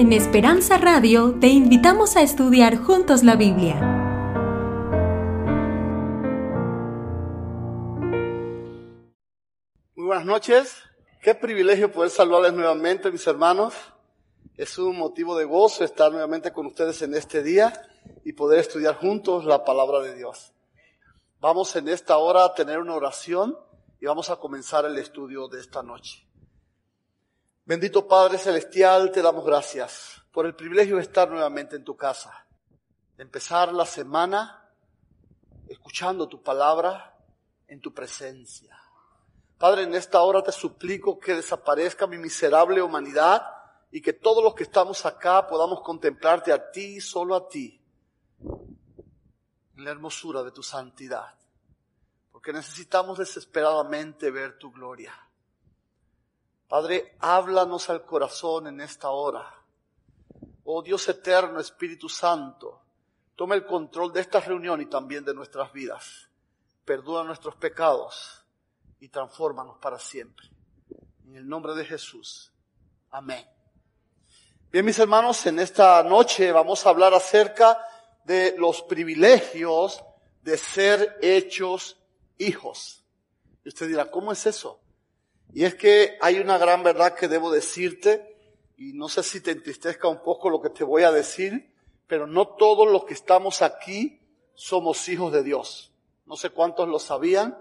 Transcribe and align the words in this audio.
En 0.00 0.14
Esperanza 0.14 0.78
Radio 0.78 1.36
te 1.38 1.48
invitamos 1.48 2.16
a 2.16 2.22
estudiar 2.22 2.78
juntos 2.78 3.22
la 3.22 3.36
Biblia. 3.36 3.74
Muy 9.94 10.06
buenas 10.06 10.24
noches. 10.24 10.74
Qué 11.20 11.34
privilegio 11.34 11.92
poder 11.92 12.08
saludarles 12.08 12.54
nuevamente, 12.54 13.12
mis 13.12 13.26
hermanos. 13.26 13.74
Es 14.56 14.78
un 14.78 14.96
motivo 14.96 15.36
de 15.36 15.44
gozo 15.44 15.84
estar 15.84 16.10
nuevamente 16.10 16.50
con 16.50 16.64
ustedes 16.64 17.02
en 17.02 17.14
este 17.14 17.42
día 17.42 17.70
y 18.24 18.32
poder 18.32 18.60
estudiar 18.60 18.96
juntos 18.96 19.44
la 19.44 19.66
palabra 19.66 20.00
de 20.00 20.14
Dios. 20.14 20.54
Vamos 21.40 21.76
en 21.76 21.88
esta 21.88 22.16
hora 22.16 22.46
a 22.46 22.54
tener 22.54 22.78
una 22.78 22.94
oración 22.94 23.54
y 24.00 24.06
vamos 24.06 24.30
a 24.30 24.36
comenzar 24.36 24.86
el 24.86 24.96
estudio 24.96 25.46
de 25.48 25.60
esta 25.60 25.82
noche. 25.82 26.29
Bendito 27.64 28.08
Padre 28.08 28.38
Celestial, 28.38 29.12
te 29.12 29.20
damos 29.20 29.44
gracias 29.44 30.22
por 30.32 30.46
el 30.46 30.56
privilegio 30.56 30.96
de 30.96 31.02
estar 31.02 31.30
nuevamente 31.30 31.76
en 31.76 31.84
tu 31.84 31.94
casa, 31.94 32.46
de 33.16 33.22
empezar 33.22 33.72
la 33.72 33.84
semana 33.84 34.72
escuchando 35.68 36.26
tu 36.26 36.42
palabra 36.42 37.16
en 37.68 37.80
tu 37.80 37.92
presencia. 37.92 38.76
Padre, 39.58 39.82
en 39.82 39.94
esta 39.94 40.22
hora 40.22 40.42
te 40.42 40.52
suplico 40.52 41.20
que 41.20 41.34
desaparezca 41.34 42.06
mi 42.06 42.16
miserable 42.16 42.80
humanidad 42.80 43.46
y 43.92 44.00
que 44.00 44.14
todos 44.14 44.42
los 44.42 44.54
que 44.54 44.64
estamos 44.64 45.04
acá 45.04 45.46
podamos 45.46 45.82
contemplarte 45.82 46.52
a 46.52 46.70
ti, 46.70 46.98
solo 47.00 47.36
a 47.36 47.46
ti, 47.46 47.80
en 49.76 49.84
la 49.84 49.90
hermosura 49.90 50.42
de 50.42 50.50
tu 50.50 50.62
santidad, 50.62 51.34
porque 52.32 52.54
necesitamos 52.54 53.18
desesperadamente 53.18 54.30
ver 54.30 54.58
tu 54.58 54.72
gloria. 54.72 55.12
Padre, 56.70 57.16
háblanos 57.18 57.90
al 57.90 58.04
corazón 58.04 58.68
en 58.68 58.80
esta 58.80 59.10
hora. 59.10 59.44
Oh 60.62 60.80
Dios 60.82 61.08
eterno, 61.08 61.58
Espíritu 61.58 62.08
Santo, 62.08 62.80
toma 63.34 63.56
el 63.56 63.66
control 63.66 64.12
de 64.12 64.20
esta 64.20 64.38
reunión 64.38 64.80
y 64.80 64.86
también 64.86 65.24
de 65.24 65.34
nuestras 65.34 65.72
vidas. 65.72 66.28
Perdona 66.84 67.24
nuestros 67.24 67.56
pecados 67.56 68.46
y 69.00 69.08
transfórmanos 69.08 69.78
para 69.78 69.98
siempre. 69.98 70.48
En 71.26 71.34
el 71.34 71.48
nombre 71.48 71.74
de 71.74 71.84
Jesús. 71.84 72.52
Amén. 73.10 73.44
Bien, 74.70 74.84
mis 74.84 75.00
hermanos, 75.00 75.44
en 75.46 75.58
esta 75.58 76.00
noche 76.04 76.52
vamos 76.52 76.86
a 76.86 76.90
hablar 76.90 77.12
acerca 77.14 77.84
de 78.22 78.54
los 78.56 78.82
privilegios 78.82 80.04
de 80.40 80.56
ser 80.56 81.18
hechos 81.20 81.98
hijos. 82.38 83.04
Y 83.64 83.70
usted 83.70 83.88
dirá, 83.88 84.08
¿cómo 84.08 84.30
es 84.30 84.46
eso? 84.46 84.80
Y 85.52 85.64
es 85.64 85.74
que 85.74 86.16
hay 86.20 86.38
una 86.38 86.58
gran 86.58 86.82
verdad 86.82 87.14
que 87.14 87.28
debo 87.28 87.50
decirte, 87.50 88.36
y 88.76 88.92
no 88.92 89.08
sé 89.08 89.22
si 89.22 89.40
te 89.40 89.50
entristezca 89.50 90.08
un 90.08 90.22
poco 90.22 90.48
lo 90.48 90.60
que 90.60 90.70
te 90.70 90.84
voy 90.84 91.02
a 91.02 91.12
decir, 91.12 91.74
pero 92.06 92.26
no 92.26 92.48
todos 92.48 92.90
los 92.90 93.04
que 93.04 93.14
estamos 93.14 93.62
aquí 93.62 94.20
somos 94.54 95.08
hijos 95.08 95.32
de 95.32 95.42
Dios. 95.42 95.92
No 96.26 96.36
sé 96.36 96.50
cuántos 96.50 96.88
lo 96.88 96.98
sabían, 96.98 97.58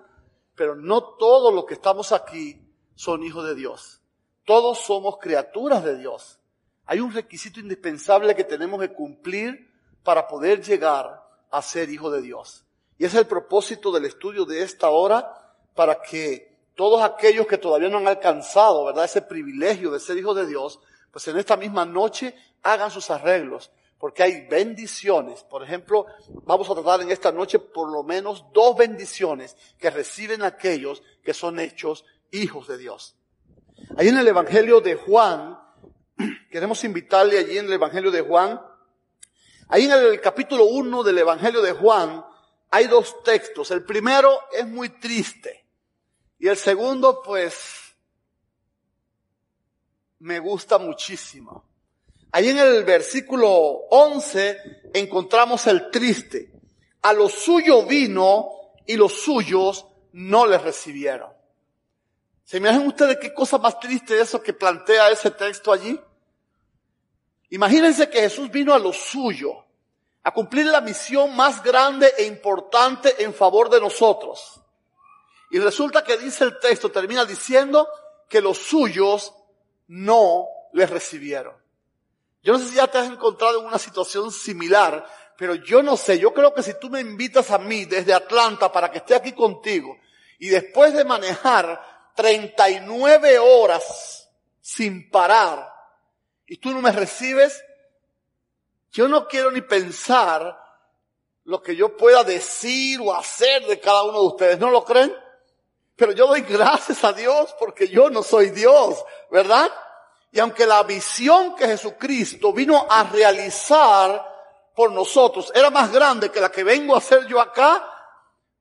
pero 0.55 0.75
no 0.75 1.03
todos 1.15 1.53
los 1.53 1.65
que 1.65 1.73
estamos 1.73 2.11
aquí 2.11 2.61
son 2.95 3.23
hijos 3.23 3.45
de 3.45 3.55
Dios. 3.55 4.01
Todos 4.45 4.79
somos 4.79 5.17
criaturas 5.17 5.83
de 5.83 5.97
Dios. 5.97 6.39
Hay 6.85 6.99
un 6.99 7.13
requisito 7.13 7.59
indispensable 7.59 8.35
que 8.35 8.43
tenemos 8.43 8.79
que 8.81 8.93
cumplir 8.93 9.71
para 10.03 10.27
poder 10.27 10.63
llegar 10.63 11.23
a 11.51 11.61
ser 11.61 11.89
hijo 11.89 12.09
de 12.11 12.21
Dios. 12.21 12.65
Y 12.97 13.05
es 13.05 13.13
el 13.13 13.27
propósito 13.27 13.91
del 13.91 14.05
estudio 14.05 14.45
de 14.45 14.63
esta 14.63 14.89
hora 14.89 15.55
para 15.75 16.01
que 16.01 16.48
todos 16.79 17.03
aquellos 17.03 17.45
que 17.45 17.57
todavía 17.57 17.89
no 17.89 17.97
han 17.97 18.07
alcanzado, 18.07 18.85
¿verdad? 18.85 19.03
Ese 19.03 19.21
privilegio 19.21 19.91
de 19.91 19.99
ser 19.99 20.17
hijos 20.17 20.33
de 20.33 20.47
Dios, 20.47 20.79
pues 21.11 21.27
en 21.27 21.37
esta 21.37 21.57
misma 21.57 21.85
noche 21.85 22.33
hagan 22.63 22.89
sus 22.89 23.09
arreglos, 23.09 23.69
porque 23.97 24.23
hay 24.23 24.47
bendiciones. 24.47 25.43
Por 25.43 25.61
ejemplo, 25.61 26.05
vamos 26.45 26.69
a 26.69 26.73
tratar 26.75 27.01
en 27.01 27.11
esta 27.11 27.33
noche 27.33 27.59
por 27.59 27.91
lo 27.91 28.03
menos 28.03 28.45
dos 28.53 28.77
bendiciones 28.77 29.57
que 29.77 29.89
reciben 29.89 30.41
aquellos 30.41 31.03
que 31.21 31.33
son 31.33 31.59
hechos 31.59 32.05
hijos 32.31 32.69
de 32.69 32.77
Dios. 32.77 33.17
Ahí 33.97 34.07
en 34.07 34.17
el 34.17 34.29
Evangelio 34.29 34.79
de 34.79 34.95
Juan, 34.95 35.59
queremos 36.49 36.81
invitarle 36.85 37.39
allí 37.39 37.57
en 37.57 37.65
el 37.65 37.73
Evangelio 37.73 38.09
de 38.09 38.21
Juan, 38.21 38.57
ahí 39.67 39.83
en 39.83 39.91
el 39.91 40.21
capítulo 40.21 40.63
1 40.63 41.03
del 41.03 41.17
Evangelio 41.17 41.61
de 41.61 41.73
Juan, 41.73 42.25
hay 42.71 42.87
dos 42.87 43.21
textos. 43.21 43.69
El 43.71 43.83
primero 43.83 44.39
es 44.57 44.65
muy 44.65 44.87
triste. 44.87 45.65
Y 46.39 46.47
el 46.47 46.57
segundo, 46.57 47.21
pues, 47.21 47.93
me 50.19 50.39
gusta 50.39 50.77
muchísimo. 50.77 51.65
Ahí 52.31 52.49
en 52.49 52.59
el 52.59 52.83
versículo 52.83 53.49
11 53.49 54.91
encontramos 54.93 55.67
el 55.67 55.91
triste. 55.91 56.51
A 57.01 57.13
lo 57.13 57.27
suyo 57.27 57.83
vino 57.85 58.49
y 58.85 58.95
los 58.95 59.21
suyos 59.21 59.85
no 60.13 60.45
le 60.45 60.57
recibieron. 60.57 61.31
¿Se 62.43 62.57
imaginan 62.57 62.87
ustedes 62.87 63.17
qué 63.17 63.33
cosa 63.33 63.57
más 63.57 63.79
triste 63.79 64.19
eso 64.19 64.41
que 64.41 64.53
plantea 64.53 65.11
ese 65.11 65.31
texto 65.31 65.71
allí? 65.71 65.99
Imagínense 67.49 68.09
que 68.09 68.21
Jesús 68.21 68.49
vino 68.49 68.73
a 68.73 68.79
lo 68.79 68.93
suyo, 68.93 69.65
a 70.23 70.31
cumplir 70.31 70.65
la 70.67 70.81
misión 70.81 71.35
más 71.35 71.63
grande 71.63 72.11
e 72.17 72.25
importante 72.25 73.23
en 73.23 73.33
favor 73.33 73.69
de 73.69 73.79
nosotros. 73.79 74.58
Y 75.49 75.59
resulta 75.59 76.03
que 76.03 76.17
dice 76.17 76.43
el 76.43 76.59
texto, 76.59 76.91
termina 76.91 77.25
diciendo 77.25 77.87
que 78.27 78.41
los 78.41 78.57
suyos 78.57 79.33
no 79.87 80.47
les 80.73 80.89
recibieron. 80.89 81.55
Yo 82.41 82.53
no 82.53 82.59
sé 82.59 82.67
si 82.67 82.75
ya 82.75 82.87
te 82.87 82.99
has 82.99 83.07
encontrado 83.07 83.59
en 83.59 83.65
una 83.65 83.79
situación 83.79 84.31
similar, 84.31 85.05
pero 85.37 85.55
yo 85.55 85.81
no 85.81 85.97
sé, 85.97 86.19
yo 86.19 86.33
creo 86.33 86.53
que 86.53 86.63
si 86.63 86.79
tú 86.79 86.89
me 86.89 86.99
invitas 87.01 87.51
a 87.51 87.57
mí 87.57 87.85
desde 87.85 88.13
Atlanta 88.13 88.71
para 88.71 88.91
que 88.91 88.99
esté 88.99 89.15
aquí 89.15 89.33
contigo 89.33 89.97
y 90.37 90.49
después 90.49 90.93
de 90.93 91.03
manejar 91.03 91.81
39 92.15 93.39
horas 93.39 94.29
sin 94.61 95.09
parar 95.09 95.73
y 96.45 96.57
tú 96.57 96.71
no 96.71 96.81
me 96.81 96.91
recibes, 96.91 97.63
yo 98.91 99.07
no 99.07 99.27
quiero 99.27 99.51
ni 99.51 99.61
pensar 99.61 100.57
lo 101.43 101.61
que 101.61 101.75
yo 101.75 101.97
pueda 101.97 102.23
decir 102.23 102.99
o 103.01 103.13
hacer 103.13 103.65
de 103.65 103.79
cada 103.79 104.03
uno 104.03 104.21
de 104.21 104.27
ustedes, 104.27 104.59
¿no 104.59 104.69
lo 104.69 104.85
creen? 104.85 105.13
Pero 105.99 106.13
yo 106.13 106.27
doy 106.27 106.41
gracias 106.41 107.03
a 107.03 107.11
Dios 107.11 107.53
porque 107.59 107.89
yo 107.89 108.09
no 108.09 108.23
soy 108.23 108.51
Dios, 108.51 109.03
¿verdad? 109.29 109.69
Y 110.31 110.39
aunque 110.39 110.65
la 110.65 110.81
visión 110.83 111.57
que 111.57 111.67
Jesucristo 111.67 112.53
vino 112.53 112.87
a 112.89 113.03
realizar 113.03 114.25
por 114.73 114.93
nosotros 114.93 115.51
era 115.53 115.69
más 115.69 115.91
grande 115.91 116.31
que 116.31 116.39
la 116.39 116.49
que 116.49 116.63
vengo 116.63 116.95
a 116.95 116.99
hacer 116.99 117.27
yo 117.27 117.41
acá, 117.41 117.85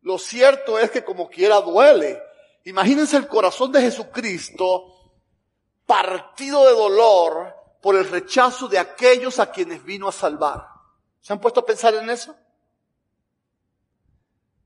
lo 0.01 0.19
cierto 0.19 0.81
es 0.81 0.91
que 0.91 1.05
como 1.05 1.29
quiera 1.29 1.61
duele. 1.61 2.21
Imagínense 2.65 3.17
el 3.17 3.29
corazón 3.29 3.71
de 3.71 3.83
Jesucristo 3.83 5.13
partido 5.87 6.67
de 6.67 6.73
dolor 6.73 7.55
por 7.81 7.95
el 7.95 8.09
rechazo 8.11 8.67
de 8.67 8.81
aquellos 8.81 9.39
a 9.39 9.53
quienes 9.53 9.85
vino 9.85 10.09
a 10.09 10.13
salvar. 10.13 10.67
¿Se 11.21 11.33
han 11.33 11.41
puesto 11.41 11.61
a 11.61 11.67
pensar 11.67 11.95
en 11.95 12.11
eso? 12.11 12.35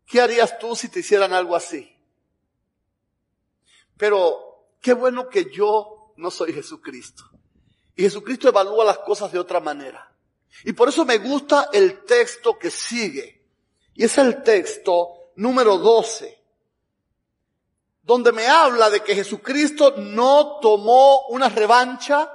¿Qué 0.06 0.22
harías 0.22 0.58
tú 0.58 0.74
si 0.74 0.88
te 0.88 1.00
hicieran 1.00 1.34
algo 1.34 1.54
así? 1.54 1.91
Pero 3.96 4.66
qué 4.80 4.92
bueno 4.92 5.28
que 5.28 5.50
yo 5.50 6.12
no 6.16 6.30
soy 6.30 6.52
Jesucristo. 6.52 7.24
Y 7.94 8.02
Jesucristo 8.02 8.48
evalúa 8.48 8.84
las 8.84 8.98
cosas 8.98 9.32
de 9.32 9.38
otra 9.38 9.60
manera. 9.60 10.12
Y 10.64 10.72
por 10.72 10.88
eso 10.88 11.04
me 11.04 11.18
gusta 11.18 11.68
el 11.72 12.04
texto 12.04 12.58
que 12.58 12.70
sigue. 12.70 13.42
Y 13.94 14.04
es 14.04 14.18
el 14.18 14.42
texto 14.42 15.10
número 15.36 15.78
12. 15.78 16.40
Donde 18.02 18.32
me 18.32 18.46
habla 18.46 18.90
de 18.90 19.00
que 19.00 19.14
Jesucristo 19.14 19.94
no 19.96 20.58
tomó 20.60 21.26
una 21.28 21.48
revancha. 21.48 22.32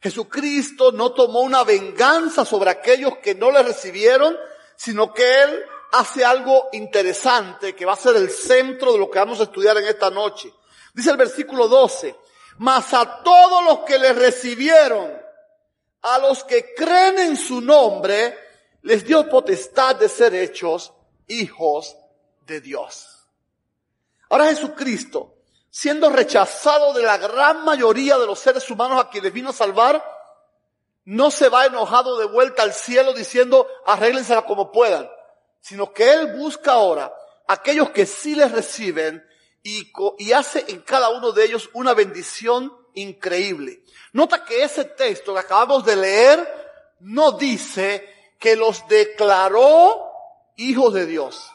Jesucristo 0.00 0.92
no 0.92 1.12
tomó 1.12 1.40
una 1.40 1.64
venganza 1.64 2.44
sobre 2.44 2.70
aquellos 2.70 3.18
que 3.18 3.34
no 3.34 3.50
le 3.50 3.62
recibieron, 3.62 4.36
sino 4.76 5.12
que 5.12 5.42
Él 5.42 5.64
hace 5.92 6.24
algo 6.24 6.68
interesante 6.72 7.74
que 7.74 7.84
va 7.84 7.94
a 7.94 7.96
ser 7.96 8.16
el 8.16 8.30
centro 8.30 8.92
de 8.92 8.98
lo 8.98 9.10
que 9.10 9.18
vamos 9.18 9.40
a 9.40 9.44
estudiar 9.44 9.76
en 9.76 9.86
esta 9.86 10.10
noche. 10.10 10.52
Dice 10.94 11.10
el 11.10 11.16
versículo 11.16 11.68
12, 11.68 12.16
mas 12.58 12.92
a 12.94 13.22
todos 13.22 13.64
los 13.64 13.80
que 13.80 13.98
le 13.98 14.12
recibieron, 14.12 15.10
a 16.02 16.18
los 16.18 16.44
que 16.44 16.74
creen 16.74 17.18
en 17.18 17.36
su 17.36 17.60
nombre, 17.60 18.36
les 18.82 19.04
dio 19.04 19.28
potestad 19.28 19.96
de 19.96 20.08
ser 20.08 20.34
hechos 20.34 20.92
hijos 21.26 21.96
de 22.46 22.60
Dios. 22.60 23.26
Ahora 24.28 24.46
Jesucristo, 24.46 25.34
siendo 25.70 26.10
rechazado 26.10 26.92
de 26.92 27.02
la 27.02 27.18
gran 27.18 27.64
mayoría 27.64 28.18
de 28.18 28.26
los 28.26 28.38
seres 28.38 28.68
humanos 28.70 29.00
a 29.00 29.10
quienes 29.10 29.32
vino 29.32 29.50
a 29.50 29.54
salvar, 29.54 30.04
no 31.04 31.30
se 31.30 31.48
va 31.48 31.66
enojado 31.66 32.18
de 32.18 32.26
vuelta 32.26 32.62
al 32.62 32.72
cielo 32.72 33.12
diciendo 33.12 33.66
arréglensela 33.86 34.42
como 34.42 34.70
puedan, 34.70 35.10
sino 35.60 35.92
que 35.92 36.12
Él 36.12 36.36
busca 36.36 36.72
ahora 36.72 37.12
aquellos 37.46 37.90
que 37.90 38.06
sí 38.06 38.34
les 38.34 38.52
reciben 38.52 39.24
y, 39.62 40.32
hace 40.32 40.64
en 40.68 40.80
cada 40.80 41.10
uno 41.10 41.32
de 41.32 41.44
ellos 41.44 41.68
una 41.74 41.94
bendición 41.94 42.72
increíble. 42.94 43.82
Nota 44.12 44.44
que 44.44 44.62
ese 44.62 44.84
texto 44.84 45.34
que 45.34 45.40
acabamos 45.40 45.84
de 45.84 45.96
leer 45.96 46.96
no 47.00 47.32
dice 47.32 48.34
que 48.38 48.56
los 48.56 48.86
declaró 48.88 50.10
hijos 50.56 50.94
de 50.94 51.06
Dios. 51.06 51.50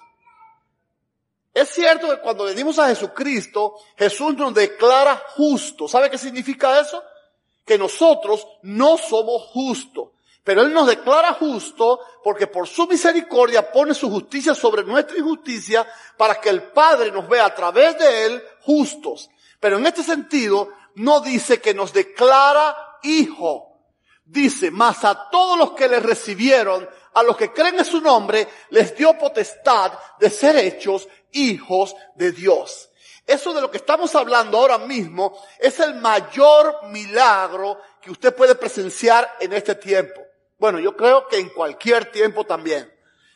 Es 1.53 1.69
cierto 1.69 2.09
que 2.09 2.21
cuando 2.21 2.43
venimos 2.43 2.77
a 2.79 2.87
Jesucristo, 2.87 3.75
Jesús 3.97 4.35
nos 4.35 4.53
declara 4.53 5.23
justos. 5.35 5.91
¿Sabe 5.91 6.09
qué 6.09 6.17
significa 6.17 6.79
eso? 6.79 7.01
Que 7.65 7.77
nosotros 7.77 8.45
no 8.61 8.97
somos 8.97 9.43
justos. 9.43 10.09
Pero 10.45 10.61
Él 10.61 10.71
nos 10.71 10.85
declara 10.85 11.33
justo 11.33 11.99
porque 12.23 12.45
por 12.45 12.67
su 12.67 12.85
misericordia 12.85 13.71
pone 13.71 13.95
su 13.95 14.11
justicia 14.11 14.53
sobre 14.53 14.83
nuestra 14.83 15.17
injusticia 15.17 15.87
para 16.15 16.39
que 16.39 16.49
el 16.49 16.61
Padre 16.61 17.11
nos 17.11 17.27
vea 17.27 17.45
a 17.45 17.55
través 17.55 17.97
de 17.97 18.25
Él 18.27 18.43
justos. 18.61 19.27
Pero 19.59 19.77
en 19.77 19.87
este 19.87 20.03
sentido 20.03 20.69
no 20.93 21.19
dice 21.19 21.59
que 21.59 21.73
nos 21.73 21.91
declara 21.91 22.99
hijo. 23.01 23.71
Dice, 24.23 24.69
mas 24.69 25.03
a 25.03 25.31
todos 25.31 25.57
los 25.57 25.71
que 25.71 25.87
le 25.87 25.99
recibieron, 25.99 26.87
a 27.15 27.23
los 27.23 27.35
que 27.35 27.51
creen 27.51 27.79
en 27.79 27.85
su 27.85 27.99
nombre, 27.99 28.47
les 28.69 28.95
dio 28.95 29.17
potestad 29.17 29.93
de 30.19 30.29
ser 30.29 30.57
hechos 30.57 31.07
hijos 31.31 31.95
de 32.13 32.31
Dios. 32.31 32.91
Eso 33.25 33.51
de 33.51 33.61
lo 33.61 33.71
que 33.71 33.77
estamos 33.77 34.13
hablando 34.13 34.59
ahora 34.59 34.77
mismo 34.77 35.35
es 35.57 35.79
el 35.79 35.95
mayor 35.95 36.85
milagro 36.89 37.79
que 37.99 38.11
usted 38.11 38.35
puede 38.35 38.53
presenciar 38.53 39.37
en 39.39 39.53
este 39.53 39.73
tiempo. 39.73 40.24
Bueno, 40.65 40.79
yo 40.79 40.97
creo 40.97 41.27
que 41.27 41.37
en 41.37 41.49
cualquier 41.49 42.11
tiempo 42.11 42.43
también. 42.43 42.91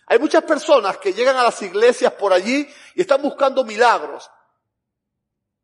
Hay 0.08 0.18
muchas 0.18 0.44
personas 0.46 0.98
que 0.98 1.14
llegan 1.14 1.38
a 1.38 1.44
las 1.44 1.62
iglesias 1.62 2.12
por 2.14 2.34
allí 2.34 2.68
y 2.96 3.02
están 3.02 3.22
buscando 3.22 3.64
milagros. 3.64 4.31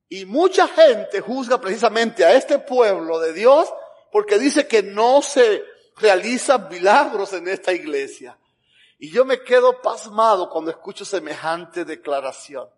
Y 0.07 0.25
mucha 0.25 0.67
gente 0.67 1.21
juzga 1.21 1.59
precisamente 1.59 2.23
a 2.23 2.35
este 2.35 2.59
pueblo 2.59 3.19
de 3.19 3.33
Dios 3.33 3.67
porque 4.11 4.37
dice 4.37 4.67
que 4.67 4.83
no 4.83 5.23
se 5.23 5.63
realizan 5.95 6.69
milagros 6.69 7.33
en 7.33 7.47
esta 7.47 7.73
iglesia. 7.73 8.37
Y 8.99 9.09
yo 9.09 9.25
me 9.25 9.41
quedo 9.41 9.81
pasmado 9.81 10.51
cuando 10.51 10.69
escucho 10.69 11.03
semejante 11.03 11.83
declaración. 11.83 12.69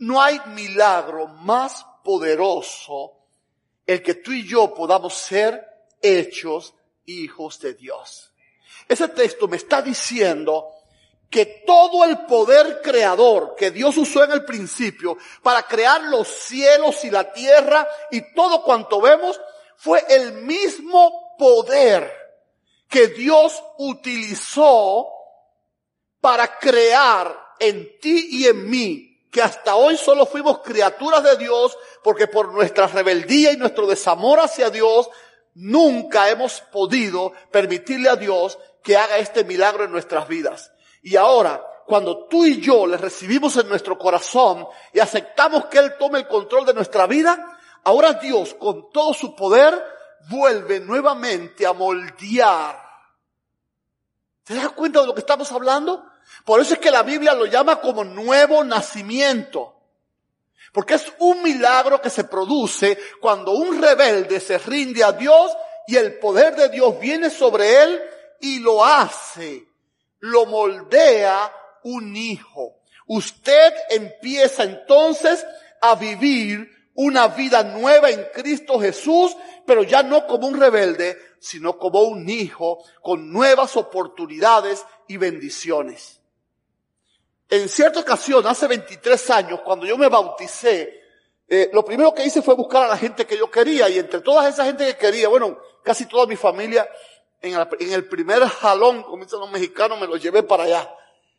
No 0.00 0.20
hay 0.20 0.40
milagro 0.46 1.28
más 1.28 1.86
poderoso 2.02 3.12
el 3.86 4.02
que 4.02 4.14
tú 4.14 4.32
y 4.32 4.44
yo 4.44 4.74
podamos 4.74 5.14
ser 5.14 5.64
hechos 6.02 6.74
hijos 7.08 7.58
de 7.60 7.74
Dios. 7.74 8.30
Ese 8.86 9.08
texto 9.08 9.48
me 9.48 9.56
está 9.56 9.82
diciendo 9.82 10.70
que 11.30 11.62
todo 11.66 12.04
el 12.04 12.26
poder 12.26 12.80
creador 12.82 13.54
que 13.56 13.70
Dios 13.70 13.96
usó 13.96 14.24
en 14.24 14.32
el 14.32 14.44
principio 14.44 15.18
para 15.42 15.62
crear 15.64 16.02
los 16.04 16.28
cielos 16.28 17.04
y 17.04 17.10
la 17.10 17.32
tierra 17.32 17.86
y 18.10 18.32
todo 18.34 18.62
cuanto 18.62 19.00
vemos 19.00 19.38
fue 19.76 20.04
el 20.08 20.32
mismo 20.32 21.36
poder 21.38 22.10
que 22.88 23.08
Dios 23.08 23.62
utilizó 23.78 25.08
para 26.20 26.58
crear 26.58 27.38
en 27.60 27.98
ti 28.00 28.28
y 28.30 28.46
en 28.46 28.68
mí, 28.68 29.28
que 29.30 29.42
hasta 29.42 29.76
hoy 29.76 29.96
solo 29.96 30.24
fuimos 30.24 30.60
criaturas 30.60 31.22
de 31.22 31.36
Dios 31.36 31.76
porque 32.02 32.26
por 32.26 32.52
nuestra 32.52 32.86
rebeldía 32.86 33.52
y 33.52 33.56
nuestro 33.56 33.86
desamor 33.86 34.40
hacia 34.40 34.70
Dios 34.70 35.10
nunca 35.58 36.28
hemos 36.28 36.60
podido 36.60 37.32
permitirle 37.50 38.08
a 38.08 38.16
Dios 38.16 38.58
que 38.82 38.96
haga 38.96 39.18
este 39.18 39.44
milagro 39.44 39.84
en 39.84 39.90
nuestras 39.90 40.28
vidas. 40.28 40.72
Y 41.02 41.16
ahora, 41.16 41.64
cuando 41.86 42.26
tú 42.26 42.44
y 42.44 42.60
yo 42.60 42.86
le 42.86 42.96
recibimos 42.96 43.56
en 43.56 43.68
nuestro 43.68 43.98
corazón 43.98 44.66
y 44.92 45.00
aceptamos 45.00 45.66
que 45.66 45.78
Él 45.78 45.94
tome 45.98 46.20
el 46.20 46.28
control 46.28 46.64
de 46.64 46.74
nuestra 46.74 47.06
vida, 47.06 47.58
ahora 47.84 48.14
Dios 48.14 48.54
con 48.54 48.90
todo 48.90 49.12
su 49.14 49.34
poder 49.34 49.82
vuelve 50.28 50.80
nuevamente 50.80 51.66
a 51.66 51.72
moldear. 51.72 52.80
¿Te 54.44 54.54
das 54.54 54.70
cuenta 54.70 55.00
de 55.00 55.06
lo 55.06 55.14
que 55.14 55.20
estamos 55.20 55.50
hablando? 55.50 56.04
Por 56.44 56.60
eso 56.60 56.74
es 56.74 56.80
que 56.80 56.90
la 56.90 57.02
Biblia 57.02 57.34
lo 57.34 57.46
llama 57.46 57.80
como 57.80 58.04
nuevo 58.04 58.62
nacimiento. 58.62 59.77
Porque 60.72 60.94
es 60.94 61.06
un 61.18 61.42
milagro 61.42 62.00
que 62.00 62.10
se 62.10 62.24
produce 62.24 62.98
cuando 63.20 63.52
un 63.52 63.80
rebelde 63.80 64.40
se 64.40 64.58
rinde 64.58 65.02
a 65.02 65.12
Dios 65.12 65.52
y 65.86 65.96
el 65.96 66.18
poder 66.18 66.54
de 66.54 66.68
Dios 66.68 66.98
viene 67.00 67.30
sobre 67.30 67.82
él 67.82 68.00
y 68.40 68.60
lo 68.60 68.84
hace, 68.84 69.66
lo 70.20 70.46
moldea 70.46 71.52
un 71.84 72.14
hijo. 72.14 72.80
Usted 73.06 73.72
empieza 73.90 74.64
entonces 74.64 75.44
a 75.80 75.94
vivir 75.94 76.70
una 76.94 77.28
vida 77.28 77.62
nueva 77.62 78.10
en 78.10 78.26
Cristo 78.34 78.78
Jesús, 78.78 79.36
pero 79.64 79.82
ya 79.82 80.02
no 80.02 80.26
como 80.26 80.48
un 80.48 80.60
rebelde, 80.60 81.16
sino 81.38 81.78
como 81.78 82.02
un 82.02 82.28
hijo 82.28 82.84
con 83.02 83.32
nuevas 83.32 83.76
oportunidades 83.76 84.84
y 85.06 85.16
bendiciones. 85.16 86.17
En 87.50 87.68
cierta 87.68 88.00
ocasión, 88.00 88.46
hace 88.46 88.66
23 88.66 89.30
años, 89.30 89.60
cuando 89.64 89.86
yo 89.86 89.96
me 89.96 90.08
bauticé, 90.08 91.02
eh, 91.48 91.70
lo 91.72 91.82
primero 91.82 92.12
que 92.12 92.24
hice 92.24 92.42
fue 92.42 92.54
buscar 92.54 92.84
a 92.84 92.88
la 92.88 92.98
gente 92.98 93.26
que 93.26 93.38
yo 93.38 93.50
quería 93.50 93.88
y 93.88 93.98
entre 93.98 94.20
toda 94.20 94.46
esa 94.48 94.64
gente 94.66 94.84
que 94.86 94.96
quería, 94.96 95.28
bueno, 95.28 95.58
casi 95.82 96.06
toda 96.06 96.26
mi 96.26 96.36
familia, 96.36 96.86
en, 97.40 97.56
el 97.92 98.06
primer 98.06 98.42
jalón, 98.42 99.02
como 99.02 99.24
los 99.24 99.50
mexicanos, 99.50 100.00
me 100.00 100.06
los 100.06 100.22
llevé 100.22 100.42
para 100.42 100.64
allá 100.64 100.94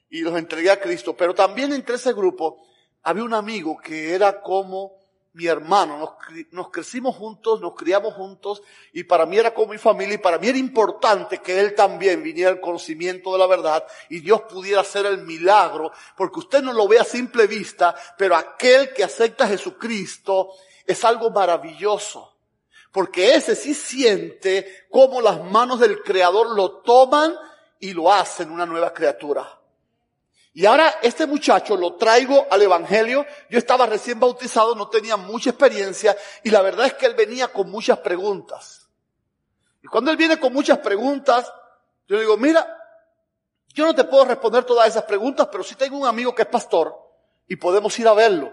y 0.09 0.21
los 0.21 0.35
entregué 0.37 0.71
a 0.71 0.79
Cristo. 0.79 1.15
Pero 1.15 1.35
también 1.35 1.73
entre 1.73 1.95
ese 1.95 2.13
grupo 2.13 2.65
había 3.03 3.23
un 3.23 3.33
amigo 3.33 3.77
que 3.77 4.15
era 4.15 4.41
como 4.41 4.98
mi 5.33 5.45
hermano, 5.45 6.17
nos, 6.51 6.69
crecimos 6.69 7.15
juntos, 7.15 7.61
nos 7.61 7.75
criamos 7.75 8.13
juntos 8.15 8.63
y 8.93 9.03
para 9.03 9.25
mí 9.25 9.37
era 9.37 9.53
como 9.53 9.73
mi 9.73 9.77
familia 9.77 10.15
y 10.15 10.19
para 10.19 10.39
mí 10.39 10.47
era 10.47 10.57
importante 10.57 11.37
que 11.37 11.59
él 11.59 11.75
también 11.75 12.23
viniera 12.23 12.49
al 12.49 12.59
conocimiento 12.59 13.31
de 13.33 13.37
la 13.37 13.45
verdad 13.45 13.85
y 14.09 14.21
Dios 14.21 14.41
pudiera 14.49 14.81
hacer 14.81 15.05
el 15.05 15.19
milagro, 15.19 15.91
porque 16.17 16.39
usted 16.39 16.63
no 16.63 16.73
lo 16.73 16.87
ve 16.87 16.99
a 16.99 17.03
simple 17.03 17.45
vista, 17.45 17.95
pero 18.17 18.35
aquel 18.35 18.91
que 18.91 19.03
acepta 19.03 19.45
a 19.45 19.49
Jesucristo 19.49 20.49
es 20.85 21.05
algo 21.05 21.29
maravilloso, 21.29 22.35
porque 22.91 23.35
ese 23.35 23.55
sí 23.55 23.75
siente 23.75 24.87
cómo 24.89 25.21
las 25.21 25.43
manos 25.43 25.79
del 25.79 26.01
Creador 26.01 26.55
lo 26.55 26.81
toman 26.81 27.35
y 27.79 27.93
lo 27.93 28.11
hacen 28.11 28.49
una 28.49 28.65
nueva 28.65 28.91
criatura. 28.93 29.58
Y 30.53 30.65
ahora 30.65 30.95
este 31.01 31.27
muchacho 31.27 31.77
lo 31.77 31.95
traigo 31.95 32.47
al 32.49 32.61
Evangelio. 32.61 33.25
Yo 33.49 33.59
estaba 33.59 33.85
recién 33.85 34.19
bautizado, 34.19 34.75
no 34.75 34.89
tenía 34.89 35.15
mucha 35.15 35.51
experiencia 35.51 36.17
y 36.43 36.49
la 36.49 36.61
verdad 36.61 36.87
es 36.87 36.93
que 36.95 37.05
él 37.05 37.13
venía 37.13 37.49
con 37.49 37.69
muchas 37.69 37.99
preguntas. 37.99 38.89
Y 39.83 39.87
cuando 39.87 40.11
él 40.11 40.17
viene 40.17 40.39
con 40.39 40.51
muchas 40.51 40.79
preguntas, 40.79 41.51
yo 42.07 42.15
le 42.15 42.21
digo, 42.21 42.37
mira, 42.37 42.77
yo 43.73 43.85
no 43.85 43.93
te 43.93 44.03
puedo 44.03 44.25
responder 44.25 44.63
todas 44.63 44.87
esas 44.87 45.03
preguntas, 45.03 45.47
pero 45.51 45.63
sí 45.63 45.75
tengo 45.75 45.97
un 45.97 46.07
amigo 46.07 46.33
que 46.33 46.41
es 46.41 46.47
pastor 46.47 46.95
y 47.47 47.55
podemos 47.55 47.97
ir 47.99 48.07
a 48.07 48.13
verlo. 48.13 48.51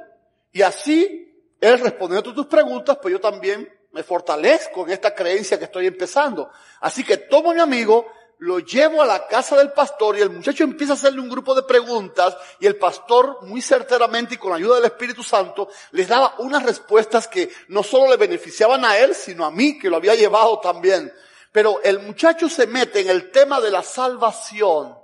Y 0.52 0.62
así, 0.62 1.54
él 1.60 1.80
respondiendo 1.80 2.34
tus 2.34 2.46
preguntas, 2.46 2.98
pues 3.00 3.12
yo 3.12 3.20
también 3.20 3.68
me 3.92 4.02
fortalezco 4.02 4.84
en 4.84 4.90
esta 4.90 5.14
creencia 5.14 5.58
que 5.58 5.64
estoy 5.64 5.86
empezando. 5.86 6.50
Así 6.80 7.02
que 7.02 7.16
tomo 7.16 7.50
a 7.50 7.54
mi 7.54 7.60
amigo, 7.60 8.06
lo 8.38 8.58
llevo 8.58 9.00
a 9.00 9.06
la 9.06 9.26
casa 9.26 9.56
del 9.56 9.72
pastor 9.72 10.16
y 10.16 10.20
el 10.20 10.30
muchacho 10.30 10.64
empieza 10.64 10.92
a 10.92 10.96
hacerle 10.96 11.20
un 11.20 11.28
grupo 11.28 11.54
de 11.54 11.62
preguntas 11.62 12.36
y 12.60 12.66
el 12.66 12.76
pastor 12.76 13.42
muy 13.42 13.62
certeramente 13.62 14.34
y 14.34 14.38
con 14.38 14.50
la 14.50 14.56
ayuda 14.56 14.76
del 14.76 14.84
Espíritu 14.86 15.22
Santo 15.22 15.68
les 15.92 16.06
daba 16.06 16.34
unas 16.38 16.62
respuestas 16.62 17.28
que 17.28 17.50
no 17.68 17.82
solo 17.82 18.10
le 18.10 18.16
beneficiaban 18.16 18.84
a 18.84 18.98
él, 18.98 19.14
sino 19.14 19.44
a 19.44 19.50
mí 19.50 19.78
que 19.78 19.88
lo 19.88 19.96
había 19.96 20.14
llevado 20.14 20.60
también. 20.60 21.12
Pero 21.50 21.80
el 21.82 22.00
muchacho 22.00 22.48
se 22.50 22.66
mete 22.66 23.00
en 23.00 23.08
el 23.08 23.30
tema 23.30 23.60
de 23.60 23.70
la 23.70 23.82
salvación. 23.82 24.98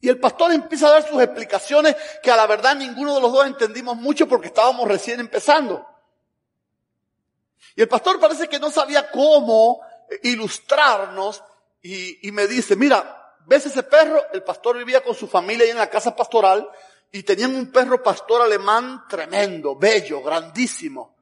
Y 0.00 0.08
el 0.08 0.18
pastor 0.18 0.52
empieza 0.52 0.88
a 0.88 0.92
dar 0.92 1.08
sus 1.08 1.22
explicaciones 1.22 1.94
que 2.20 2.32
a 2.32 2.36
la 2.36 2.48
verdad 2.48 2.74
ninguno 2.74 3.14
de 3.14 3.20
los 3.20 3.32
dos 3.32 3.46
entendimos 3.46 3.96
mucho 3.96 4.26
porque 4.26 4.48
estábamos 4.48 4.88
recién 4.88 5.20
empezando. 5.20 5.86
Y 7.76 7.82
el 7.82 7.88
pastor 7.88 8.18
parece 8.18 8.48
que 8.48 8.58
no 8.58 8.70
sabía 8.72 9.08
cómo 9.12 9.80
ilustrarnos 10.22 11.42
y, 11.82 12.30
me 12.32 12.46
dice, 12.46 12.76
mira, 12.76 13.34
¿ves 13.46 13.66
ese 13.66 13.82
perro? 13.82 14.22
El 14.32 14.42
pastor 14.42 14.78
vivía 14.78 15.02
con 15.02 15.14
su 15.14 15.26
familia 15.26 15.64
ahí 15.64 15.70
en 15.70 15.78
la 15.78 15.90
casa 15.90 16.14
pastoral 16.14 16.68
y 17.10 17.22
tenían 17.22 17.54
un 17.54 17.70
perro 17.70 18.02
pastor 18.02 18.42
alemán 18.42 19.04
tremendo, 19.08 19.76
bello, 19.76 20.22
grandísimo. 20.22 21.14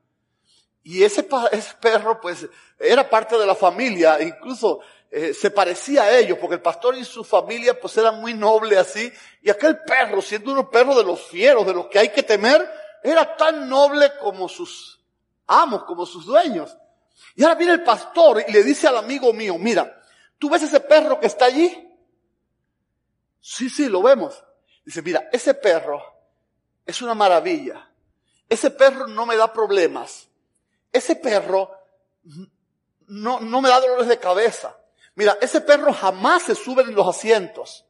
Y 0.82 1.02
ese, 1.02 1.26
ese 1.52 1.75
perro 1.80 2.20
pues 2.20 2.47
era 2.78 3.09
parte 3.09 3.37
de 3.38 3.47
la 3.47 3.54
familia, 3.54 4.20
incluso 4.20 4.80
eh, 5.11 5.35
se 5.35 5.50
parecía 5.50 6.04
a 6.04 6.18
ellos, 6.18 6.38
porque 6.38 6.54
el 6.54 6.62
pastor 6.62 6.97
y 6.97 7.04
su 7.04 7.25
familia 7.25 7.78
pues 7.78 7.97
eran 7.97 8.20
muy 8.20 8.32
nobles 8.32 8.78
así, 8.78 9.12
y 9.42 9.50
aquel 9.50 9.80
perro, 9.82 10.23
siendo 10.23 10.52
uno 10.52 10.70
perro 10.70 10.94
de 10.94 11.04
los 11.04 11.23
fieros, 11.23 11.66
de 11.66 11.75
los 11.75 11.87
que 11.87 11.99
hay 11.99 12.11
que 12.11 12.23
temer, 12.23 12.68
era 13.02 13.37
tan 13.37 13.68
noble 13.68 14.12
como 14.20 14.49
sus 14.49 15.00
amos, 15.47 15.85
como 15.85 16.06
sus 16.06 16.26
dueños. 16.26 16.76
Y 17.35 17.43
ahora 17.43 17.55
viene 17.55 17.73
el 17.75 17.83
pastor 17.83 18.45
y 18.47 18.53
le 18.53 18.62
dice 18.62 18.89
al 18.89 18.97
amigo 18.97 19.33
mío, 19.33 19.57
mira, 19.59 20.03
¿tú 20.39 20.50
ves 20.50 20.62
ese 20.62 20.81
perro 20.81 21.21
que 21.21 21.27
está 21.27 21.47
allí? 21.47 21.89
Sí, 23.41 23.71
sí, 23.71 23.89
lo 23.89 24.03
vemos. 24.03 24.43
Dice, 24.85 25.03
mira, 25.03 25.29
ese 25.33 25.55
perro 25.55 26.03
es 26.85 27.00
una 27.03 27.15
maravilla. 27.15 27.89
ese 28.49 28.71
perro 28.71 29.07
no 29.07 29.27
me 29.27 29.37
da 29.37 29.53
problemas. 29.53 30.29
Ese 30.93 31.17
perro 31.17 31.71
no, 33.07 33.41
no 33.41 33.61
me 33.61 33.69
da 33.69 33.81
dolores 33.81 34.09
de 34.09 34.19
cabeza. 34.19 34.77
Mira, 35.15 35.39
ese 35.41 35.61
perro 35.61 35.93
jamás 35.93 36.45
se 36.45 36.55
sube 36.55 36.83
en 36.83 36.95
los 36.95 37.07
asientos 37.07 37.85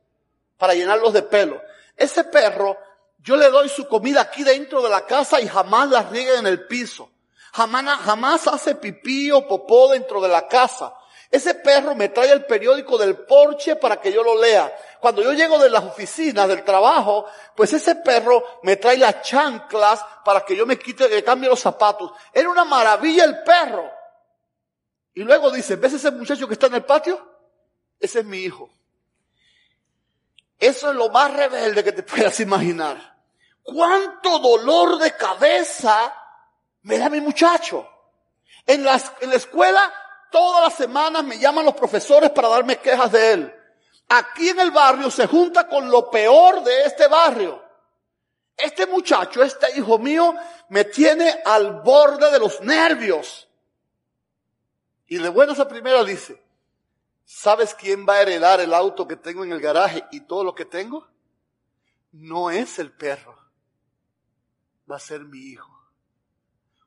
para 0.56 0.74
llenarlos 0.74 1.12
de 1.12 1.22
pelo. 1.22 1.60
Ese 1.96 2.24
perro, 2.24 2.76
yo 3.18 3.36
le 3.36 3.50
doy 3.50 3.68
su 3.68 3.86
comida 3.88 4.22
aquí 4.22 4.42
dentro 4.44 4.82
de 4.82 4.90
la 4.90 5.06
casa 5.06 5.40
y 5.40 5.48
jamás 5.48 5.88
la 5.90 6.02
riega 6.02 6.38
en 6.38 6.46
el 6.46 6.66
piso. 6.66 7.10
Jamás, 7.52 8.00
jamás 8.00 8.46
hace 8.48 8.74
pipí 8.74 9.30
o 9.30 9.46
popó 9.46 9.90
dentro 9.92 10.20
de 10.20 10.28
la 10.28 10.46
casa. 10.46 10.94
Ese 11.30 11.54
perro 11.54 11.94
me 11.94 12.08
trae 12.08 12.32
el 12.32 12.44
periódico 12.44 12.98
del 12.98 13.16
porche 13.18 13.76
para 13.76 14.00
que 14.00 14.12
yo 14.12 14.24
lo 14.24 14.40
lea. 14.40 14.76
Cuando 14.98 15.22
yo 15.22 15.32
llego 15.32 15.58
de 15.58 15.70
las 15.70 15.84
oficinas, 15.84 16.48
del 16.48 16.64
trabajo, 16.64 17.24
pues 17.54 17.72
ese 17.72 17.94
perro 17.96 18.42
me 18.64 18.76
trae 18.76 18.96
las 18.96 19.22
chanclas 19.22 20.04
para 20.24 20.40
que 20.40 20.56
yo 20.56 20.66
me 20.66 20.76
quite, 20.76 21.08
que 21.08 21.22
cambie 21.22 21.48
los 21.48 21.60
zapatos. 21.60 22.10
Era 22.32 22.48
una 22.48 22.64
maravilla 22.64 23.24
el 23.24 23.44
perro. 23.44 23.88
Y 25.14 25.22
luego 25.22 25.50
dice, 25.52 25.76
¿ves 25.76 25.92
ese 25.92 26.10
muchacho 26.10 26.48
que 26.48 26.54
está 26.54 26.66
en 26.66 26.74
el 26.74 26.84
patio? 26.84 27.24
Ese 28.00 28.20
es 28.20 28.24
mi 28.24 28.38
hijo. 28.38 28.68
Eso 30.58 30.90
es 30.90 30.96
lo 30.96 31.10
más 31.10 31.32
rebelde 31.32 31.84
que 31.84 31.92
te 31.92 32.02
puedas 32.02 32.40
imaginar. 32.40 33.18
¿Cuánto 33.62 34.40
dolor 34.40 34.98
de 34.98 35.14
cabeza 35.16 36.12
me 36.82 36.98
da 36.98 37.08
mi 37.08 37.20
muchacho? 37.20 37.88
En, 38.66 38.84
la 38.84 38.96
escuela, 39.34 39.92
todas 40.30 40.62
las 40.62 40.74
semanas 40.74 41.24
me 41.24 41.38
llaman 41.38 41.64
los 41.64 41.74
profesores 41.74 42.30
para 42.30 42.48
darme 42.48 42.78
quejas 42.78 43.12
de 43.12 43.32
él. 43.32 43.54
Aquí 44.08 44.48
en 44.48 44.60
el 44.60 44.70
barrio 44.70 45.10
se 45.10 45.26
junta 45.26 45.68
con 45.68 45.90
lo 45.90 46.10
peor 46.10 46.62
de 46.62 46.84
este 46.84 47.08
barrio. 47.08 47.64
Este 48.56 48.86
muchacho, 48.86 49.42
este 49.42 49.78
hijo 49.78 49.98
mío, 49.98 50.34
me 50.68 50.84
tiene 50.84 51.40
al 51.44 51.80
borde 51.80 52.30
de 52.30 52.38
los 52.38 52.60
nervios. 52.60 53.48
Y 55.06 55.18
de 55.18 55.28
buenas 55.28 55.58
a 55.58 55.66
primera 55.66 56.04
dice, 56.04 56.40
¿sabes 57.24 57.74
quién 57.74 58.06
va 58.06 58.14
a 58.14 58.22
heredar 58.22 58.60
el 58.60 58.74
auto 58.74 59.08
que 59.08 59.16
tengo 59.16 59.44
en 59.44 59.52
el 59.52 59.60
garaje 59.60 60.04
y 60.12 60.20
todo 60.20 60.44
lo 60.44 60.54
que 60.54 60.64
tengo? 60.64 61.08
No 62.12 62.50
es 62.50 62.78
el 62.78 62.92
perro, 62.92 63.36
va 64.90 64.96
a 64.96 65.00
ser 65.00 65.20
mi 65.20 65.38
hijo. 65.38 65.79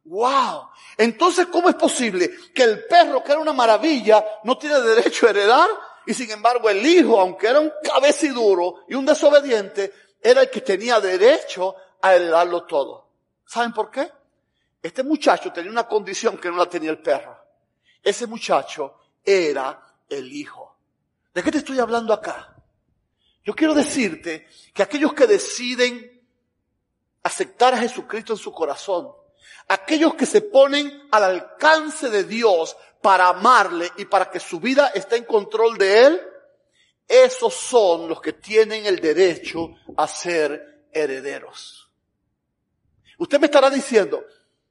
¡Wow! 0.06 0.70
Entonces, 0.98 1.48
¿cómo 1.48 1.70
es 1.70 1.76
posible 1.76 2.30
que 2.54 2.64
el 2.64 2.86
perro, 2.86 3.24
que 3.24 3.32
era 3.32 3.42
una 3.42 3.54
maravilla, 3.54 4.24
no 4.44 4.58
tiene 4.58 4.82
derecho 4.82 5.28
a 5.28 5.30
heredar? 5.30 5.70
Y 6.06 6.14
sin 6.14 6.30
embargo, 6.32 6.70
el 6.70 6.86
hijo, 6.86 7.20
aunque 7.20 7.48
era 7.48 7.60
un 7.60 7.72
cabeciduro 7.82 8.84
y 8.90 8.96
un 8.96 9.06
desobediente, 9.06 9.94
era 10.22 10.42
el 10.42 10.50
que 10.50 10.62
tenía 10.62 11.00
derecho 11.00 11.76
a 12.02 12.16
heredarlo 12.16 12.64
todo. 12.66 13.10
¿Saben 13.46 13.72
por 13.72 13.90
qué? 13.90 14.12
Este 14.82 15.04
muchacho 15.04 15.54
tenía 15.54 15.72
una 15.72 15.88
condición 15.88 16.38
que 16.38 16.50
no 16.50 16.58
la 16.58 16.66
tenía 16.68 16.92
el 16.92 17.02
perro. 17.02 17.38
Ese 18.02 18.28
muchacho 18.28 19.00
era 19.24 19.82
el 20.10 20.32
hijo. 20.34 20.78
¿De 21.34 21.42
qué 21.42 21.52
te 21.52 21.60
estoy 21.60 21.80
hablando 21.80 22.14
acá? 22.14 22.54
Yo 23.46 23.54
quiero 23.56 23.74
decirte 23.74 24.48
que 24.74 24.84
aquellos 24.84 25.14
que 25.14 25.28
deciden 25.28 26.22
aceptar 27.24 27.74
a 27.74 27.78
Jesucristo 27.78 28.34
en 28.34 28.40
su 28.40 28.52
corazón, 28.52 29.14
aquellos 29.68 30.16
que 30.16 30.26
se 30.26 30.42
ponen 30.42 31.08
al 31.12 31.24
alcance 31.24 32.10
de 32.10 32.24
Dios 32.24 32.76
para 33.02 33.28
amarle 33.28 33.92
y 33.98 34.06
para 34.06 34.30
que 34.30 34.40
su 34.40 34.60
vida 34.60 34.88
esté 34.96 35.18
en 35.18 35.26
control 35.26 35.78
de 35.78 36.06
Él, 36.06 36.22
esos 37.08 37.54
son 37.54 38.08
los 38.08 38.22
que 38.22 38.34
tienen 38.34 38.86
el 38.86 39.00
derecho 39.00 39.72
a 39.98 40.08
ser 40.08 40.88
herederos. 40.92 41.90
Usted 43.18 43.40
me 43.40 43.46
estará 43.46 43.70
diciendo, 43.70 44.26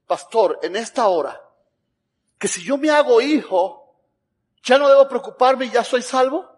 pastor, 0.07 0.59
en 0.63 0.77
esta 0.77 1.07
hora, 1.09 1.41
que 2.39 2.49
si 2.49 2.63
yo 2.63 2.77
me 2.77 2.91
hago 2.91 3.21
hijo, 3.21 3.97
ya 4.63 4.79
no 4.79 4.89
debo 4.89 5.09
preocuparme 5.09 5.67
y 5.67 5.71
ya 5.71 5.85
soy 5.85 6.03
salvo? 6.03 6.49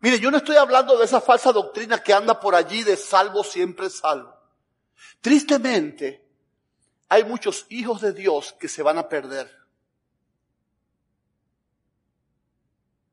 Mire, 0.00 0.18
yo 0.18 0.30
no 0.30 0.38
estoy 0.38 0.56
hablando 0.56 0.98
de 0.98 1.04
esa 1.04 1.20
falsa 1.20 1.52
doctrina 1.52 2.02
que 2.02 2.12
anda 2.12 2.40
por 2.40 2.54
allí 2.54 2.82
de 2.82 2.96
salvo 2.96 3.44
siempre 3.44 3.88
salvo. 3.88 4.36
Tristemente, 5.20 6.21
hay 7.12 7.24
muchos 7.24 7.66
hijos 7.68 8.00
de 8.00 8.14
Dios 8.14 8.54
que 8.58 8.68
se 8.68 8.82
van 8.82 8.96
a 8.96 9.06
perder. 9.06 9.54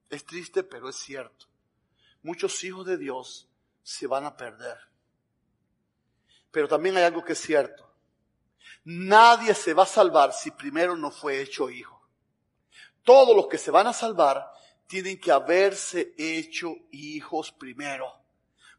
Es 0.09 0.25
triste, 0.25 0.63
pero 0.63 0.87
es 0.87 0.95
cierto. 0.95 1.47
Muchos 2.23 2.63
hijos 2.63 2.85
de 2.85 2.97
Dios 2.97 3.49
se 3.83 4.07
van 4.07 4.23
a 4.23 4.37
perder. 4.37 4.77
Pero 6.49 6.69
también 6.69 6.95
hay 6.95 7.03
algo 7.03 7.25
que 7.25 7.33
es 7.33 7.41
cierto. 7.41 7.93
Nadie 8.85 9.53
se 9.53 9.73
va 9.73 9.83
a 9.83 9.85
salvar 9.85 10.31
si 10.31 10.51
primero 10.51 10.95
no 10.95 11.11
fue 11.11 11.41
hecho 11.41 11.69
hijo. 11.69 12.01
Todos 13.03 13.35
los 13.35 13.47
que 13.47 13.57
se 13.57 13.69
van 13.69 13.87
a 13.87 13.91
salvar 13.91 14.49
tienen 14.87 15.19
que 15.19 15.33
haberse 15.33 16.13
hecho 16.17 16.73
hijos 16.91 17.51
primero. 17.51 18.13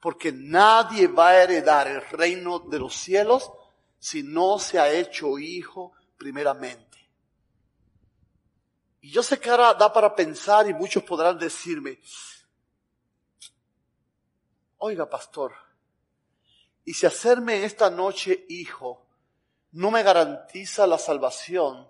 Porque 0.00 0.32
nadie 0.32 1.08
va 1.08 1.28
a 1.28 1.42
heredar 1.42 1.88
el 1.88 2.00
reino 2.08 2.60
de 2.60 2.78
los 2.78 2.94
cielos 2.94 3.52
si 4.00 4.22
no 4.22 4.58
se 4.58 4.78
ha 4.80 4.90
hecho 4.90 5.38
hijo 5.38 5.92
primeramente. 6.16 6.98
Y 9.02 9.10
yo 9.10 9.22
sé 9.22 9.38
que 9.38 9.50
ahora 9.50 9.74
da 9.74 9.92
para 9.92 10.14
pensar 10.14 10.68
y 10.68 10.74
muchos 10.74 11.04
podrán 11.04 11.38
decirme, 11.38 12.00
oiga 14.78 15.08
pastor, 15.08 15.52
y 16.84 16.94
si 16.94 17.06
hacerme 17.06 17.64
esta 17.64 17.90
noche 17.90 18.46
hijo 18.48 19.06
no 19.72 19.90
me 19.90 20.02
garantiza 20.02 20.86
la 20.86 20.98
salvación, 20.98 21.86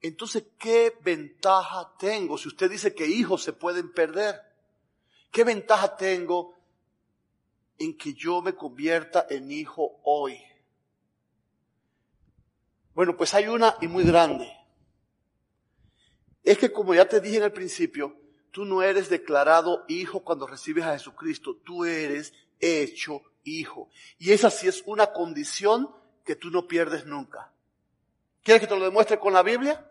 entonces 0.00 0.44
¿qué 0.58 0.96
ventaja 1.00 1.94
tengo? 1.98 2.36
Si 2.36 2.48
usted 2.48 2.70
dice 2.70 2.94
que 2.94 3.06
hijos 3.06 3.42
se 3.42 3.52
pueden 3.52 3.92
perder, 3.92 4.40
¿qué 5.30 5.44
ventaja 5.44 5.96
tengo 5.96 6.56
en 7.78 7.96
que 7.96 8.12
yo 8.14 8.42
me 8.42 8.54
convierta 8.54 9.26
en 9.30 9.50
hijo 9.50 10.00
hoy? 10.04 10.47
Bueno, 12.98 13.16
pues 13.16 13.32
hay 13.32 13.46
una 13.46 13.76
y 13.80 13.86
muy 13.86 14.02
grande. 14.02 14.52
Es 16.42 16.58
que 16.58 16.72
como 16.72 16.96
ya 16.96 17.08
te 17.08 17.20
dije 17.20 17.36
en 17.36 17.44
el 17.44 17.52
principio, 17.52 18.16
tú 18.50 18.64
no 18.64 18.82
eres 18.82 19.08
declarado 19.08 19.84
hijo 19.86 20.24
cuando 20.24 20.48
recibes 20.48 20.84
a 20.84 20.94
Jesucristo, 20.94 21.54
tú 21.64 21.84
eres 21.84 22.32
hecho 22.58 23.22
hijo. 23.44 23.88
Y 24.18 24.32
esa 24.32 24.50
sí 24.50 24.66
es 24.66 24.82
una 24.84 25.12
condición 25.12 25.88
que 26.24 26.34
tú 26.34 26.50
no 26.50 26.66
pierdes 26.66 27.06
nunca. 27.06 27.52
¿Quieres 28.42 28.62
que 28.62 28.66
te 28.66 28.76
lo 28.76 28.84
demuestre 28.84 29.20
con 29.20 29.32
la 29.32 29.44
Biblia? 29.44 29.88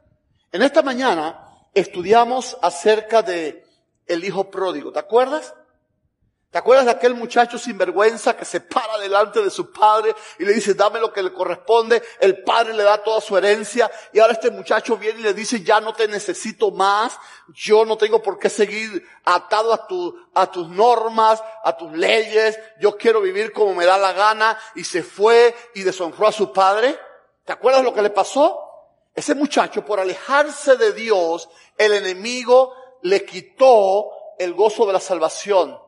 En 0.52 0.62
esta 0.62 0.82
mañana 0.82 1.48
estudiamos 1.74 2.58
acerca 2.62 3.22
de 3.22 3.66
el 4.06 4.26
hijo 4.26 4.52
pródigo, 4.52 4.92
¿te 4.92 5.00
acuerdas? 5.00 5.56
¿Te 6.50 6.60
acuerdas 6.60 6.86
de 6.86 6.92
aquel 6.92 7.14
muchacho 7.14 7.58
sinvergüenza 7.58 8.38
que 8.38 8.46
se 8.46 8.62
para 8.62 8.98
delante 9.00 9.44
de 9.44 9.50
su 9.50 9.70
padre 9.70 10.16
y 10.40 10.46
le 10.46 10.54
dice, 10.54 10.76
dame 10.76 10.98
lo 10.98 11.12
que 11.12 11.22
le 11.22 11.34
corresponde? 11.34 12.02
El 12.22 12.42
padre 12.42 12.74
le 12.74 12.84
da 12.84 13.04
toda 13.04 13.20
su 13.20 13.36
herencia 13.38 13.92
y 14.14 14.20
ahora 14.20 14.32
este 14.32 14.50
muchacho 14.50 14.96
viene 14.96 15.20
y 15.20 15.24
le 15.24 15.34
dice, 15.34 15.62
ya 15.62 15.82
no 15.82 15.94
te 15.94 16.08
necesito 16.08 16.72
más, 16.72 17.20
yo 17.50 17.84
no 17.84 17.98
tengo 17.98 18.24
por 18.24 18.40
qué 18.40 18.50
seguir 18.50 19.06
atado 19.26 19.74
a, 19.74 19.88
tu, 19.88 20.18
a 20.34 20.50
tus 20.50 20.70
normas, 20.70 21.44
a 21.66 21.76
tus 21.76 21.92
leyes, 21.92 22.58
yo 22.80 22.96
quiero 22.96 23.20
vivir 23.20 23.52
como 23.52 23.76
me 23.76 23.86
da 23.86 23.98
la 23.98 24.14
gana 24.14 24.58
y 24.74 24.86
se 24.86 25.04
fue 25.04 25.54
y 25.76 25.84
deshonró 25.84 26.28
a 26.28 26.32
su 26.32 26.54
padre. 26.54 26.98
¿Te 27.44 27.52
acuerdas 27.52 27.84
lo 27.84 27.94
que 27.94 28.02
le 28.02 28.10
pasó? 28.10 28.58
Ese 29.14 29.36
muchacho 29.36 29.84
por 29.84 30.00
alejarse 30.00 30.78
de 30.78 30.94
Dios, 30.94 31.50
el 31.78 31.92
enemigo 31.92 32.74
le 33.02 33.26
quitó 33.26 34.12
el 34.40 34.54
gozo 34.54 34.86
de 34.86 34.94
la 34.94 35.02
salvación 35.02 35.87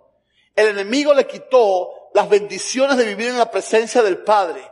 el 0.60 0.68
enemigo 0.68 1.14
le 1.14 1.26
quitó 1.26 2.10
las 2.14 2.28
bendiciones 2.28 2.98
de 2.98 3.06
vivir 3.06 3.30
en 3.30 3.38
la 3.38 3.50
presencia 3.50 4.04
del 4.04 4.18
Padre. 4.18 4.70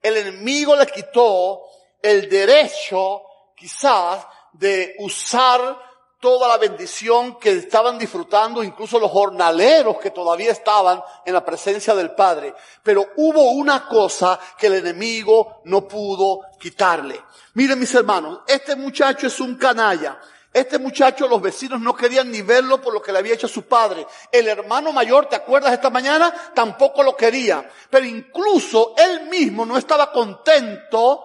El 0.00 0.16
enemigo 0.16 0.76
le 0.76 0.86
quitó 0.86 1.62
el 2.00 2.28
derecho, 2.28 3.22
quizás, 3.56 4.24
de 4.52 4.94
usar 5.00 5.76
toda 6.20 6.46
la 6.46 6.56
bendición 6.56 7.36
que 7.40 7.50
estaban 7.50 7.98
disfrutando 7.98 8.62
incluso 8.62 9.00
los 9.00 9.10
jornaleros 9.10 9.98
que 9.98 10.12
todavía 10.12 10.52
estaban 10.52 11.02
en 11.26 11.34
la 11.34 11.44
presencia 11.44 11.96
del 11.96 12.12
Padre. 12.12 12.54
Pero 12.84 13.04
hubo 13.16 13.50
una 13.50 13.88
cosa 13.88 14.38
que 14.56 14.68
el 14.68 14.74
enemigo 14.74 15.62
no 15.64 15.88
pudo 15.88 16.42
quitarle. 16.60 17.20
Miren 17.54 17.80
mis 17.80 17.92
hermanos, 17.92 18.42
este 18.46 18.76
muchacho 18.76 19.26
es 19.26 19.40
un 19.40 19.56
canalla. 19.56 20.16
Este 20.54 20.78
muchacho, 20.78 21.26
los 21.26 21.42
vecinos 21.42 21.80
no 21.80 21.96
querían 21.96 22.30
ni 22.30 22.40
verlo 22.40 22.80
por 22.80 22.94
lo 22.94 23.02
que 23.02 23.10
le 23.10 23.18
había 23.18 23.34
hecho 23.34 23.46
a 23.46 23.50
su 23.50 23.64
padre. 23.64 24.06
El 24.30 24.46
hermano 24.46 24.92
mayor, 24.92 25.26
¿te 25.26 25.34
acuerdas 25.34 25.72
esta 25.72 25.90
mañana? 25.90 26.32
Tampoco 26.54 27.02
lo 27.02 27.16
quería. 27.16 27.68
Pero 27.90 28.06
incluso 28.06 28.94
él 28.96 29.26
mismo 29.26 29.66
no 29.66 29.76
estaba 29.76 30.12
contento 30.12 31.24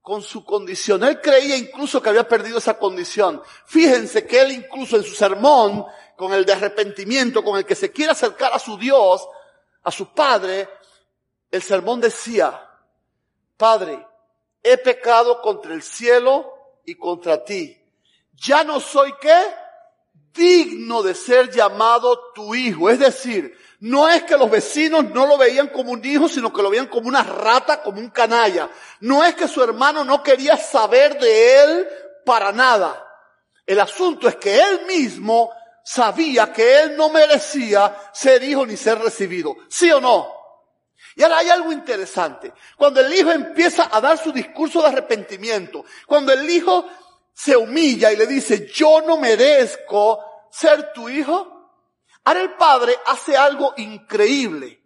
con 0.00 0.22
su 0.22 0.44
condición. 0.44 1.02
Él 1.02 1.20
creía 1.20 1.56
incluso 1.56 2.00
que 2.00 2.10
había 2.10 2.28
perdido 2.28 2.58
esa 2.58 2.78
condición. 2.78 3.42
Fíjense 3.66 4.24
que 4.24 4.40
él 4.40 4.52
incluso 4.52 4.96
en 4.96 5.02
su 5.02 5.16
sermón, 5.16 5.84
con 6.16 6.32
el 6.32 6.46
de 6.46 6.52
arrepentimiento, 6.52 7.42
con 7.42 7.58
el 7.58 7.66
que 7.66 7.74
se 7.74 7.90
quiere 7.90 8.12
acercar 8.12 8.52
a 8.52 8.60
su 8.60 8.78
Dios, 8.78 9.28
a 9.82 9.90
su 9.90 10.14
Padre, 10.14 10.68
el 11.50 11.60
sermón 11.60 12.00
decía, 12.00 12.70
Padre, 13.56 14.06
he 14.62 14.78
pecado 14.78 15.42
contra 15.42 15.74
el 15.74 15.82
cielo 15.82 16.57
y 16.88 16.94
contra 16.94 17.44
ti. 17.44 17.78
Ya 18.34 18.64
no 18.64 18.80
soy 18.80 19.12
qué? 19.20 19.38
Digno 20.32 21.02
de 21.02 21.14
ser 21.14 21.50
llamado 21.50 22.32
tu 22.34 22.54
hijo. 22.54 22.88
Es 22.88 22.98
decir, 22.98 23.54
no 23.80 24.08
es 24.08 24.22
que 24.22 24.38
los 24.38 24.50
vecinos 24.50 25.04
no 25.10 25.26
lo 25.26 25.36
veían 25.36 25.68
como 25.68 25.92
un 25.92 26.02
hijo, 26.02 26.28
sino 26.28 26.50
que 26.50 26.62
lo 26.62 26.70
veían 26.70 26.86
como 26.86 27.08
una 27.08 27.22
rata, 27.22 27.82
como 27.82 27.98
un 28.00 28.08
canalla. 28.08 28.70
No 29.00 29.22
es 29.22 29.34
que 29.34 29.48
su 29.48 29.62
hermano 29.62 30.02
no 30.02 30.22
quería 30.22 30.56
saber 30.56 31.18
de 31.18 31.62
él 31.62 31.88
para 32.24 32.52
nada. 32.52 33.04
El 33.66 33.80
asunto 33.80 34.26
es 34.26 34.36
que 34.36 34.58
él 34.58 34.86
mismo 34.86 35.50
sabía 35.84 36.50
que 36.54 36.80
él 36.80 36.96
no 36.96 37.10
merecía 37.10 37.94
ser 38.14 38.42
hijo 38.42 38.64
ni 38.64 38.78
ser 38.78 38.98
recibido. 38.98 39.56
¿Sí 39.68 39.90
o 39.92 40.00
no? 40.00 40.37
Y 41.18 41.22
ahora 41.24 41.38
hay 41.38 41.50
algo 41.50 41.72
interesante. 41.72 42.52
Cuando 42.76 43.00
el 43.00 43.12
hijo 43.12 43.32
empieza 43.32 43.88
a 43.90 44.00
dar 44.00 44.16
su 44.18 44.30
discurso 44.30 44.80
de 44.80 44.86
arrepentimiento, 44.86 45.84
cuando 46.06 46.32
el 46.32 46.48
hijo 46.48 46.86
se 47.34 47.56
humilla 47.56 48.12
y 48.12 48.16
le 48.16 48.24
dice, 48.28 48.68
yo 48.72 49.00
no 49.00 49.16
merezco 49.16 50.24
ser 50.48 50.92
tu 50.92 51.08
hijo, 51.08 51.72
ahora 52.22 52.40
el 52.40 52.52
padre 52.52 52.94
hace 53.06 53.36
algo 53.36 53.74
increíble. 53.78 54.80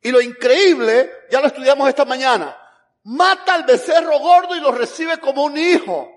Y 0.00 0.10
lo 0.10 0.22
increíble, 0.22 1.12
ya 1.30 1.42
lo 1.42 1.48
estudiamos 1.48 1.86
esta 1.90 2.06
mañana, 2.06 2.56
mata 3.04 3.52
al 3.52 3.64
becerro 3.64 4.18
gordo 4.18 4.56
y 4.56 4.60
lo 4.60 4.72
recibe 4.72 5.18
como 5.18 5.44
un 5.44 5.58
hijo. 5.58 6.10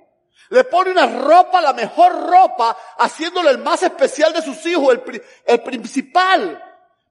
Le 0.52 0.64
pone 0.64 0.92
una 0.92 1.06
ropa, 1.06 1.60
la 1.60 1.74
mejor 1.74 2.30
ropa, 2.30 2.78
haciéndole 2.98 3.50
el 3.50 3.58
más 3.58 3.84
especial 3.84 4.32
de 4.32 4.42
sus 4.42 4.66
hijos, 4.66 4.94
el, 4.94 5.22
el 5.46 5.62
principal. 5.64 6.64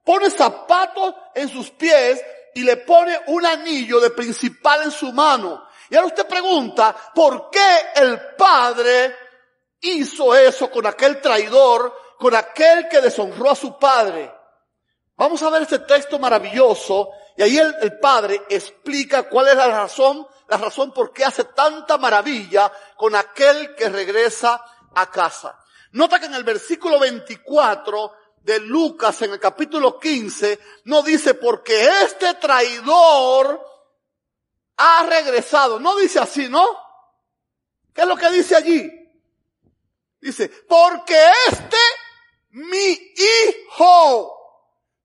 Pone 0.03 0.31
zapatos 0.31 1.13
en 1.35 1.47
sus 1.47 1.69
pies 1.69 2.19
y 2.55 2.63
le 2.63 2.77
pone 2.77 3.19
un 3.27 3.45
anillo 3.45 3.99
de 3.99 4.09
principal 4.11 4.83
en 4.83 4.91
su 4.91 5.11
mano. 5.13 5.67
Y 5.89 5.95
ahora 5.95 6.07
usted 6.07 6.27
pregunta, 6.27 6.95
¿por 7.13 7.49
qué 7.49 7.91
el 7.95 8.35
padre 8.35 9.15
hizo 9.81 10.35
eso 10.35 10.69
con 10.69 10.85
aquel 10.85 11.21
traidor, 11.21 12.15
con 12.17 12.35
aquel 12.35 12.87
que 12.87 13.01
deshonró 13.01 13.51
a 13.51 13.55
su 13.55 13.77
padre? 13.77 14.31
Vamos 15.15 15.41
a 15.43 15.49
ver 15.49 15.63
este 15.63 15.79
texto 15.79 16.17
maravilloso 16.19 17.09
y 17.35 17.43
ahí 17.43 17.57
el, 17.57 17.75
el 17.81 17.99
padre 17.99 18.41
explica 18.49 19.23
cuál 19.23 19.49
es 19.49 19.55
la 19.55 19.67
razón 19.67 20.27
la 20.49 20.57
razón 20.57 20.91
por 20.91 21.13
qué 21.13 21.23
hace 21.23 21.45
tanta 21.45 21.97
maravilla 21.97 22.71
con 22.97 23.15
aquel 23.15 23.75
que 23.75 23.87
regresa 23.87 24.63
a 24.95 25.09
casa. 25.09 25.57
Nota 25.91 26.19
que 26.19 26.25
en 26.25 26.33
el 26.33 26.43
versículo 26.43 26.99
24 26.99 28.13
de 28.43 28.59
Lucas, 28.59 29.21
en 29.21 29.31
el 29.31 29.39
capítulo 29.39 29.99
15, 29.99 30.59
no 30.85 31.01
dice 31.01 31.33
porque 31.33 31.89
este 32.03 32.33
traidor 32.35 33.65
ha 34.77 35.03
regresado. 35.03 35.79
No 35.79 35.95
dice 35.97 36.19
así, 36.19 36.47
¿no? 36.47 36.65
¿Qué 37.93 38.01
es 38.01 38.07
lo 38.07 38.15
que 38.15 38.29
dice 38.31 38.55
allí? 38.55 38.91
Dice, 40.21 40.49
porque 40.67 41.17
este, 41.47 41.77
mi 42.51 43.13
hijo, 43.15 44.35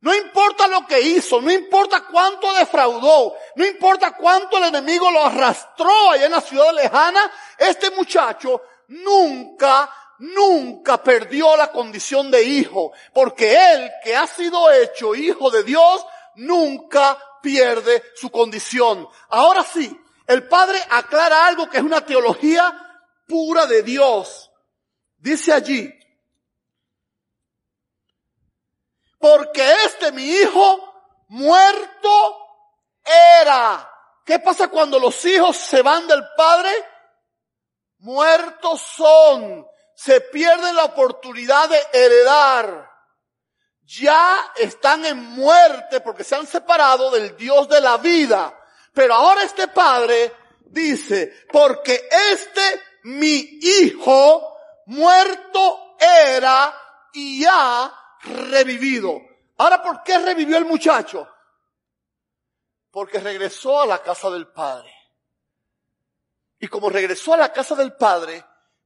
no 0.01 0.15
importa 0.15 0.67
lo 0.67 0.87
que 0.87 1.01
hizo, 1.01 1.41
no 1.41 1.51
importa 1.53 2.05
cuánto 2.07 2.53
defraudó, 2.53 3.35
no 3.57 3.65
importa 3.65 4.17
cuánto 4.17 4.59
el 4.59 4.65
enemigo 4.65 5.11
lo 5.11 5.25
arrastró 5.25 6.11
allá 6.11 6.27
en 6.27 6.33
la 6.33 6.41
ciudad 6.41 6.73
lejana, 6.73 7.31
este 7.59 7.91
muchacho 7.91 8.63
nunca, 8.89 9.91
nunca 10.19 11.03
perdió 11.03 11.57
la 11.57 11.71
condición 11.71 12.31
de 12.31 12.43
hijo, 12.43 12.93
porque 13.13 13.73
él 13.73 13.91
que 14.03 14.17
ha 14.17 14.27
sido 14.27 14.71
hecho 14.71 15.15
hijo 15.15 15.51
de 15.51 15.63
Dios, 15.63 16.07
nunca 16.37 17.19
pierde 17.43 18.03
su 18.15 18.31
condición. 18.31 19.09
Ahora 19.29 19.63
sí, 19.63 19.99
el 20.27 20.49
padre 20.49 20.79
aclara 20.91 21.47
algo 21.47 21.69
que 21.69 21.79
es 21.79 21.83
una 21.83 22.05
teología 22.05 22.73
pura 23.27 23.67
de 23.67 23.83
Dios. 23.83 24.51
Dice 25.19 25.53
allí, 25.53 25.93
porque 29.19 29.63
este 29.87 30.13
mi 30.13 30.23
hijo 30.23 30.95
muerto 31.29 32.39
era. 33.43 33.91
¿Qué 34.25 34.39
pasa 34.39 34.69
cuando 34.69 34.99
los 34.99 35.25
hijos 35.25 35.57
se 35.57 35.83
van 35.83 36.07
del 36.07 36.23
padre? 36.37 36.71
Muertos 37.99 38.81
son. 38.81 39.67
Se 39.95 40.21
pierden 40.21 40.77
la 40.77 40.85
oportunidad 40.85 41.69
de 41.69 41.81
heredar. 41.93 42.91
Ya 43.83 44.53
están 44.57 45.05
en 45.05 45.19
muerte 45.19 46.01
porque 46.01 46.25
se 46.25 46.35
han 46.35 46.47
separado 46.47 47.11
del 47.11 47.37
Dios 47.37 47.69
de 47.69 47.81
la 47.81 47.99
vida. 47.99 48.59
Pero 48.93 49.15
ahora 49.15 49.43
este 49.43 49.69
padre 49.69 50.33
dice, 50.67 51.47
porque 51.53 52.09
este 52.33 52.83
mi 53.05 53.37
hijo 53.61 54.57
muerto 54.87 55.97
era 55.99 56.75
y 57.13 57.43
ya 57.43 57.93
revivido. 58.23 59.21
Ahora, 59.59 59.83
¿por 59.83 60.03
qué 60.03 60.19
revivió 60.19 60.57
el 60.57 60.65
muchacho? 60.65 61.29
Porque 62.91 63.19
regresó 63.19 63.83
a 63.83 63.87
la 63.87 64.03
casa 64.03 64.31
del 64.31 64.49
padre. 64.49 64.93
Y 66.59 66.69
como 66.69 66.89
regresó 66.89 67.35
a 67.35 67.39
la 67.39 67.53
casa 67.53 67.75
del 67.75 67.95
padre, 67.95 68.45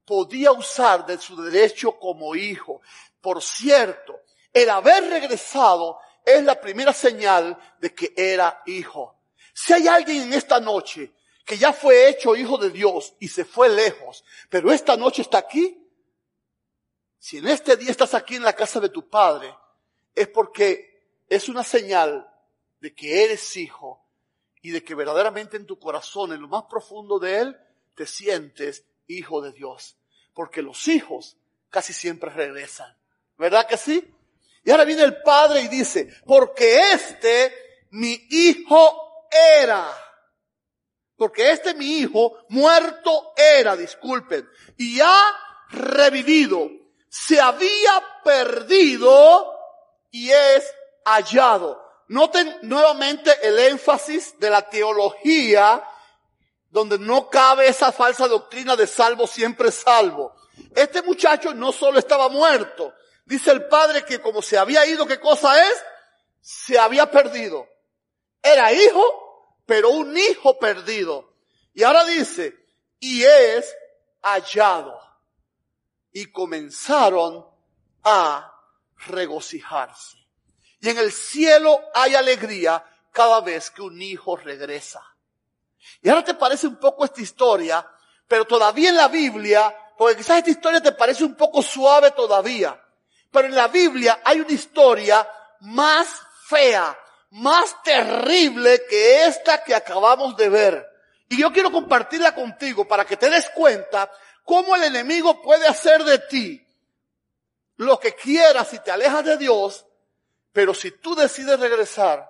podía 0.08 0.52
usar 0.52 1.04
de 1.04 1.18
su 1.18 1.36
derecho 1.36 1.98
como 1.98 2.34
hijo. 2.34 2.80
Por 3.20 3.42
cierto, 3.42 4.22
el 4.54 4.70
haber 4.70 5.04
regresado 5.04 5.98
es 6.24 6.42
la 6.42 6.58
primera 6.58 6.94
señal 6.94 7.58
de 7.78 7.94
que 7.94 8.14
era 8.16 8.62
hijo. 8.64 9.20
Si 9.52 9.74
hay 9.74 9.86
alguien 9.86 10.22
en 10.22 10.32
esta 10.32 10.60
noche 10.60 11.12
que 11.44 11.58
ya 11.58 11.74
fue 11.74 12.08
hecho 12.08 12.34
hijo 12.34 12.56
de 12.56 12.70
Dios 12.70 13.14
y 13.20 13.28
se 13.28 13.44
fue 13.44 13.68
lejos, 13.68 14.24
pero 14.48 14.72
esta 14.72 14.96
noche 14.96 15.20
está 15.20 15.38
aquí, 15.38 15.86
si 17.18 17.36
en 17.36 17.48
este 17.48 17.76
día 17.76 17.90
estás 17.90 18.14
aquí 18.14 18.36
en 18.36 18.44
la 18.44 18.54
casa 18.54 18.80
de 18.80 18.88
tu 18.88 19.10
padre, 19.10 19.54
es 20.14 20.28
porque 20.28 21.22
es 21.28 21.50
una 21.50 21.64
señal 21.64 22.26
de 22.80 22.94
que 22.94 23.24
eres 23.24 23.56
hijo 23.58 24.06
y 24.62 24.70
de 24.70 24.82
que 24.82 24.94
verdaderamente 24.94 25.58
en 25.58 25.66
tu 25.66 25.78
corazón, 25.78 26.32
en 26.32 26.40
lo 26.40 26.48
más 26.48 26.64
profundo 26.64 27.18
de 27.18 27.40
él, 27.40 27.56
te 27.94 28.06
sientes 28.06 28.84
hijo 29.06 29.42
de 29.42 29.52
Dios. 29.52 29.97
Porque 30.38 30.62
los 30.62 30.86
hijos 30.86 31.36
casi 31.68 31.92
siempre 31.92 32.30
regresan. 32.30 32.96
¿Verdad 33.36 33.66
que 33.66 33.76
sí? 33.76 34.08
Y 34.62 34.70
ahora 34.70 34.84
viene 34.84 35.02
el 35.02 35.20
padre 35.20 35.62
y 35.62 35.66
dice, 35.66 36.08
porque 36.24 36.92
este 36.92 37.52
mi 37.90 38.24
hijo 38.30 39.26
era. 39.56 39.84
Porque 41.16 41.50
este 41.50 41.74
mi 41.74 41.98
hijo 41.98 42.38
muerto 42.50 43.32
era, 43.36 43.76
disculpen, 43.76 44.48
y 44.76 45.00
ha 45.00 45.20
revivido 45.70 46.70
se 47.08 47.40
había 47.40 48.20
perdido 48.22 49.58
y 50.12 50.30
es 50.30 50.72
hallado. 51.04 51.84
Noten 52.06 52.58
nuevamente 52.62 53.32
el 53.42 53.58
énfasis 53.58 54.38
de 54.38 54.50
la 54.50 54.62
teología 54.62 55.82
donde 56.70 56.98
no 56.98 57.28
cabe 57.30 57.68
esa 57.68 57.92
falsa 57.92 58.28
doctrina 58.28 58.76
de 58.76 58.86
salvo 58.86 59.26
siempre 59.26 59.70
salvo. 59.70 60.34
Este 60.74 61.02
muchacho 61.02 61.54
no 61.54 61.72
solo 61.72 61.98
estaba 61.98 62.28
muerto, 62.28 62.94
dice 63.24 63.50
el 63.50 63.66
padre 63.68 64.04
que 64.04 64.20
como 64.20 64.42
se 64.42 64.58
había 64.58 64.84
ido, 64.86 65.06
¿qué 65.06 65.18
cosa 65.20 65.62
es? 65.62 65.84
Se 66.40 66.78
había 66.78 67.10
perdido. 67.10 67.66
Era 68.42 68.72
hijo, 68.72 69.56
pero 69.66 69.90
un 69.90 70.16
hijo 70.16 70.58
perdido. 70.58 71.34
Y 71.74 71.82
ahora 71.82 72.04
dice, 72.04 72.56
y 73.00 73.22
es 73.22 73.74
hallado 74.22 74.98
y 76.12 76.26
comenzaron 76.32 77.46
a 78.02 78.52
regocijarse. 79.06 80.16
Y 80.80 80.88
en 80.88 80.98
el 80.98 81.12
cielo 81.12 81.80
hay 81.94 82.14
alegría 82.14 82.84
cada 83.12 83.40
vez 83.40 83.70
que 83.70 83.82
un 83.82 84.00
hijo 84.00 84.36
regresa. 84.36 85.02
Y 86.02 86.08
ahora 86.08 86.24
te 86.24 86.34
parece 86.34 86.66
un 86.66 86.76
poco 86.76 87.04
esta 87.04 87.20
historia, 87.20 87.86
pero 88.26 88.44
todavía 88.44 88.90
en 88.90 88.96
la 88.96 89.08
Biblia, 89.08 89.74
porque 89.96 90.16
quizás 90.16 90.38
esta 90.38 90.50
historia 90.50 90.80
te 90.80 90.92
parece 90.92 91.24
un 91.24 91.34
poco 91.34 91.62
suave 91.62 92.12
todavía, 92.12 92.80
pero 93.30 93.48
en 93.48 93.54
la 93.54 93.68
Biblia 93.68 94.20
hay 94.24 94.40
una 94.40 94.52
historia 94.52 95.28
más 95.60 96.08
fea, 96.46 96.96
más 97.30 97.82
terrible 97.82 98.82
que 98.88 99.26
esta 99.26 99.62
que 99.62 99.74
acabamos 99.74 100.36
de 100.36 100.48
ver. 100.48 100.86
Y 101.28 101.38
yo 101.38 101.52
quiero 101.52 101.70
compartirla 101.70 102.34
contigo 102.34 102.86
para 102.86 103.04
que 103.04 103.16
te 103.16 103.28
des 103.28 103.50
cuenta 103.50 104.10
cómo 104.44 104.74
el 104.76 104.84
enemigo 104.84 105.42
puede 105.42 105.66
hacer 105.66 106.04
de 106.04 106.18
ti 106.20 106.64
lo 107.76 107.98
que 108.00 108.14
quiera 108.14 108.64
si 108.64 108.78
te 108.80 108.90
alejas 108.90 109.24
de 109.24 109.36
Dios, 109.36 109.84
pero 110.52 110.74
si 110.74 110.90
tú 110.92 111.14
decides 111.14 111.60
regresar, 111.60 112.28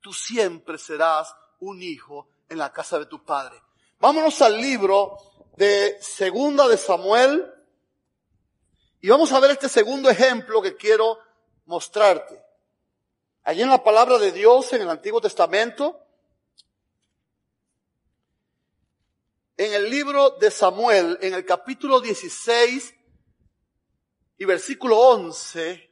tú 0.00 0.12
siempre 0.12 0.78
serás 0.78 1.34
un 1.60 1.82
hijo 1.82 2.28
en 2.48 2.58
la 2.58 2.72
casa 2.72 2.98
de 2.98 3.06
tu 3.06 3.24
padre. 3.24 3.60
Vámonos 3.98 4.40
al 4.42 4.56
libro 4.60 5.16
de 5.56 5.96
Segunda 6.00 6.68
de 6.68 6.76
Samuel 6.76 7.50
y 9.00 9.08
vamos 9.08 9.32
a 9.32 9.40
ver 9.40 9.52
este 9.52 9.68
segundo 9.68 10.10
ejemplo 10.10 10.62
que 10.62 10.76
quiero 10.76 11.18
mostrarte. 11.66 12.42
Allí 13.44 13.62
en 13.62 13.68
la 13.68 13.84
palabra 13.84 14.18
de 14.18 14.32
Dios 14.32 14.72
en 14.72 14.82
el 14.82 14.88
Antiguo 14.88 15.20
Testamento, 15.20 16.00
en 19.56 19.72
el 19.74 19.88
libro 19.88 20.30
de 20.30 20.50
Samuel, 20.50 21.18
en 21.20 21.34
el 21.34 21.44
capítulo 21.44 22.00
16 22.00 22.94
y 24.38 24.44
versículo 24.44 24.98
11, 24.98 25.90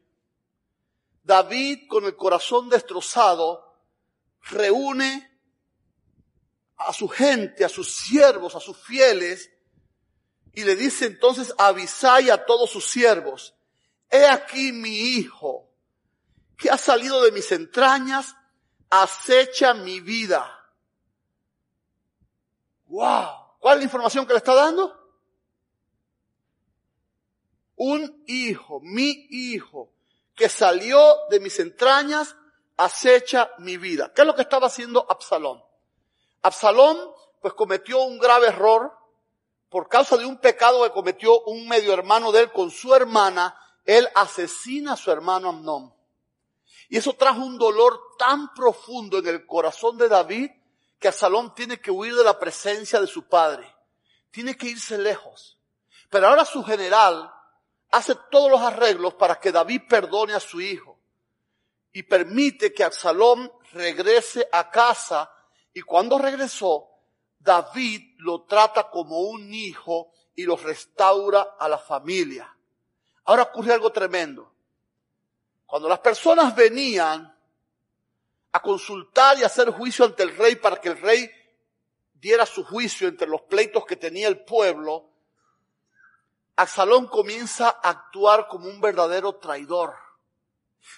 David 1.23 1.87
con 1.89 2.05
el 2.05 2.17
corazón 2.17 2.69
destrozado 2.69 3.77
reúne 4.41 5.32
a 6.77 6.93
su 6.93 7.09
gente, 7.09 7.65
a 7.65 7.69
sus 7.69 7.95
siervos, 7.95 8.55
a 8.55 8.61
sus 8.61 8.77
fieles, 8.77 9.51
y 10.53 10.65
le 10.65 10.77
dice 10.77 11.07
entonces 11.07 11.55
a 11.59 11.69
Abisai 11.69 12.31
a 12.31 12.45
todos 12.45 12.71
sus 12.71 12.87
siervos, 12.87 13.55
he 14.11 14.27
aquí 14.27 14.73
mi 14.73 15.17
hijo, 15.17 15.71
que 16.57 16.71
ha 16.71 16.77
salido 16.77 17.23
de 17.23 17.33
mis 17.33 17.51
entrañas, 17.53 18.37
acecha 18.91 19.75
mi 19.75 20.01
vida. 20.01 20.59
Wow. 22.87 23.57
¿Cuál 23.59 23.79
es 23.79 23.79
la 23.79 23.85
información 23.85 24.27
que 24.27 24.35
le 24.35 24.39
está 24.39 24.55
dando? 24.55 24.99
Un 27.77 28.23
hijo, 28.27 28.81
mi 28.81 29.27
hijo, 29.31 29.93
que 30.35 30.49
salió 30.49 31.17
de 31.31 31.41
mis 31.41 31.59
entrañas, 31.59 32.37
acecha 32.77 33.51
mi 33.59 33.77
vida. 33.79 34.13
¿Qué 34.15 34.23
es 34.23 34.27
lo 34.27 34.35
que 34.35 34.43
estaba 34.43 34.67
haciendo 34.67 35.07
Absalón? 35.09 35.63
Absalón, 36.43 36.99
pues 37.41 37.55
cometió 37.55 38.03
un 38.03 38.19
grave 38.19 38.49
error 38.49 38.93
por 39.69 39.89
causa 39.89 40.17
de 40.17 40.27
un 40.27 40.39
pecado 40.39 40.83
que 40.85 40.91
cometió 40.91 41.41
un 41.43 41.67
medio 41.67 41.95
hermano 41.95 42.31
de 42.31 42.41
él 42.41 42.53
con 42.53 42.71
su 42.71 42.95
hermana. 42.95 43.57
Él 43.85 44.09
asesina 44.15 44.93
a 44.93 44.97
su 44.97 45.11
hermano 45.11 45.49
Amnón. 45.49 45.95
Y 46.89 46.99
eso 46.99 47.15
trajo 47.15 47.41
un 47.41 47.59
dolor 47.59 47.99
tan 48.19 48.53
profundo 48.55 49.19
en 49.19 49.27
el 49.27 49.47
corazón 49.47 49.97
de 49.97 50.09
David 50.09 50.51
que 50.99 51.09
Absalón 51.09 51.55
tiene 51.55 51.81
que 51.81 51.91
huir 51.91 52.15
de 52.15 52.23
la 52.23 52.39
presencia 52.39 53.01
de 53.01 53.07
su 53.07 53.29
padre. 53.29 53.75
Tiene 54.31 54.57
que 54.57 54.67
irse 54.69 54.99
lejos. 54.99 55.59
Pero 56.11 56.29
ahora 56.29 56.45
su 56.45 56.63
general 56.63 57.33
hace 57.91 58.15
todos 58.31 58.51
los 58.51 58.61
arreglos 58.61 59.15
para 59.15 59.41
que 59.41 59.53
David 59.53 59.83
perdone 59.89 60.35
a 60.35 60.41
su 60.41 60.61
hijo 60.61 60.99
y 61.93 62.03
permite 62.03 62.73
que 62.73 62.85
Absalón 62.85 63.51
regrese 63.73 64.49
a 64.53 64.71
casa 64.71 65.31
y 65.75 65.81
cuando 65.83 66.19
regresó, 66.19 66.89
David 67.39 68.15
lo 68.19 68.43
trata 68.43 68.91
como 68.91 69.21
un 69.21 69.53
hijo 69.53 70.13
y 70.35 70.45
lo 70.45 70.57
restaura 70.57 71.57
a 71.59 71.69
la 71.69 71.79
familia. 71.79 72.55
Ahora 73.25 73.45
ocurre 73.45 73.73
algo 73.73 73.91
tremendo. 73.91 74.53
Cuando 75.67 75.89
las 75.89 76.01
personas 76.01 76.55
venían 76.55 77.35
a 78.53 78.61
consultar 78.61 79.39
y 79.39 79.45
hacer 79.45 79.71
juicio 79.71 80.05
ante 80.05 80.23
el 80.23 80.37
rey 80.37 80.57
para 80.57 80.81
que 80.81 80.91
el 80.91 81.01
rey 81.01 81.31
diera 82.13 82.45
su 82.47 82.65
juicio 82.65 83.09
entre 83.09 83.27
los 83.27 83.43
pleitos 83.43 83.87
que 83.87 83.97
tenía 83.97 84.29
el 84.29 84.45
pueblo, 84.45 85.09
Absalón 86.57 87.07
comienza 87.07 87.69
a 87.83 87.91
actuar 87.91 88.47
como 88.47 88.69
un 88.69 88.81
verdadero 88.81 89.37
traidor. 89.37 89.95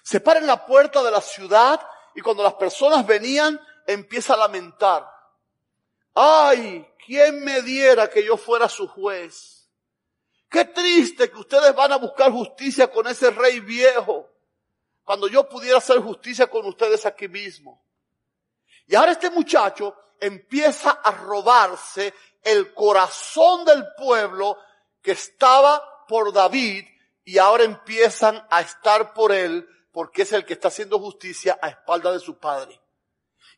Se 0.03 0.21
para 0.21 0.41
en 0.41 0.47
la 0.47 0.67
puerta 0.67 1.03
de 1.03 1.11
la 1.11 1.21
ciudad 1.21 1.81
y 2.15 2.21
cuando 2.21 2.43
las 2.43 2.55
personas 2.55 3.07
venían 3.07 3.61
empieza 3.87 4.35
a 4.35 4.39
lamentar. 4.39 5.09
Ay, 6.15 6.87
¿quién 7.05 7.45
me 7.45 7.63
diera 7.63 8.09
que 8.09 8.25
yo 8.25 8.37
fuera 8.37 8.69
su 8.69 8.87
juez? 8.87 9.69
Qué 10.49 10.65
triste 10.67 11.31
que 11.31 11.39
ustedes 11.39 11.75
van 11.75 11.93
a 11.93 11.97
buscar 11.97 12.31
justicia 12.31 12.91
con 12.91 13.09
ese 13.09 13.31
rey 13.31 13.61
viejo, 13.61 14.31
cuando 15.03 15.27
yo 15.27 15.49
pudiera 15.49 15.79
hacer 15.79 15.99
justicia 15.99 16.47
con 16.47 16.65
ustedes 16.67 17.05
aquí 17.07 17.27
mismo. 17.27 17.85
Y 18.87 18.95
ahora 18.95 19.13
este 19.13 19.31
muchacho 19.31 19.97
empieza 20.21 20.91
a 20.91 21.11
robarse 21.11 22.15
el 22.43 22.73
corazón 22.73 23.65
del 23.65 23.85
pueblo 23.97 24.59
que 25.03 25.13
estaba 25.13 26.07
por 26.07 26.33
David 26.33 26.85
y 27.25 27.39
ahora 27.39 27.65
empiezan 27.65 28.47
a 28.51 28.61
estar 28.61 29.13
por 29.15 29.33
él 29.33 29.69
porque 29.91 30.23
es 30.23 30.33
el 30.33 30.45
que 30.45 30.55
está 30.55 30.69
haciendo 30.69 30.99
justicia 30.99 31.59
a 31.61 31.69
espalda 31.69 32.13
de 32.13 32.21
su 32.21 32.39
padre. 32.39 32.81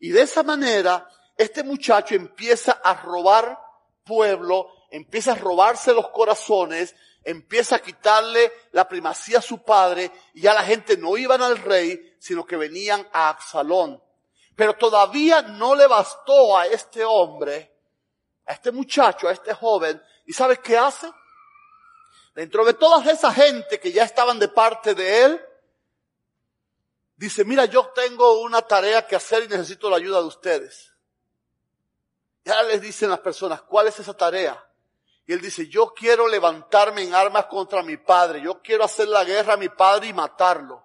Y 0.00 0.10
de 0.10 0.22
esa 0.22 0.42
manera, 0.42 1.08
este 1.36 1.62
muchacho 1.62 2.14
empieza 2.14 2.72
a 2.82 2.94
robar 2.94 3.58
pueblo, 4.04 4.72
empieza 4.90 5.32
a 5.32 5.36
robarse 5.36 5.92
los 5.92 6.08
corazones, 6.10 6.94
empieza 7.24 7.76
a 7.76 7.80
quitarle 7.80 8.52
la 8.72 8.88
primacía 8.88 9.38
a 9.38 9.42
su 9.42 9.62
padre 9.62 10.10
y 10.32 10.42
ya 10.42 10.54
la 10.54 10.62
gente 10.62 10.96
no 10.96 11.16
iban 11.16 11.42
al 11.42 11.58
rey, 11.58 12.16
sino 12.18 12.46
que 12.46 12.56
venían 12.56 13.06
a 13.12 13.28
Absalón. 13.30 14.02
Pero 14.54 14.74
todavía 14.74 15.42
no 15.42 15.74
le 15.74 15.86
bastó 15.86 16.56
a 16.56 16.66
este 16.66 17.04
hombre, 17.04 17.72
a 18.46 18.52
este 18.52 18.70
muchacho, 18.70 19.28
a 19.28 19.32
este 19.32 19.52
joven, 19.52 20.00
¿y 20.24 20.32
sabes 20.32 20.60
qué 20.60 20.78
hace? 20.78 21.10
Dentro 22.34 22.64
de 22.64 22.74
toda 22.74 23.10
esa 23.10 23.32
gente 23.32 23.80
que 23.80 23.92
ya 23.92 24.04
estaban 24.04 24.38
de 24.38 24.48
parte 24.48 24.94
de 24.94 25.24
él, 25.24 25.45
dice, 27.16 27.44
mira, 27.44 27.64
yo 27.64 27.88
tengo 27.94 28.40
una 28.40 28.62
tarea 28.62 29.06
que 29.06 29.16
hacer 29.16 29.44
y 29.44 29.48
necesito 29.48 29.90
la 29.90 29.96
ayuda 29.96 30.20
de 30.20 30.26
ustedes. 30.26 30.92
Y 32.44 32.50
ahora 32.50 32.68
les 32.68 32.80
dicen 32.80 33.10
las 33.10 33.20
personas, 33.20 33.62
¿cuál 33.62 33.88
es 33.88 33.98
esa 33.98 34.14
tarea? 34.14 34.62
Y 35.26 35.32
él 35.32 35.40
dice, 35.40 35.68
yo 35.68 35.92
quiero 35.92 36.28
levantarme 36.28 37.02
en 37.02 37.14
armas 37.14 37.46
contra 37.46 37.82
mi 37.82 37.96
padre, 37.96 38.40
yo 38.40 38.62
quiero 38.62 38.84
hacer 38.84 39.08
la 39.08 39.24
guerra 39.24 39.54
a 39.54 39.56
mi 39.56 39.68
padre 39.68 40.06
y 40.08 40.12
matarlo. 40.12 40.84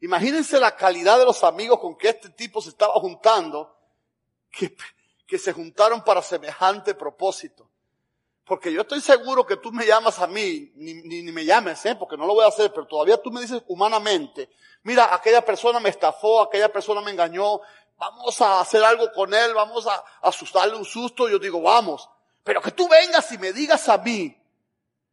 Imagínense 0.00 0.60
la 0.60 0.76
calidad 0.76 1.18
de 1.18 1.24
los 1.24 1.42
amigos 1.42 1.80
con 1.80 1.96
que 1.96 2.10
este 2.10 2.28
tipo 2.30 2.60
se 2.60 2.68
estaba 2.68 2.94
juntando, 2.94 3.74
que, 4.50 5.38
se 5.38 5.52
juntaron 5.52 6.04
para 6.04 6.22
semejante 6.22 6.94
propósito. 6.94 7.70
Porque 8.44 8.72
yo 8.72 8.82
estoy 8.82 9.00
seguro 9.00 9.46
que 9.46 9.56
tú 9.56 9.72
me 9.72 9.86
llamas 9.86 10.18
a 10.20 10.26
mí, 10.26 10.72
ni, 10.76 10.94
ni, 10.94 11.22
ni 11.22 11.32
me 11.32 11.44
llames, 11.44 11.84
¿eh? 11.86 11.96
porque 11.96 12.16
no 12.16 12.26
lo 12.26 12.34
voy 12.34 12.44
a 12.44 12.48
hacer, 12.48 12.72
pero 12.72 12.86
todavía 12.86 13.20
tú 13.20 13.30
me 13.30 13.40
dices 13.40 13.62
humanamente, 13.66 14.50
mira, 14.82 15.14
aquella 15.14 15.44
persona 15.44 15.80
me 15.80 15.88
estafó, 15.88 16.42
aquella 16.42 16.72
persona 16.72 17.00
me 17.00 17.10
engañó, 17.10 17.60
vamos 17.96 18.40
a 18.40 18.60
hacer 18.60 18.82
algo 18.84 19.12
con 19.12 19.32
él, 19.34 19.54
vamos 19.54 19.86
a 19.86 20.04
asustarle 20.22 20.76
un 20.76 20.84
susto, 20.84 21.28
yo 21.28 21.38
digo, 21.38 21.60
vamos. 21.60 22.08
Pero 22.44 22.62
que 22.62 22.70
tú 22.70 22.88
vengas 22.88 23.30
y 23.32 23.38
me 23.38 23.52
digas 23.52 23.88
a 23.88 23.98
mí, 23.98 24.36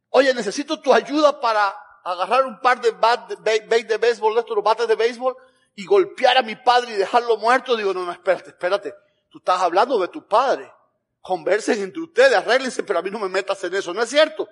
oye, 0.09 0.33
necesito 0.33 0.79
tu 0.79 0.93
ayuda 0.93 1.39
para 1.39 1.75
agarrar 2.03 2.45
un 2.45 2.59
par 2.59 2.79
de 2.79 2.91
bat 2.91 3.29
de, 3.29 3.83
de 3.83 3.97
béisbol, 3.97 4.37
estos 4.37 4.63
bates 4.63 4.87
de 4.87 4.95
béisbol, 4.95 5.35
y 5.75 5.85
golpear 5.85 6.37
a 6.37 6.41
mi 6.41 6.55
padre 6.55 6.93
y 6.93 6.95
dejarlo 6.95 7.37
muerto, 7.37 7.75
digo, 7.75 7.93
no, 7.93 8.05
no, 8.05 8.11
espérate, 8.11 8.51
espérate, 8.51 8.93
tú 9.29 9.39
estás 9.39 9.61
hablando 9.61 9.99
de 9.99 10.07
tu 10.07 10.25
padre 10.25 10.71
conversen 11.25 11.81
entre 11.81 12.03
ustedes, 12.03 12.35
arréglense, 12.35 12.83
pero 12.83 12.99
a 12.99 13.01
mí 13.01 13.09
no 13.09 13.17
me 13.17 13.27
metas 13.27 13.63
en 13.63 13.73
eso, 13.73 13.95
¿no 13.95 14.03
es 14.03 14.09
cierto? 14.11 14.47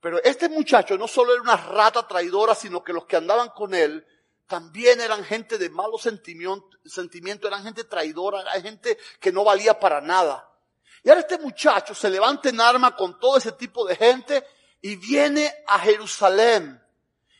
Pero 0.00 0.22
este 0.22 0.48
muchacho 0.48 0.96
no 0.96 1.06
solo 1.06 1.34
era 1.34 1.42
una 1.42 1.56
rata 1.58 2.08
traidora, 2.08 2.54
sino 2.54 2.82
que 2.82 2.94
los 2.94 3.04
que 3.04 3.16
andaban 3.16 3.50
con 3.50 3.74
él 3.74 4.06
también 4.48 5.00
eran 5.00 5.24
gente 5.24 5.58
de 5.58 5.70
malos 5.70 6.02
sentimientos, 6.02 7.48
eran 7.48 7.62
gente 7.62 7.84
traidora, 7.84 8.40
eran 8.40 8.62
gente 8.62 8.98
que 9.20 9.30
no 9.30 9.44
valía 9.44 9.78
para 9.78 10.00
nada. 10.00 10.50
Y 11.04 11.08
ahora 11.08 11.20
este 11.20 11.38
muchacho 11.38 11.94
se 11.94 12.10
levanta 12.10 12.48
en 12.48 12.60
arma 12.60 12.96
con 12.96 13.20
todo 13.20 13.36
ese 13.36 13.52
tipo 13.52 13.86
de 13.86 13.94
gente 13.94 14.44
y 14.80 14.96
viene 14.96 15.54
a 15.68 15.78
Jerusalén. 15.78 16.82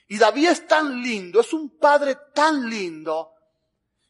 Y 0.07 0.19
David 0.19 0.51
es 0.51 0.67
tan 0.69 1.03
lindo, 1.03 1.41
es 1.41 1.53
un 1.53 1.79
padre 1.79 2.17
tan 2.33 2.71
lindo, 2.71 3.35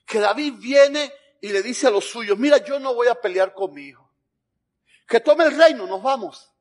que 0.05 0.21
David 0.21 0.55
viene 0.59 1.13
y 1.41 1.49
le 1.49 1.63
dice 1.63 1.87
a 1.87 1.91
los 1.91 2.05
suyos, 2.05 2.39
mira, 2.39 2.59
yo 2.59 2.79
no 2.79 2.95
voy 2.95 3.09
a 3.09 3.21
pelear 3.21 3.55
con 3.55 3.73
mi 3.73 3.85
hijo 3.87 4.09
que 5.09 5.21
tome 5.21 5.45
el 5.45 5.57
reino, 5.57 5.87
nos 5.87 6.03
vamos. 6.03 6.53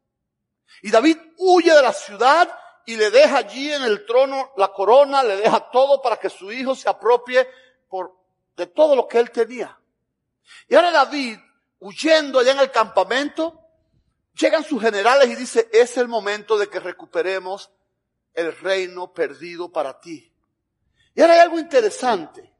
Y 0.81 0.89
David 0.89 1.17
huye 1.37 1.73
de 1.73 1.81
la 1.81 1.93
ciudad 1.93 2.49
y 2.87 2.95
le 2.95 3.11
deja 3.11 3.39
allí 3.39 3.69
en 3.69 3.83
el 3.83 4.05
trono 4.05 4.53
la 4.55 4.71
corona, 4.71 5.21
le 5.21 5.35
deja 5.35 5.59
todo 5.71 6.01
para 6.01 6.17
que 6.17 6.29
su 6.29 6.53
hijo 6.53 6.73
se 6.73 6.87
apropie 6.87 7.45
por, 7.89 8.15
de 8.55 8.65
todo 8.65 8.95
lo 8.95 9.09
que 9.09 9.19
él 9.19 9.29
tenía. 9.29 9.77
Y 10.69 10.75
ahora 10.75 10.91
David, 10.91 11.37
huyendo 11.79 12.39
allá 12.39 12.53
en 12.53 12.59
el 12.59 12.71
campamento, 12.71 13.59
llegan 14.35 14.63
sus 14.63 14.81
generales 14.81 15.29
y 15.29 15.35
dice, 15.35 15.67
es 15.73 15.97
el 15.97 16.07
momento 16.07 16.57
de 16.57 16.69
que 16.69 16.79
recuperemos 16.79 17.69
el 18.33 18.57
reino 18.57 19.13
perdido 19.13 19.69
para 19.69 19.99
ti. 19.99 20.31
Y 21.13 21.19
ahora 21.19 21.33
hay 21.33 21.39
algo 21.41 21.59
interesante. 21.59 22.53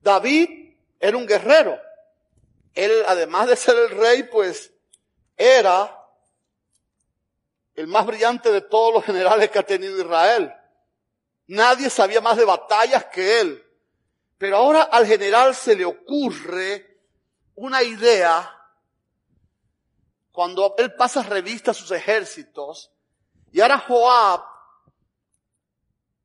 David 0.00 0.74
era 0.98 1.18
un 1.18 1.26
guerrero. 1.26 1.78
Él, 2.72 2.92
además 3.06 3.48
de 3.48 3.56
ser 3.56 3.76
el 3.76 3.90
rey, 3.90 4.22
pues 4.22 4.72
era 5.36 5.99
el 7.80 7.86
más 7.86 8.06
brillante 8.06 8.52
de 8.52 8.60
todos 8.60 8.92
los 8.92 9.04
generales 9.04 9.50
que 9.50 9.58
ha 9.58 9.64
tenido 9.64 9.98
Israel. 9.98 10.52
Nadie 11.46 11.88
sabía 11.88 12.20
más 12.20 12.36
de 12.36 12.44
batallas 12.44 13.06
que 13.06 13.40
él. 13.40 13.64
Pero 14.36 14.56
ahora 14.56 14.82
al 14.82 15.06
general 15.06 15.54
se 15.54 15.74
le 15.74 15.84
ocurre 15.84 17.00
una 17.54 17.82
idea 17.82 18.56
cuando 20.30 20.74
él 20.78 20.94
pasa 20.94 21.22
revista 21.22 21.72
a 21.72 21.74
sus 21.74 21.90
ejércitos 21.90 22.90
y 23.52 23.60
ahora 23.60 23.78
Joab 23.78 24.42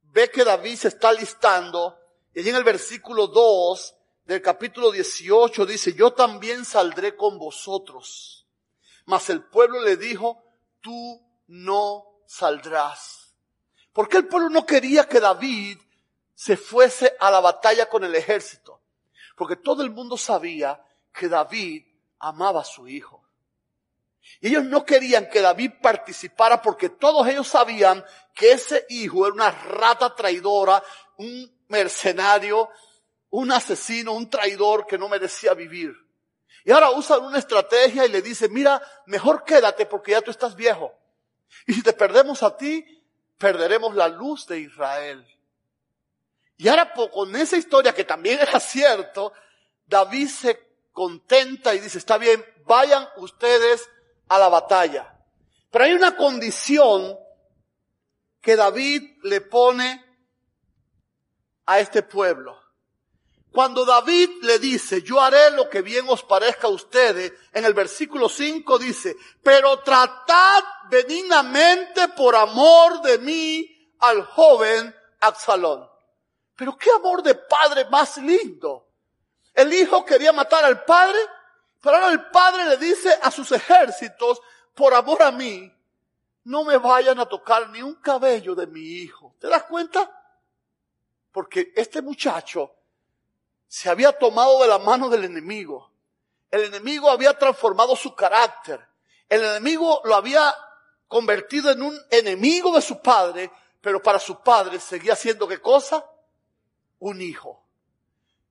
ve 0.03 0.29
que 0.29 0.43
David 0.45 0.77
se 0.77 0.87
está 0.89 1.11
listando 1.11 1.97
y 2.33 2.39
allí 2.39 2.49
en 2.49 2.55
el 2.55 2.63
versículo 2.63 3.27
2 3.27 3.95
del 4.25 4.41
capítulo 4.41 4.91
18 4.91 5.65
dice, 5.65 5.93
yo 5.93 6.13
también 6.13 6.63
saldré 6.63 7.15
con 7.15 7.37
vosotros 7.37 8.47
Mas 9.05 9.29
el 9.29 9.43
pueblo 9.43 9.81
le 9.81 9.97
dijo, 9.97 10.41
tú 10.79 11.24
no 11.47 12.05
saldrás. 12.25 13.35
Porque 13.93 14.17
el 14.17 14.27
pueblo 14.27 14.49
no 14.49 14.65
quería 14.65 15.07
que 15.07 15.19
David 15.19 15.79
se 16.33 16.57
fuese 16.57 17.15
a 17.19 17.31
la 17.31 17.39
batalla 17.39 17.87
con 17.87 18.03
el 18.03 18.13
ejército. 18.15 18.81
Porque 19.35 19.55
todo 19.55 19.83
el 19.83 19.89
mundo 19.89 20.17
sabía 20.17 20.81
que 21.13 21.29
David 21.29 21.85
amaba 22.19 22.61
a 22.61 22.65
su 22.65 22.87
hijo. 22.87 23.23
Y 24.41 24.49
ellos 24.49 24.63
no 24.63 24.85
querían 24.85 25.29
que 25.29 25.41
David 25.41 25.73
participara 25.81 26.61
porque 26.61 26.89
todos 26.89 27.27
ellos 27.27 27.47
sabían 27.47 28.03
que 28.33 28.51
ese 28.51 28.85
hijo 28.89 29.25
era 29.25 29.33
una 29.33 29.51
rata 29.51 30.13
traidora, 30.15 30.83
un 31.17 31.65
mercenario, 31.69 32.69
un 33.29 33.51
asesino, 33.51 34.13
un 34.13 34.29
traidor 34.29 34.85
que 34.85 34.97
no 34.97 35.07
merecía 35.09 35.53
vivir. 35.53 35.95
Y 36.63 36.71
ahora 36.71 36.89
usan 36.91 37.23
una 37.23 37.37
estrategia 37.37 38.05
y 38.05 38.09
le 38.09 38.21
dicen, 38.21 38.51
mira, 38.51 38.81
mejor 39.05 39.43
quédate 39.43 39.85
porque 39.85 40.11
ya 40.11 40.21
tú 40.21 40.31
estás 40.31 40.55
viejo. 40.55 40.91
Y 41.67 41.73
si 41.73 41.81
te 41.81 41.93
perdemos 41.93 42.43
a 42.43 42.55
ti, 42.55 42.85
perderemos 43.37 43.95
la 43.95 44.07
luz 44.07 44.47
de 44.47 44.59
Israel. 44.59 45.25
Y 46.57 46.67
ahora 46.67 46.93
con 46.93 47.35
esa 47.35 47.57
historia 47.57 47.93
que 47.93 48.05
también 48.05 48.39
era 48.39 48.59
cierto, 48.59 49.33
David 49.85 50.29
se 50.29 50.59
contenta 50.91 51.75
y 51.75 51.79
dice, 51.79 51.97
está 51.97 52.17
bien, 52.17 52.43
vayan 52.65 53.07
ustedes 53.17 53.89
a 54.29 54.39
la 54.39 54.47
batalla. 54.47 55.19
Pero 55.69 55.85
hay 55.85 55.93
una 55.93 56.15
condición 56.15 57.17
que 58.41 58.55
David 58.55 59.17
le 59.23 59.41
pone 59.41 60.05
a 61.65 61.79
este 61.79 62.03
pueblo. 62.03 62.57
Cuando 63.55 63.85
David 63.85 64.41
le 64.41 64.59
dice, 64.59 65.01
yo 65.01 65.21
haré 65.21 65.51
lo 65.51 65.69
que 65.69 65.81
bien 65.81 66.05
os 66.09 66.23
parezca 66.23 66.67
a 66.67 66.71
ustedes, 66.71 67.31
en 67.53 67.63
el 67.63 67.73
versículo 67.73 68.27
5 68.27 68.77
dice, 68.77 69.15
pero 69.41 69.79
tratad 69.79 70.61
benignamente 70.89 72.09
por 72.09 72.35
amor 72.35 73.01
de 73.01 73.17
mí 73.19 73.95
al 73.99 74.25
joven 74.25 74.93
Absalón. 75.21 75.89
Pero 76.53 76.75
qué 76.75 76.91
amor 76.91 77.23
de 77.23 77.33
padre 77.35 77.85
más 77.85 78.17
lindo. 78.17 78.89
El 79.53 79.71
hijo 79.71 80.03
quería 80.03 80.33
matar 80.33 80.65
al 80.65 80.83
padre, 80.83 81.19
pero 81.79 81.95
ahora 81.95 82.11
el 82.11 82.25
padre 82.25 82.65
le 82.65 82.75
dice 82.75 83.17
a 83.21 83.31
sus 83.31 83.53
ejércitos, 83.53 84.41
por 84.73 84.93
amor 84.93 85.23
a 85.23 85.31
mí, 85.31 85.73
no 86.43 86.65
me 86.65 86.75
vayan 86.75 87.21
a 87.21 87.25
tocar 87.25 87.69
ni 87.69 87.81
un 87.81 87.95
cabello 88.01 88.53
de 88.53 88.67
mi 88.67 88.81
hijo. 88.81 89.33
¿Te 89.39 89.47
das 89.47 89.63
cuenta? 89.63 90.11
Porque 91.31 91.71
este 91.73 92.01
muchacho 92.01 92.74
se 93.67 93.89
había 93.89 94.11
tomado 94.11 94.61
de 94.61 94.67
la 94.67 94.79
mano 94.79 95.09
del 95.09 95.25
enemigo. 95.25 95.91
El 96.51 96.65
enemigo 96.65 97.09
había 97.09 97.37
transformado 97.37 97.95
su 97.95 98.15
carácter. 98.15 98.85
El 99.27 99.43
enemigo 99.43 100.01
lo 100.05 100.15
había 100.15 100.53
convertido 101.07 101.71
en 101.71 101.81
un 101.81 101.99
enemigo 102.09 102.73
de 102.75 102.81
su 102.81 103.01
padre, 103.01 103.51
pero 103.81 104.01
para 104.01 104.19
su 104.19 104.41
padre 104.41 104.79
seguía 104.79 105.15
siendo 105.15 105.47
qué 105.47 105.61
cosa? 105.61 106.05
Un 106.99 107.21
hijo. 107.21 107.63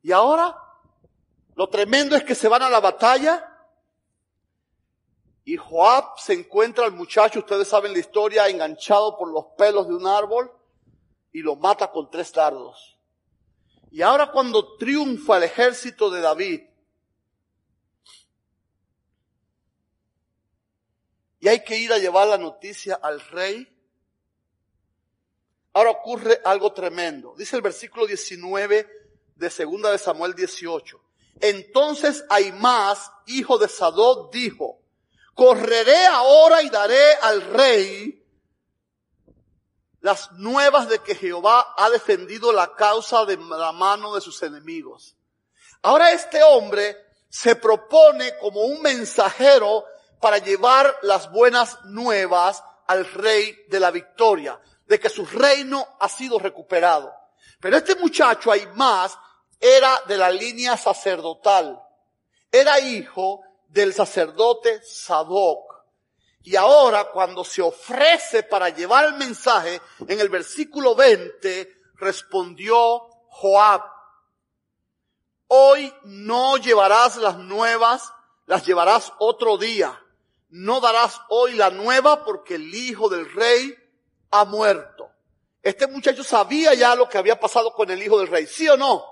Y 0.03 0.13
ahora, 0.13 0.57
lo 1.55 1.69
tremendo 1.69 2.17
es 2.17 2.25
que 2.25 2.35
se 2.35 2.49
van 2.49 2.63
a 2.63 2.71
la 2.71 2.81
batalla 2.81 3.51
y 5.45 5.57
Joab 5.57 6.19
se 6.19 6.33
encuentra 6.33 6.87
al 6.87 6.93
muchacho, 6.93 7.41
ustedes 7.41 7.69
saben 7.69 7.93
la 7.93 7.99
historia, 7.99 8.49
enganchado 8.49 9.19
por 9.19 9.29
los 9.29 9.47
pelos 9.59 9.87
de 9.87 9.95
un 9.95 10.07
árbol 10.07 10.51
y 11.33 11.43
lo 11.43 11.57
mata 11.57 11.91
con 11.91 12.11
tres 12.11 12.33
dardos. 12.33 12.94
Y 13.95 14.03
ahora 14.03 14.33
cuando 14.33 14.77
triunfa 14.77 15.37
el 15.37 15.45
ejército 15.45 16.11
de 16.11 16.21
David, 16.21 16.63
y 21.39 21.47
hay 21.47 21.63
que 21.63 21.79
ir 21.79 21.93
a 21.93 21.99
llevar 21.99 22.27
la 22.27 22.37
noticia 22.37 22.97
al 22.97 23.21
rey, 23.21 23.73
ahora 25.75 25.91
ocurre 25.91 26.41
algo 26.45 26.73
tremendo. 26.73 27.37
Dice 27.39 27.55
el 27.55 27.63
versículo 27.63 28.05
19 28.05 28.89
de 29.37 29.51
segunda 29.51 29.93
de 29.93 29.99
Samuel 29.99 30.35
18. 30.35 31.01
Entonces 31.39 32.25
Aimás, 32.31 33.13
hijo 33.27 33.59
de 33.59 33.69
Sadok, 33.69 34.33
dijo, 34.33 34.83
correré 35.35 36.07
ahora 36.07 36.65
y 36.65 36.69
daré 36.69 37.15
al 37.23 37.43
rey 37.43 38.24
las 40.05 40.33
nuevas 40.33 40.87
de 40.91 40.99
que 40.99 41.15
Jehová 41.15 41.73
ha 41.79 41.89
defendido 41.89 42.53
la 42.53 42.75
causa 42.75 43.25
de 43.25 43.39
la 43.39 43.73
mano 43.73 44.15
de 44.15 44.21
sus 44.21 44.43
enemigos. 44.43 45.17
Ahora 45.81 46.13
este 46.13 46.43
hombre 46.43 46.95
se 47.31 47.57
propone 47.57 48.37
como 48.37 48.65
un 48.65 48.83
mensajero 48.83 49.87
para 50.21 50.37
llevar 50.37 50.95
las 51.01 51.33
buenas 51.33 51.83
nuevas 51.87 52.63
al 52.87 53.11
rey 53.15 53.57
de 53.69 53.81
la 53.81 53.91
victoria, 53.91 54.61
de 54.85 55.01
que 55.01 55.09
su 55.09 55.25
reino 55.25 55.97
ha 55.99 56.11
sido 56.11 56.39
recuperado. 56.39 57.11
Pero 57.59 57.79
este 57.79 57.95
muchacho, 57.95 58.53
hay 58.53 58.67
más, 58.75 59.17
era 59.59 60.03
de 60.07 60.19
la 60.19 60.29
línea 60.29 60.77
sacerdotal. 60.77 61.83
Era 62.53 62.79
hijo 62.79 63.41
del 63.69 63.95
sacerdote 63.95 64.83
Sadoc. 64.85 65.74
Y 66.47 66.57
ahora 66.57 67.07
cuando 67.11 67.43
se 67.43 67.63
ofrece 67.63 68.43
para 68.43 68.69
llevar 68.69 69.07
el 69.07 69.15
mensaje, 69.15 69.81
en 70.07 70.21
el 70.21 70.29
versículo 70.29 70.95
20 70.95 71.75
respondió 71.95 73.01
Joab, 73.29 73.81
hoy 75.47 75.93
no 76.05 76.59
llevarás 76.59 77.17
las 77.17 77.39
nuevas, 77.39 78.13
las 78.45 78.67
llevarás 78.67 79.11
otro 79.19 79.57
día. 79.57 79.99
No 80.51 80.81
darás 80.81 81.19
hoy 81.31 81.55
la 81.55 81.71
nueva 81.71 82.25
porque 82.25 82.57
el 82.57 82.75
hijo 82.75 83.09
del 83.09 83.33
rey 83.33 83.75
ha 84.31 84.45
muerto. 84.45 85.11
Este 85.63 85.87
muchacho 85.87 86.23
sabía 86.23 86.75
ya 86.75 86.95
lo 86.95 87.09
que 87.09 87.17
había 87.17 87.41
pasado 87.41 87.73
con 87.73 87.91
el 87.91 88.03
hijo 88.03 88.19
del 88.19 88.29
rey, 88.29 88.47
¿sí 88.47 88.69
o 88.69 88.77
no? 88.77 89.03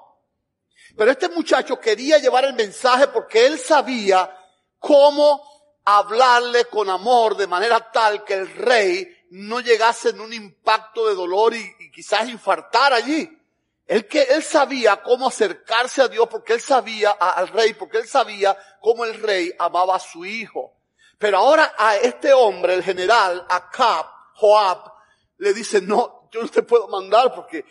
Pero 0.98 1.10
este 1.10 1.30
muchacho 1.30 1.80
quería 1.80 2.18
llevar 2.18 2.44
el 2.44 2.52
mensaje 2.52 3.08
porque 3.08 3.46
él 3.46 3.58
sabía 3.58 4.38
cómo 4.78 5.51
hablarle 5.84 6.66
con 6.66 6.88
amor 6.90 7.36
de 7.36 7.46
manera 7.46 7.90
tal 7.90 8.24
que 8.24 8.34
el 8.34 8.54
rey 8.54 9.08
no 9.30 9.60
llegase 9.60 10.10
en 10.10 10.20
un 10.20 10.32
impacto 10.32 11.08
de 11.08 11.14
dolor 11.14 11.54
y, 11.54 11.90
quizás 11.90 12.28
infartar 12.28 12.92
allí. 12.92 13.38
Él 13.86 14.06
que 14.06 14.22
él 14.22 14.42
sabía 14.42 15.02
cómo 15.02 15.28
acercarse 15.28 16.02
a 16.02 16.08
Dios 16.08 16.28
porque 16.30 16.54
él 16.54 16.60
sabía 16.60 17.10
al 17.10 17.48
rey, 17.48 17.74
porque 17.74 17.98
él 17.98 18.06
sabía 18.06 18.56
cómo 18.80 19.04
el 19.04 19.20
rey 19.20 19.52
amaba 19.58 19.96
a 19.96 20.00
su 20.00 20.24
hijo. 20.24 20.74
Pero 21.18 21.38
ahora 21.38 21.74
a 21.76 21.96
este 21.96 22.32
hombre, 22.32 22.74
el 22.74 22.82
general 22.82 23.44
Acab, 23.48 24.06
Joab, 24.34 24.92
le 25.38 25.52
dice, 25.52 25.80
no, 25.80 26.28
yo 26.30 26.42
no 26.42 26.48
te 26.48 26.62
puedo 26.62 26.88
mandar 26.88 27.34
porque 27.34 27.64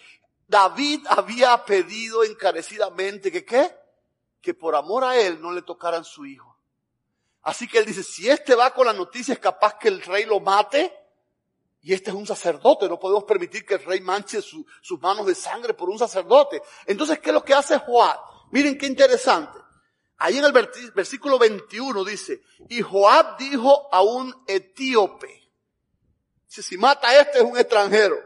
David 0.47 1.06
había 1.10 1.63
pedido 1.63 2.24
encarecidamente 2.24 3.32
que 3.32 3.45
qué? 3.45 3.76
Que 4.41 4.54
por 4.54 4.76
amor 4.76 5.04
a 5.04 5.17
él 5.17 5.41
no 5.41 5.52
le 5.52 5.62
tocaran 5.62 6.04
su 6.04 6.26
hijo. 6.26 6.51
Así 7.43 7.67
que 7.67 7.80
él 7.80 7.86
dice, 7.86 8.04
si 8.04 8.30
este 8.30 8.56
va 8.56 8.73
con 8.73 8.86
la 8.86 8.93
noticia 8.93 9.34
es 9.34 9.39
capaz 9.39 9.77
que 9.77 9.88
el 9.88 10.01
rey 10.01 10.25
lo 10.25 10.39
mate. 10.39 10.93
Y 11.84 11.93
este 11.93 12.12
es 12.12 12.15
un 12.15 12.27
sacerdote, 12.27 12.88
no 12.88 12.99
podemos 12.99 13.23
permitir 13.23 13.65
que 13.65 13.73
el 13.73 13.84
rey 13.84 14.01
manche 14.01 14.39
sus 14.39 14.99
manos 15.01 15.25
de 15.25 15.34
sangre 15.34 15.73
por 15.73 15.89
un 15.89 15.97
sacerdote. 15.97 16.62
Entonces, 16.86 17.19
¿qué 17.19 17.32
es 17.32 17.34
lo 17.34 17.43
que 17.43 17.56
hace 17.56 17.80
Joab? 17.80 18.19
Miren 18.51 18.77
qué 18.77 18.86
interesante. 18.86 19.58
Ahí 20.17 20.38
en 20.38 20.45
el 20.45 20.51
versículo 20.93 21.39
21 21.39 22.04
dice, 22.04 22.43
y 22.69 22.84
Joab 22.84 23.36
dijo 23.39 23.89
a 23.91 24.04
un 24.04 24.43
etíope, 24.45 25.51
si, 26.45 26.62
si 26.62 26.77
mata 26.77 27.08
a 27.08 27.19
este 27.19 27.39
es 27.39 27.43
un 27.43 27.58
extranjero, 27.58 28.17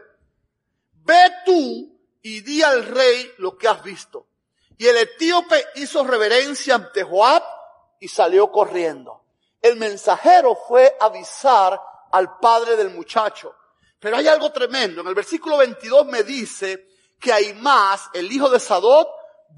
ve 0.92 1.32
tú 1.46 1.98
y 2.20 2.40
di 2.40 2.62
al 2.62 2.84
rey 2.84 3.32
lo 3.38 3.56
que 3.56 3.68
has 3.68 3.82
visto. 3.82 4.28
Y 4.76 4.86
el 4.86 4.98
etíope 4.98 5.64
hizo 5.76 6.04
reverencia 6.04 6.74
ante 6.74 7.02
Joab 7.02 7.42
y 8.06 8.08
salió 8.08 8.52
corriendo. 8.52 9.24
El 9.60 9.74
mensajero 9.74 10.54
fue 10.54 10.96
avisar 11.00 11.76
al 12.12 12.38
padre 12.38 12.76
del 12.76 12.90
muchacho. 12.90 13.52
Pero 13.98 14.16
hay 14.16 14.28
algo 14.28 14.52
tremendo. 14.52 15.00
En 15.00 15.08
el 15.08 15.14
versículo 15.16 15.56
22 15.56 16.06
me 16.06 16.22
dice 16.22 16.86
que 17.18 17.32
Aimás, 17.32 18.08
el 18.14 18.30
hijo 18.30 18.48
de 18.48 18.60
Sadot, 18.60 19.08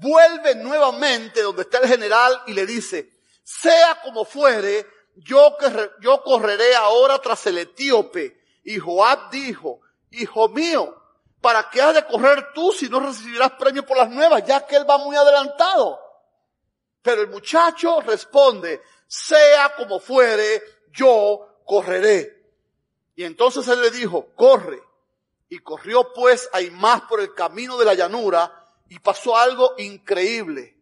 vuelve 0.01 0.55
nuevamente 0.55 1.43
donde 1.43 1.61
está 1.61 1.77
el 1.77 1.89
general 1.89 2.41
y 2.47 2.53
le 2.53 2.65
dice, 2.65 3.11
sea 3.43 4.01
como 4.01 4.25
fuere, 4.25 4.87
yo, 5.17 5.55
yo 6.01 6.23
correré 6.23 6.75
ahora 6.75 7.19
tras 7.19 7.45
el 7.45 7.59
etíope. 7.59 8.35
Y 8.63 8.79
Joab 8.79 9.29
dijo, 9.29 9.81
hijo 10.09 10.49
mío, 10.49 10.99
¿para 11.39 11.69
qué 11.69 11.83
has 11.83 11.93
de 11.93 12.05
correr 12.07 12.47
tú 12.55 12.71
si 12.71 12.89
no 12.89 12.99
recibirás 12.99 13.51
premio 13.51 13.85
por 13.85 13.97
las 13.97 14.09
nuevas, 14.09 14.43
ya 14.43 14.65
que 14.65 14.75
él 14.75 14.89
va 14.89 14.97
muy 14.97 15.15
adelantado? 15.15 16.08
Pero 17.01 17.21
el 17.21 17.29
muchacho 17.29 18.01
responde, 18.01 18.81
sea 19.07 19.73
como 19.75 19.99
fuere, 19.99 20.61
yo 20.91 21.61
correré. 21.65 22.39
Y 23.15 23.23
entonces 23.23 23.67
él 23.67 23.81
le 23.81 23.91
dijo, 23.91 24.33
corre. 24.35 24.81
Y 25.49 25.59
corrió 25.59 26.13
pues 26.13 26.49
más 26.73 27.01
por 27.01 27.19
el 27.19 27.33
camino 27.33 27.77
de 27.77 27.85
la 27.85 27.93
llanura 27.93 28.65
y 28.87 28.99
pasó 28.99 29.35
algo 29.35 29.73
increíble. 29.77 30.77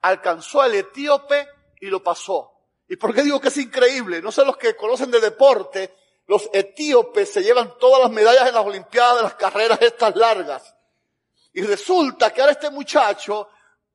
Alcanzó 0.00 0.60
al 0.60 0.74
etíope 0.74 1.46
y 1.80 1.86
lo 1.86 2.02
pasó. 2.02 2.52
¿Y 2.88 2.96
por 2.96 3.14
qué 3.14 3.22
digo 3.22 3.40
que 3.40 3.48
es 3.48 3.56
increíble? 3.58 4.20
No 4.20 4.32
sé 4.32 4.44
los 4.44 4.56
que 4.56 4.76
conocen 4.76 5.10
de 5.10 5.20
deporte, 5.20 5.94
los 6.26 6.48
etíopes 6.52 7.32
se 7.32 7.42
llevan 7.42 7.78
todas 7.78 8.02
las 8.02 8.10
medallas 8.10 8.48
en 8.48 8.54
las 8.54 8.66
Olimpiadas 8.66 9.16
de 9.16 9.22
las 9.22 9.34
carreras 9.34 9.80
estas 9.82 10.16
largas. 10.16 10.74
Y 11.52 11.62
resulta 11.62 12.32
que 12.32 12.40
ahora 12.40 12.52
este 12.52 12.70
muchacho 12.70 13.48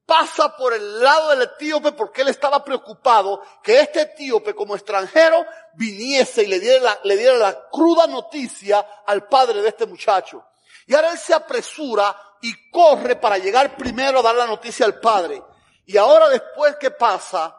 pasa 0.07 0.55
por 0.55 0.73
el 0.73 1.03
lado 1.03 1.29
del 1.31 1.41
etíope 1.43 1.91
porque 1.91 2.21
él 2.21 2.29
estaba 2.29 2.63
preocupado 2.63 3.41
que 3.61 3.81
este 3.81 4.01
etíope 4.01 4.55
como 4.55 4.73
extranjero 4.73 5.45
viniese 5.75 6.43
y 6.43 6.47
le 6.47 6.61
diera, 6.61 6.81
la, 6.81 6.99
le 7.03 7.17
diera 7.17 7.35
la 7.35 7.67
cruda 7.69 8.07
noticia 8.07 8.79
al 9.05 9.27
padre 9.27 9.61
de 9.61 9.67
este 9.67 9.85
muchacho. 9.85 10.45
Y 10.85 10.95
ahora 10.95 11.11
él 11.11 11.17
se 11.17 11.33
apresura 11.33 12.15
y 12.41 12.71
corre 12.71 13.17
para 13.17 13.37
llegar 13.37 13.75
primero 13.75 14.19
a 14.19 14.23
dar 14.23 14.35
la 14.35 14.47
noticia 14.47 14.85
al 14.85 14.99
padre. 15.01 15.43
Y 15.85 15.97
ahora 15.97 16.29
después 16.29 16.77
que 16.77 16.91
pasa, 16.91 17.53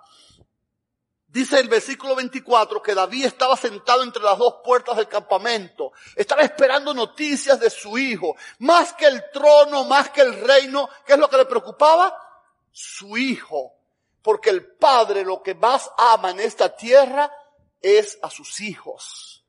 Dice 1.30 1.60
el 1.60 1.68
versículo 1.68 2.16
24 2.16 2.82
que 2.82 2.94
David 2.94 3.26
estaba 3.26 3.54
sentado 3.54 4.02
entre 4.02 4.22
las 4.22 4.38
dos 4.38 4.60
puertas 4.64 4.96
del 4.96 5.08
campamento. 5.08 5.92
Estaba 6.16 6.40
esperando 6.40 6.94
noticias 6.94 7.60
de 7.60 7.68
su 7.68 7.98
hijo. 7.98 8.34
Más 8.60 8.94
que 8.94 9.04
el 9.04 9.22
trono, 9.30 9.84
más 9.84 10.08
que 10.08 10.22
el 10.22 10.40
reino. 10.40 10.88
¿Qué 11.04 11.12
es 11.12 11.18
lo 11.18 11.28
que 11.28 11.36
le 11.36 11.44
preocupaba? 11.44 12.16
Su 12.72 13.16
hijo, 13.16 13.74
porque 14.22 14.50
el 14.50 14.76
padre 14.76 15.24
lo 15.24 15.42
que 15.42 15.54
más 15.54 15.90
ama 15.96 16.30
en 16.30 16.40
esta 16.40 16.76
tierra 16.76 17.30
es 17.80 18.18
a 18.22 18.30
sus 18.30 18.60
hijos. 18.60 19.44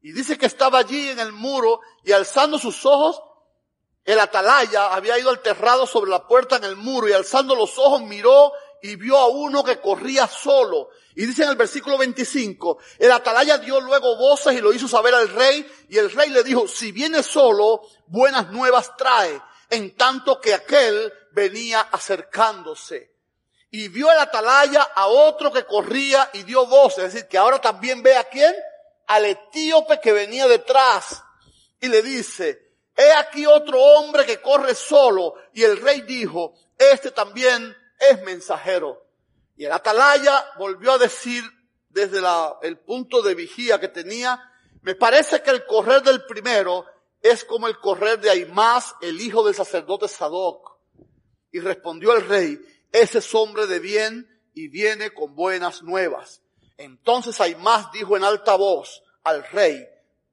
Y 0.00 0.12
dice 0.12 0.38
que 0.38 0.46
estaba 0.46 0.78
allí 0.78 1.08
en 1.08 1.18
el 1.18 1.32
muro 1.32 1.80
y 2.04 2.12
alzando 2.12 2.58
sus 2.58 2.86
ojos, 2.86 3.20
el 4.04 4.20
atalaya 4.20 4.94
había 4.94 5.18
ido 5.18 5.30
alterrado 5.30 5.86
sobre 5.86 6.10
la 6.12 6.26
puerta 6.28 6.56
en 6.56 6.64
el 6.64 6.76
muro 6.76 7.08
y 7.08 7.12
alzando 7.12 7.56
los 7.56 7.76
ojos 7.76 8.02
miró 8.02 8.52
y 8.82 8.94
vio 8.94 9.18
a 9.18 9.26
uno 9.26 9.64
que 9.64 9.80
corría 9.80 10.28
solo. 10.28 10.90
Y 11.16 11.26
dice 11.26 11.42
en 11.42 11.48
el 11.48 11.56
versículo 11.56 11.98
25, 11.98 12.78
el 12.98 13.10
atalaya 13.10 13.58
dio 13.58 13.80
luego 13.80 14.16
voces 14.16 14.54
y 14.54 14.60
lo 14.60 14.72
hizo 14.72 14.86
saber 14.86 15.14
al 15.14 15.28
rey 15.28 15.66
y 15.88 15.98
el 15.98 16.10
rey 16.12 16.30
le 16.30 16.44
dijo, 16.44 16.68
si 16.68 16.92
viene 16.92 17.22
solo, 17.24 17.82
buenas 18.06 18.52
nuevas 18.52 18.96
trae 18.96 19.42
en 19.70 19.96
tanto 19.96 20.40
que 20.40 20.54
aquel 20.54 21.12
venía 21.36 21.82
acercándose. 21.92 23.14
Y 23.70 23.88
vio 23.88 24.10
el 24.10 24.18
atalaya 24.18 24.82
a 24.82 25.06
otro 25.06 25.52
que 25.52 25.66
corría 25.66 26.30
y 26.32 26.44
dio 26.44 26.66
voz, 26.66 26.96
es 26.96 27.12
decir, 27.12 27.28
que 27.28 27.36
ahora 27.36 27.60
también 27.60 28.02
ve 28.02 28.16
a 28.16 28.24
quién? 28.24 28.54
Al 29.06 29.26
etíope 29.26 30.00
que 30.00 30.12
venía 30.12 30.48
detrás. 30.48 31.22
Y 31.78 31.88
le 31.88 32.00
dice, 32.00 32.72
he 32.96 33.12
aquí 33.12 33.44
otro 33.44 33.78
hombre 33.78 34.24
que 34.24 34.40
corre 34.40 34.74
solo. 34.74 35.34
Y 35.52 35.62
el 35.62 35.78
rey 35.78 36.00
dijo, 36.00 36.54
este 36.78 37.10
también 37.10 37.76
es 38.00 38.22
mensajero. 38.22 39.06
Y 39.58 39.66
el 39.66 39.72
atalaya 39.72 40.52
volvió 40.56 40.92
a 40.92 40.98
decir 40.98 41.44
desde 41.90 42.22
la, 42.22 42.56
el 42.62 42.78
punto 42.78 43.20
de 43.20 43.34
vigía 43.34 43.78
que 43.78 43.88
tenía, 43.88 44.40
me 44.80 44.94
parece 44.94 45.42
que 45.42 45.50
el 45.50 45.66
correr 45.66 46.02
del 46.02 46.24
primero 46.24 46.86
es 47.20 47.44
como 47.44 47.66
el 47.66 47.78
correr 47.78 48.20
de 48.20 48.30
Aimás, 48.30 48.94
el 49.02 49.20
hijo 49.20 49.44
del 49.44 49.54
sacerdote 49.54 50.08
Sadoc. 50.08 50.75
Y 51.52 51.60
respondió 51.60 52.14
el 52.14 52.26
rey, 52.26 52.60
ese 52.92 53.18
es 53.18 53.34
hombre 53.34 53.66
de 53.66 53.78
bien 53.78 54.28
y 54.54 54.68
viene 54.68 55.12
con 55.12 55.34
buenas 55.34 55.82
nuevas. 55.82 56.42
Entonces 56.78 57.40
Aimás 57.40 57.90
dijo 57.92 58.16
en 58.16 58.24
alta 58.24 58.56
voz 58.56 59.02
al 59.22 59.46
rey, 59.50 59.86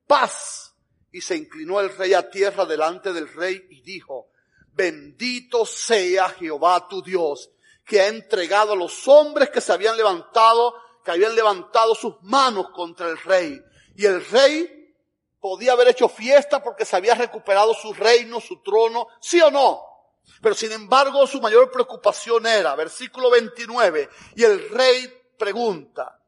paz. 0.08 0.74
Y 1.12 1.22
se 1.22 1.36
inclinó 1.36 1.80
el 1.80 1.96
rey 1.96 2.14
a 2.14 2.30
tierra 2.30 2.66
delante 2.66 3.14
del 3.14 3.32
rey 3.32 3.68
y 3.70 3.82
dijo, 3.82 4.30
bendito 4.74 5.66
sea 5.66 6.30
Jehová 6.30 6.88
tu 6.88 7.04
Dios, 7.04 7.52
que 7.86 8.02
ha 8.02 8.08
entregado 8.08 8.74
a 8.74 8.76
los 8.76 9.08
hombres 9.08 9.50
que 9.50 9.62
se 9.62 9.72
habían 9.72 9.96
levantado, 9.96 10.74
que 11.04 11.12
habían 11.12 11.36
levantado 11.36 11.94
sus 11.94 12.16
manos 12.24 12.70
contra 12.72 13.10
el 13.10 13.18
rey. 13.20 13.62
Y 13.96 14.06
el 14.06 14.26
rey 14.26 14.96
podía 15.40 15.74
haber 15.74 15.90
hecho 15.90 16.08
fiesta 16.08 16.64
porque 16.64 16.86
se 16.86 16.96
había 16.96 17.14
recuperado 17.16 17.74
su 17.74 17.94
reino, 17.94 18.40
su 18.40 18.62
trono, 18.64 19.08
sí 19.20 19.40
o 19.42 19.52
no. 19.52 19.93
Pero 20.42 20.56
sin 20.56 20.72
embargo 20.72 21.26
su 21.28 21.40
mayor 21.42 21.72
preocupación 21.72 22.46
era, 22.46 22.76
versículo 22.76 23.30
29, 23.30 24.10
y 24.36 24.44
el 24.44 24.70
rey 24.70 25.12
pregunta, 25.38 26.20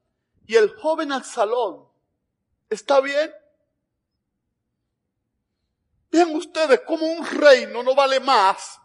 ¿y 0.46 0.56
el 0.56 0.70
joven 0.76 1.12
Absalón 1.12 1.88
está 2.70 3.02
bien? 3.02 3.32
Vean 6.12 6.34
ustedes 6.34 6.82
cómo 6.82 7.06
un 7.06 7.26
reino 7.26 7.84
no 7.84 7.94
vale 7.94 8.22
más 8.22 8.80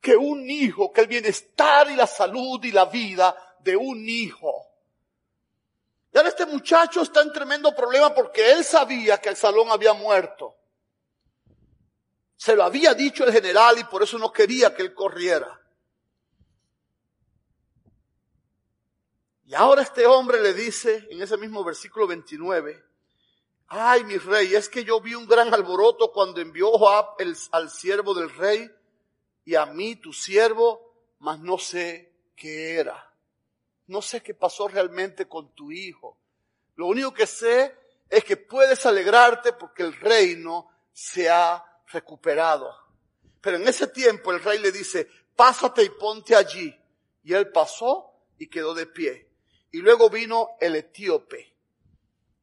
que 0.00 0.16
un 0.16 0.48
hijo, 0.50 0.92
que 0.92 1.00
el 1.00 1.06
bienestar 1.06 1.90
y 1.90 1.96
la 1.96 2.06
salud 2.06 2.62
y 2.62 2.72
la 2.72 2.84
vida 2.84 3.34
de 3.60 3.74
un 3.76 4.06
hijo. 4.06 4.66
Y 6.12 6.16
ahora 6.18 6.28
este 6.28 6.46
muchacho 6.46 7.02
está 7.02 7.22
en 7.22 7.32
tremendo 7.32 7.74
problema 7.74 8.14
porque 8.14 8.52
él 8.52 8.64
sabía 8.64 9.18
que 9.18 9.30
el 9.30 9.36
salón 9.36 9.70
había 9.70 9.92
muerto. 9.94 10.57
Se 12.38 12.54
lo 12.54 12.62
había 12.62 12.94
dicho 12.94 13.24
el 13.24 13.32
general 13.32 13.80
y 13.80 13.84
por 13.84 14.04
eso 14.04 14.16
no 14.16 14.32
quería 14.32 14.72
que 14.72 14.82
él 14.82 14.94
corriera. 14.94 15.60
Y 19.44 19.54
ahora 19.54 19.82
este 19.82 20.06
hombre 20.06 20.40
le 20.40 20.54
dice 20.54 21.08
en 21.10 21.20
ese 21.20 21.36
mismo 21.36 21.64
versículo 21.64 22.06
29, 22.06 22.80
ay 23.66 24.04
mi 24.04 24.18
rey, 24.18 24.54
es 24.54 24.68
que 24.68 24.84
yo 24.84 25.00
vi 25.00 25.16
un 25.16 25.26
gran 25.26 25.52
alboroto 25.52 26.12
cuando 26.12 26.40
envió 26.40 26.70
Joab 26.70 27.16
al 27.50 27.70
siervo 27.70 28.14
del 28.14 28.30
rey 28.30 28.70
y 29.44 29.56
a 29.56 29.66
mí 29.66 29.96
tu 29.96 30.12
siervo, 30.12 30.94
mas 31.18 31.40
no 31.40 31.58
sé 31.58 32.12
qué 32.36 32.76
era. 32.76 33.12
No 33.88 34.00
sé 34.00 34.22
qué 34.22 34.34
pasó 34.34 34.68
realmente 34.68 35.26
con 35.26 35.52
tu 35.56 35.72
hijo. 35.72 36.16
Lo 36.76 36.86
único 36.86 37.12
que 37.12 37.26
sé 37.26 37.74
es 38.08 38.22
que 38.22 38.36
puedes 38.36 38.86
alegrarte 38.86 39.54
porque 39.54 39.82
el 39.82 39.92
reino 39.92 40.70
se 40.92 41.28
ha 41.28 41.67
recuperado. 41.90 42.74
Pero 43.40 43.56
en 43.56 43.68
ese 43.68 43.88
tiempo 43.88 44.32
el 44.32 44.42
rey 44.42 44.58
le 44.58 44.72
dice, 44.72 45.08
pásate 45.36 45.84
y 45.84 45.90
ponte 45.90 46.34
allí. 46.34 46.74
Y 47.22 47.34
él 47.34 47.50
pasó 47.50 48.12
y 48.38 48.48
quedó 48.48 48.74
de 48.74 48.86
pie. 48.86 49.30
Y 49.70 49.78
luego 49.78 50.08
vino 50.10 50.50
el 50.60 50.76
etíope 50.76 51.54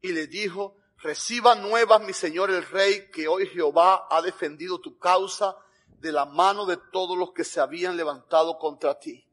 y 0.00 0.12
le 0.12 0.26
dijo, 0.26 0.76
reciba 0.98 1.54
nuevas 1.54 2.00
mi 2.00 2.12
señor 2.12 2.50
el 2.50 2.64
rey, 2.64 3.10
que 3.10 3.26
hoy 3.28 3.46
Jehová 3.48 4.06
ha 4.10 4.22
defendido 4.22 4.80
tu 4.80 4.98
causa 4.98 5.56
de 5.98 6.12
la 6.12 6.24
mano 6.24 6.66
de 6.66 6.78
todos 6.92 7.18
los 7.18 7.32
que 7.32 7.44
se 7.44 7.60
habían 7.60 7.96
levantado 7.96 8.58
contra 8.58 8.98
ti. 8.98 9.26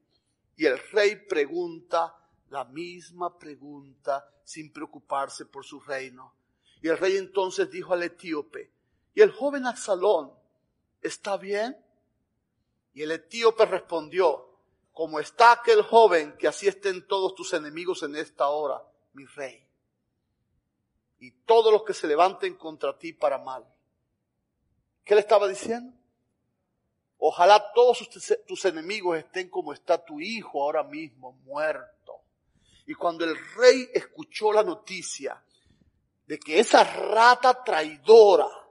Y 0.56 0.66
el 0.66 0.80
rey 0.92 1.16
pregunta 1.28 2.16
la 2.50 2.66
misma 2.66 3.38
pregunta 3.38 4.28
sin 4.44 4.72
preocuparse 4.72 5.46
por 5.46 5.64
su 5.66 5.80
reino. 5.80 6.36
Y 6.82 6.90
el 6.90 6.98
rey 6.98 7.18
entonces 7.18 7.70
dijo 7.70 7.94
al 7.94 8.04
etíope, 8.04 8.73
¿y 9.14 9.22
el 9.22 9.32
joven 9.32 9.66
Absalón 9.66 10.34
está 11.02 11.38
bien? 11.38 11.78
Y 12.94 13.04
el 13.04 13.12
etíope 13.12 13.66
respondió, 13.66 14.54
como 14.92 15.20
está 15.20 15.54
aquel 15.54 15.82
joven, 15.82 16.38
que 16.38 16.48
así 16.48 16.68
estén 16.68 17.08
todos 17.08 17.34
tus 17.34 17.54
enemigos 17.54 18.04
en 18.04 18.16
esta 18.16 18.48
hora, 18.48 18.84
mi 19.14 19.26
rey. 19.26 19.66
Y 21.20 21.32
todos 21.46 21.72
los 21.72 21.84
que 21.84 21.94
se 21.94 22.08
levanten 22.08 22.56
contra 22.56 22.98
ti 22.98 23.14
para 23.14 23.38
mal. 23.38 23.66
¿Qué 25.04 25.16
le 25.16 25.22
estaba 25.22 25.48
diciendo? 25.48 25.98
Ojalá 27.18 27.72
todos 27.74 28.08
tus 28.46 28.66
enemigos 28.66 29.18
estén 29.18 29.50
como 29.50 29.74
está 29.74 30.04
tu 30.04 30.20
hijo 30.20 30.62
ahora 30.62 30.84
mismo, 30.84 31.32
muerto. 31.44 32.22
Y 32.86 32.94
cuando 32.94 33.24
el 33.24 33.36
rey 33.56 33.90
escuchó 33.94 34.52
la 34.52 34.64
noticia 34.64 35.42
de 36.26 36.38
que 36.38 36.60
esa 36.60 36.84
rata 36.84 37.64
traidora 37.64 38.63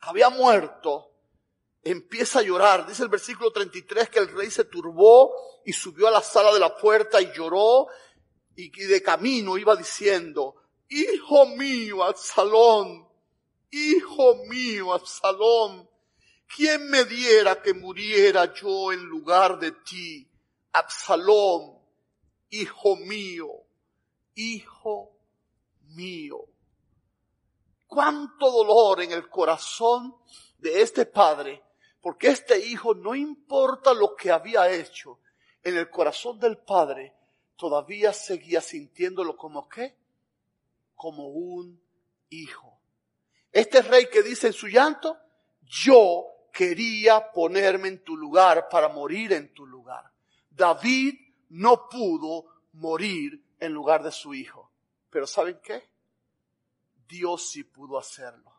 había 0.00 0.28
muerto, 0.30 1.12
empieza 1.82 2.40
a 2.40 2.42
llorar. 2.42 2.86
Dice 2.86 3.02
el 3.02 3.08
versículo 3.08 3.50
33 3.50 4.08
que 4.10 4.18
el 4.18 4.28
rey 4.28 4.50
se 4.50 4.64
turbó 4.64 5.32
y 5.64 5.72
subió 5.72 6.08
a 6.08 6.12
la 6.12 6.22
sala 6.22 6.52
de 6.52 6.60
la 6.60 6.76
puerta 6.76 7.20
y 7.20 7.32
lloró 7.32 7.88
y 8.56 8.70
de 8.70 9.02
camino 9.02 9.56
iba 9.56 9.76
diciendo, 9.76 10.56
Hijo 10.88 11.46
mío, 11.46 12.02
Absalón, 12.02 13.08
Hijo 13.70 14.44
mío, 14.46 14.94
Absalón, 14.94 15.88
¿quién 16.56 16.88
me 16.88 17.04
diera 17.04 17.60
que 17.60 17.74
muriera 17.74 18.52
yo 18.54 18.92
en 18.92 19.04
lugar 19.04 19.58
de 19.58 19.72
ti? 19.72 20.26
Absalón, 20.72 21.78
hijo 22.50 22.96
mío, 22.96 23.48
hijo 24.34 25.12
mío. 25.88 26.46
Cuánto 27.88 28.52
dolor 28.52 29.02
en 29.02 29.10
el 29.10 29.28
corazón 29.28 30.14
de 30.58 30.82
este 30.82 31.06
padre, 31.06 31.64
porque 32.00 32.28
este 32.28 32.58
hijo 32.58 32.94
no 32.94 33.16
importa 33.16 33.92
lo 33.92 34.14
que 34.14 34.30
había 34.30 34.70
hecho, 34.70 35.18
en 35.64 35.76
el 35.76 35.90
corazón 35.90 36.38
del 36.38 36.58
padre 36.58 37.14
todavía 37.56 38.12
seguía 38.12 38.60
sintiéndolo 38.60 39.36
como 39.36 39.68
qué? 39.68 39.96
Como 40.94 41.28
un 41.28 41.80
hijo. 42.30 42.78
Este 43.50 43.82
rey 43.82 44.06
que 44.12 44.22
dice 44.22 44.48
en 44.48 44.52
su 44.52 44.68
llanto, 44.68 45.16
yo 45.62 46.26
quería 46.52 47.32
ponerme 47.32 47.88
en 47.88 48.04
tu 48.04 48.16
lugar 48.16 48.68
para 48.68 48.88
morir 48.88 49.32
en 49.32 49.52
tu 49.54 49.66
lugar. 49.66 50.12
David 50.50 51.14
no 51.50 51.88
pudo 51.88 52.46
morir 52.74 53.42
en 53.58 53.72
lugar 53.72 54.02
de 54.02 54.12
su 54.12 54.34
hijo. 54.34 54.70
Pero 55.10 55.26
¿saben 55.26 55.58
qué? 55.62 55.88
Dios 57.08 57.48
sí 57.50 57.64
pudo 57.64 57.98
hacerlo. 57.98 58.52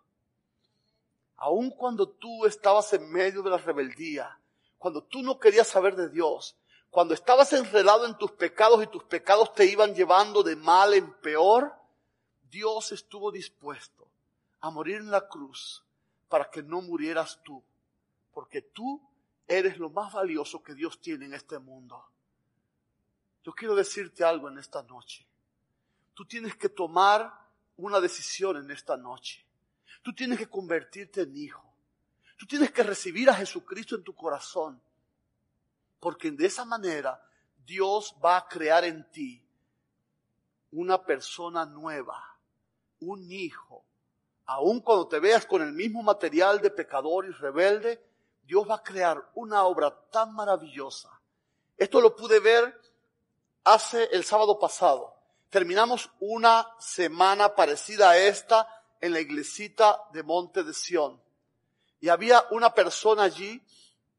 Aun 1.37 1.69
cuando 1.69 2.09
tú 2.09 2.45
estabas 2.45 2.91
en 2.93 3.09
medio 3.09 3.41
de 3.41 3.49
la 3.49 3.57
rebeldía, 3.57 4.37
cuando 4.77 5.03
tú 5.03 5.21
no 5.21 5.39
querías 5.39 5.67
saber 5.67 5.95
de 5.95 6.09
Dios, 6.09 6.57
cuando 6.89 7.13
estabas 7.13 7.53
enredado 7.53 8.05
en 8.05 8.17
tus 8.17 8.31
pecados 8.31 8.83
y 8.83 8.87
tus 8.87 9.03
pecados 9.03 9.53
te 9.53 9.65
iban 9.65 9.93
llevando 9.93 10.43
de 10.43 10.55
mal 10.55 10.93
en 10.93 11.13
peor, 11.21 11.73
Dios 12.49 12.91
estuvo 12.91 13.31
dispuesto 13.31 14.07
a 14.61 14.69
morir 14.69 14.97
en 14.97 15.11
la 15.11 15.27
cruz 15.27 15.83
para 16.27 16.49
que 16.49 16.63
no 16.63 16.81
murieras 16.81 17.39
tú, 17.43 17.63
porque 18.33 18.61
tú 18.61 19.01
eres 19.47 19.77
lo 19.77 19.89
más 19.89 20.13
valioso 20.13 20.61
que 20.63 20.73
Dios 20.73 20.99
tiene 20.99 21.25
en 21.25 21.33
este 21.33 21.59
mundo. 21.59 22.03
Yo 23.43 23.53
quiero 23.53 23.75
decirte 23.75 24.23
algo 24.23 24.49
en 24.49 24.57
esta 24.57 24.83
noche. 24.83 25.25
Tú 26.13 26.25
tienes 26.25 26.55
que 26.55 26.69
tomar 26.69 27.33
una 27.79 27.99
decisión 27.99 28.57
en 28.57 28.71
esta 28.71 28.97
noche. 28.97 29.45
Tú 30.01 30.13
tienes 30.13 30.37
que 30.37 30.49
convertirte 30.49 31.21
en 31.21 31.35
hijo. 31.35 31.65
Tú 32.37 32.45
tienes 32.45 32.71
que 32.71 32.83
recibir 32.83 33.29
a 33.29 33.35
Jesucristo 33.35 33.95
en 33.95 34.03
tu 34.03 34.13
corazón. 34.13 34.81
Porque 35.99 36.31
de 36.31 36.45
esa 36.45 36.65
manera 36.65 37.21
Dios 37.65 38.15
va 38.23 38.37
a 38.37 38.47
crear 38.47 38.85
en 38.85 39.09
ti 39.11 39.43
una 40.71 41.03
persona 41.03 41.65
nueva, 41.65 42.37
un 43.01 43.31
hijo. 43.31 43.85
Aun 44.45 44.81
cuando 44.81 45.07
te 45.07 45.19
veas 45.19 45.45
con 45.45 45.61
el 45.61 45.73
mismo 45.73 46.01
material 46.01 46.61
de 46.61 46.71
pecador 46.71 47.25
y 47.25 47.31
rebelde, 47.31 48.03
Dios 48.43 48.67
va 48.69 48.75
a 48.75 48.83
crear 48.83 49.29
una 49.35 49.63
obra 49.63 49.93
tan 50.09 50.33
maravillosa. 50.33 51.09
Esto 51.77 52.01
lo 52.01 52.15
pude 52.15 52.39
ver 52.39 52.79
hace 53.63 54.05
el 54.11 54.23
sábado 54.23 54.57
pasado. 54.57 55.18
Terminamos 55.49 56.11
una 56.19 56.67
semana 56.79 57.55
parecida 57.55 58.11
a 58.11 58.17
esta 58.17 58.67
en 59.01 59.13
la 59.13 59.19
iglesita 59.19 60.03
de 60.13 60.21
Monte 60.21 60.63
de 60.63 60.73
Sión. 60.73 61.19
Y 61.99 62.09
había 62.09 62.45
una 62.51 62.73
persona 62.73 63.23
allí 63.23 63.61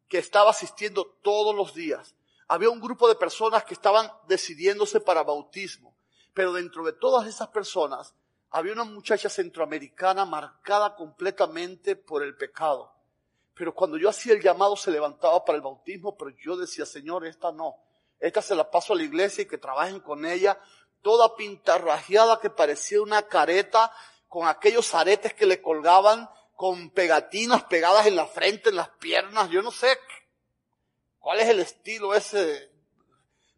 que 0.08 0.18
estaba 0.18 0.50
asistiendo 0.50 1.06
todos 1.22 1.54
los 1.54 1.72
días. 1.72 2.16
Había 2.48 2.70
un 2.70 2.80
grupo 2.80 3.08
de 3.08 3.14
personas 3.14 3.64
que 3.64 3.74
estaban 3.74 4.10
decidiéndose 4.26 5.00
para 5.00 5.22
bautismo. 5.22 5.94
Pero 6.34 6.52
dentro 6.52 6.84
de 6.84 6.94
todas 6.94 7.28
esas 7.28 7.48
personas 7.48 8.12
había 8.50 8.72
una 8.72 8.84
muchacha 8.84 9.28
centroamericana 9.28 10.24
marcada 10.24 10.96
completamente 10.96 11.94
por 11.94 12.24
el 12.24 12.36
pecado. 12.36 12.92
Pero 13.54 13.72
cuando 13.72 13.96
yo 13.98 14.08
hacía 14.08 14.32
el 14.32 14.42
llamado 14.42 14.76
se 14.76 14.90
levantaba 14.90 15.44
para 15.44 15.56
el 15.56 15.62
bautismo, 15.62 16.16
pero 16.16 16.30
yo 16.42 16.56
decía, 16.56 16.84
Señor, 16.84 17.24
esta 17.24 17.52
no. 17.52 17.76
Esta 18.18 18.42
se 18.42 18.54
la 18.54 18.70
paso 18.70 18.92
a 18.92 18.96
la 18.96 19.02
iglesia 19.02 19.42
y 19.42 19.46
que 19.46 19.58
trabajen 19.58 20.00
con 20.00 20.26
ella, 20.26 20.60
toda 21.02 21.34
pintarrajeada 21.36 22.40
que 22.40 22.50
parecía 22.50 23.02
una 23.02 23.22
careta, 23.22 23.92
con 24.28 24.46
aquellos 24.46 24.94
aretes 24.94 25.34
que 25.34 25.46
le 25.46 25.60
colgaban, 25.60 26.28
con 26.54 26.90
pegatinas 26.90 27.64
pegadas 27.64 28.06
en 28.06 28.16
la 28.16 28.26
frente, 28.26 28.68
en 28.68 28.76
las 28.76 28.90
piernas, 28.90 29.50
yo 29.50 29.62
no 29.62 29.70
sé 29.70 29.98
cuál 31.18 31.40
es 31.40 31.48
el 31.48 31.60
estilo 31.60 32.14
ese. 32.14 32.70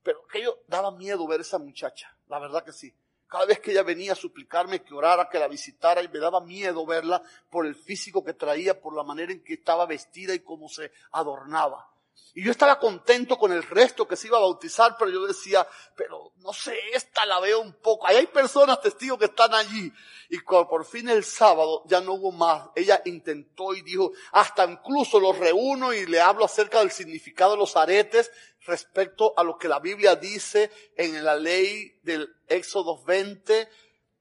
Pero 0.02 0.22
aquello 0.28 0.60
daba 0.66 0.90
miedo 0.92 1.26
ver 1.26 1.40
a 1.40 1.42
esa 1.42 1.58
muchacha, 1.58 2.16
la 2.28 2.38
verdad 2.38 2.64
que 2.64 2.72
sí. 2.72 2.94
Cada 3.26 3.46
vez 3.46 3.60
que 3.60 3.70
ella 3.70 3.82
venía 3.82 4.12
a 4.12 4.16
suplicarme 4.16 4.82
que 4.82 4.92
orara, 4.92 5.28
que 5.28 5.38
la 5.38 5.48
visitara, 5.48 6.02
y 6.02 6.08
me 6.08 6.18
daba 6.18 6.40
miedo 6.42 6.84
verla 6.84 7.22
por 7.50 7.66
el 7.66 7.74
físico 7.74 8.22
que 8.22 8.34
traía, 8.34 8.80
por 8.80 8.94
la 8.94 9.04
manera 9.04 9.32
en 9.32 9.42
que 9.42 9.54
estaba 9.54 9.86
vestida 9.86 10.34
y 10.34 10.40
cómo 10.40 10.68
se 10.68 10.92
adornaba. 11.12 11.91
Y 12.34 12.44
yo 12.44 12.50
estaba 12.50 12.78
contento 12.78 13.36
con 13.36 13.52
el 13.52 13.62
resto 13.62 14.08
que 14.08 14.16
se 14.16 14.28
iba 14.28 14.38
a 14.38 14.42
bautizar, 14.42 14.96
pero 14.98 15.10
yo 15.10 15.26
decía, 15.26 15.66
pero 15.94 16.32
no 16.38 16.54
sé, 16.54 16.74
esta 16.94 17.26
la 17.26 17.38
veo 17.40 17.60
un 17.60 17.74
poco. 17.74 18.06
Ahí 18.06 18.16
hay 18.16 18.26
personas 18.26 18.80
testigos 18.80 19.18
que 19.18 19.26
están 19.26 19.52
allí. 19.52 19.92
Y 20.30 20.38
por 20.40 20.86
fin 20.86 21.10
el 21.10 21.24
sábado 21.24 21.82
ya 21.86 22.00
no 22.00 22.14
hubo 22.14 22.32
más. 22.32 22.70
Ella 22.74 23.02
intentó 23.04 23.74
y 23.74 23.82
dijo, 23.82 24.12
hasta 24.32 24.64
incluso 24.64 25.20
los 25.20 25.38
reúno 25.38 25.92
y 25.92 26.06
le 26.06 26.20
hablo 26.20 26.46
acerca 26.46 26.78
del 26.78 26.90
significado 26.90 27.52
de 27.52 27.58
los 27.58 27.76
aretes 27.76 28.32
respecto 28.64 29.34
a 29.36 29.44
lo 29.44 29.58
que 29.58 29.68
la 29.68 29.80
Biblia 29.80 30.16
dice 30.16 30.70
en 30.96 31.22
la 31.22 31.36
ley 31.36 32.00
del 32.02 32.34
Éxodo 32.48 33.02
20 33.04 33.68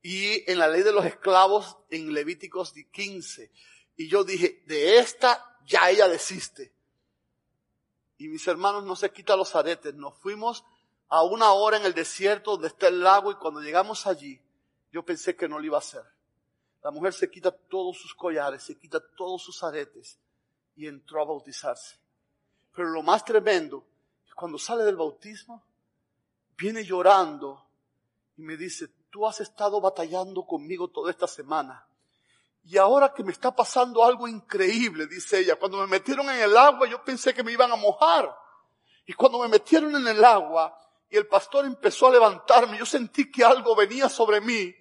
y 0.01 0.51
en 0.51 0.59
la 0.59 0.67
ley 0.67 0.81
de 0.81 0.91
los 0.91 1.05
esclavos 1.05 1.77
en 1.89 2.13
Levíticos 2.13 2.73
15. 2.73 3.51
Y 3.95 4.09
yo 4.09 4.25
dije, 4.25 4.63
de 4.65 4.97
esta 4.97 5.57
ya 5.65 5.89
ella 5.89 6.09
desiste 6.09 6.73
y 8.25 8.29
mis 8.29 8.47
hermanos 8.47 8.83
no 8.83 8.95
se 8.95 9.11
quita 9.11 9.35
los 9.35 9.55
aretes. 9.55 9.95
Nos 9.95 10.15
fuimos 10.15 10.63
a 11.09 11.23
una 11.23 11.53
hora 11.53 11.77
en 11.77 11.85
el 11.85 11.93
desierto 11.93 12.51
donde 12.51 12.67
está 12.67 12.87
el 12.87 13.01
lago 13.01 13.31
y 13.31 13.35
cuando 13.35 13.61
llegamos 13.61 14.05
allí, 14.05 14.39
yo 14.91 15.03
pensé 15.03 15.35
que 15.35 15.47
no 15.47 15.57
lo 15.57 15.65
iba 15.65 15.77
a 15.77 15.79
hacer. 15.79 16.03
La 16.83 16.91
mujer 16.91 17.13
se 17.13 17.29
quita 17.29 17.51
todos 17.51 17.97
sus 17.97 18.13
collares, 18.13 18.63
se 18.63 18.77
quita 18.77 18.99
todos 19.15 19.41
sus 19.41 19.63
aretes 19.63 20.19
y 20.75 20.87
entró 20.87 21.21
a 21.21 21.25
bautizarse. 21.25 21.97
Pero 22.75 22.89
lo 22.89 23.01
más 23.01 23.25
tremendo 23.25 23.85
cuando 24.35 24.57
sale 24.57 24.83
del 24.83 24.95
bautismo, 24.95 25.63
viene 26.57 26.83
llorando 26.83 27.63
y 28.37 28.41
me 28.41 28.57
dice, 28.57 28.87
tú 29.11 29.27
has 29.27 29.39
estado 29.39 29.79
batallando 29.79 30.47
conmigo 30.47 30.87
toda 30.87 31.11
esta 31.11 31.27
semana. 31.27 31.87
Y 32.63 32.77
ahora 32.77 33.13
que 33.13 33.23
me 33.23 33.31
está 33.31 33.53
pasando 33.55 34.03
algo 34.03 34.27
increíble, 34.27 35.07
dice 35.07 35.39
ella, 35.39 35.55
cuando 35.55 35.79
me 35.79 35.87
metieron 35.87 36.29
en 36.29 36.39
el 36.39 36.55
agua 36.55 36.87
yo 36.87 37.03
pensé 37.03 37.33
que 37.33 37.43
me 37.43 37.51
iban 37.51 37.71
a 37.71 37.75
mojar. 37.75 38.35
Y 39.05 39.13
cuando 39.13 39.39
me 39.39 39.47
metieron 39.47 39.95
en 39.95 40.07
el 40.07 40.23
agua 40.23 40.77
y 41.09 41.17
el 41.17 41.27
pastor 41.27 41.65
empezó 41.65 42.07
a 42.07 42.11
levantarme, 42.11 42.77
yo 42.77 42.85
sentí 42.85 43.31
que 43.31 43.43
algo 43.43 43.75
venía 43.75 44.07
sobre 44.09 44.39
mí 44.41 44.73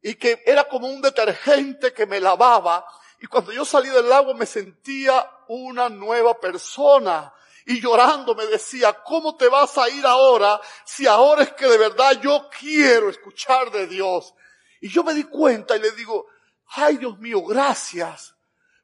y 0.00 0.14
que 0.14 0.42
era 0.46 0.68
como 0.68 0.86
un 0.86 1.02
detergente 1.02 1.92
que 1.92 2.06
me 2.06 2.20
lavaba. 2.20 2.86
Y 3.20 3.26
cuando 3.26 3.52
yo 3.52 3.64
salí 3.64 3.88
del 3.88 4.12
agua 4.12 4.34
me 4.34 4.46
sentía 4.46 5.28
una 5.48 5.88
nueva 5.88 6.38
persona. 6.38 7.32
Y 7.66 7.80
llorando 7.80 8.34
me 8.34 8.46
decía, 8.46 8.94
¿cómo 9.04 9.36
te 9.36 9.48
vas 9.48 9.76
a 9.76 9.90
ir 9.90 10.06
ahora 10.06 10.58
si 10.86 11.06
ahora 11.06 11.42
es 11.42 11.52
que 11.52 11.66
de 11.66 11.76
verdad 11.76 12.18
yo 12.22 12.48
quiero 12.58 13.10
escuchar 13.10 13.70
de 13.70 13.86
Dios? 13.86 14.32
Y 14.80 14.88
yo 14.88 15.04
me 15.04 15.12
di 15.12 15.24
cuenta 15.24 15.76
y 15.76 15.80
le 15.80 15.90
digo, 15.90 16.28
ay 16.70 16.98
Dios 16.98 17.18
mío, 17.18 17.42
gracias, 17.42 18.34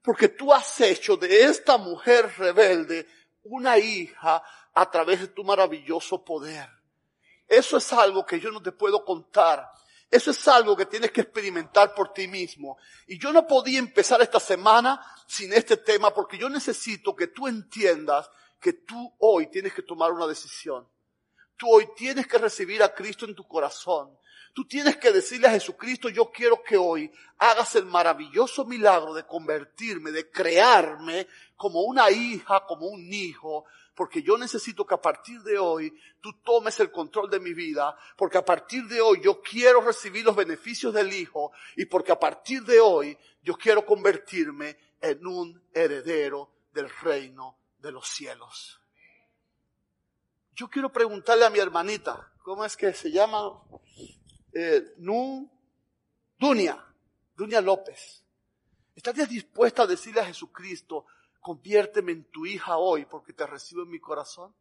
porque 0.03 0.29
tú 0.29 0.53
has 0.53 0.81
hecho 0.81 1.17
de 1.17 1.45
esta 1.45 1.79
mujer 1.79 2.33
rebelde 2.37 3.07
una 3.45 3.79
hija 3.79 4.43
a 4.75 4.91
través 4.91 5.21
de 5.21 5.29
tu 5.29 5.45
maravilloso 5.45 6.25
poder. 6.25 6.69
Eso 7.47 7.77
es 7.77 7.93
algo 7.93 8.25
que 8.25 8.41
yo 8.41 8.51
no 8.51 8.63
te 8.63 8.73
puedo 8.73 9.05
contar. 9.05 9.71
Eso 10.11 10.31
es 10.31 10.49
algo 10.49 10.77
que 10.77 10.87
tienes 10.87 11.11
que 11.11 11.23
experimentar 11.23 11.95
por 11.95 12.13
ti 12.13 12.29
mismo. 12.29 12.79
Y 13.07 13.19
yo 13.19 13.33
no 13.33 13.47
podía 13.47 13.79
empezar 13.79 14.23
esta 14.23 14.41
semana 14.41 15.05
sin 15.27 15.53
este 15.53 15.77
tema 15.77 16.13
porque 16.13 16.39
yo 16.39 16.49
necesito 16.49 17.15
que 17.15 17.29
tú 17.29 17.49
entiendas 17.49 18.31
que 18.61 18.75
tú 18.75 19.15
hoy 19.19 19.49
tienes 19.49 19.75
que 19.75 19.83
tomar 19.83 20.13
una 20.13 20.27
decisión. 20.27 20.89
Tú 21.57 21.71
hoy 21.71 21.89
tienes 21.97 22.27
que 22.27 22.39
recibir 22.39 22.83
a 22.83 22.95
Cristo 22.95 23.25
en 23.27 23.35
tu 23.35 23.47
corazón. 23.47 24.17
Tú 24.55 24.65
tienes 24.67 24.97
que 24.99 25.11
decirle 25.11 25.49
a 25.49 25.51
Jesucristo, 25.51 26.09
yo 26.09 26.31
quiero 26.31 26.63
que 26.63 26.77
hoy 26.77 27.11
hagas 27.39 27.75
el 27.75 27.87
maravilloso 27.87 28.65
milagro 28.65 29.13
de 29.13 29.27
convertirme, 29.27 30.13
de 30.13 30.31
crearme 30.31 31.27
como 31.57 31.83
una 31.83 32.09
hija, 32.13 32.65
como 32.65 32.87
un 32.87 33.13
hijo, 33.13 33.65
porque 33.97 34.23
yo 34.23 34.39
necesito 34.39 34.87
que 34.87 34.95
a 34.95 35.01
partir 35.01 35.43
de 35.43 35.59
hoy 35.59 35.93
tú 36.21 36.33
tomes 36.45 36.79
el 36.79 36.93
control 36.93 37.29
de 37.31 37.41
mi 37.41 37.53
vida, 37.53 37.97
porque 38.17 38.39
a 38.39 38.45
partir 38.45 38.85
de 38.85 39.01
hoy 39.01 39.21
yo 39.23 39.43
quiero 39.43 39.81
recibir 39.81 40.25
los 40.25 40.37
beneficios 40.37 40.95
del 40.95 41.13
Hijo 41.13 41.51
y 41.77 41.87
porque 41.87 42.13
a 42.13 42.19
partir 42.21 42.63
de 42.63 42.79
hoy 42.79 43.19
yo 43.43 43.55
quiero 43.57 43.85
convertirme 43.85 44.77
en 45.01 45.27
un 45.27 45.63
heredero 45.73 46.51
del 46.73 46.89
reino 47.03 47.59
de 47.79 47.91
los 47.91 48.07
cielos. 48.07 48.81
Yo 50.55 50.69
quiero 50.69 50.93
preguntarle 50.93 51.45
a 51.45 51.51
mi 51.51 51.59
hermanita, 51.59 52.33
¿cómo 52.43 52.65
es 52.65 52.77
que 52.77 52.93
se 52.95 53.11
llama? 53.11 53.61
Eh, 54.55 54.95
Dunia, 56.39 56.85
Dunia 57.37 57.61
López. 57.61 58.23
¿Estás 58.95 59.29
dispuesta 59.29 59.83
a 59.83 59.87
decirle 59.87 60.21
a 60.21 60.27
Jesucristo, 60.27 61.07
conviérteme 61.41 62.13
en 62.13 62.25
tu 62.25 62.47
hija 62.47 62.77
hoy 62.77 63.05
porque 63.05 63.33
te 63.33 63.47
recibo 63.47 63.83
en 63.83 63.91
mi 63.91 63.99
corazón? 63.99 64.55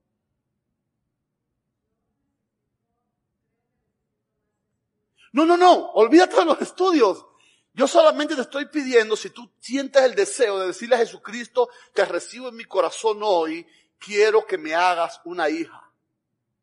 No, 5.34 5.46
no, 5.46 5.58
no, 5.58 5.92
olvídate 5.92 6.36
de 6.36 6.46
los 6.46 6.62
estudios. 6.62 7.26
Yo 7.74 7.88
solamente 7.88 8.36
te 8.36 8.42
estoy 8.42 8.68
pidiendo, 8.68 9.16
si 9.16 9.32
tú 9.32 9.50
sientes 9.60 10.04
el 10.04 10.14
deseo 10.14 10.60
de 10.60 10.68
decirle 10.68 10.96
a 10.96 11.00
Jesucristo, 11.00 11.70
te 11.94 12.06
recibo 12.06 12.50
en 12.50 12.56
mi 12.56 12.66
corazón 12.66 13.20
hoy, 13.24 13.66
quiero 13.98 14.46
que 14.46 14.60
me 14.60 14.76
hagas 14.76 15.20
una 15.26 15.50
hija. 15.50 15.92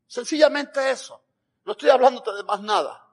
Sencillamente 0.06 0.90
eso. 0.90 1.20
No 1.64 1.72
estoy 1.72 1.90
hablándote 1.90 2.32
de 2.32 2.44
más 2.44 2.60
nada. 2.62 3.09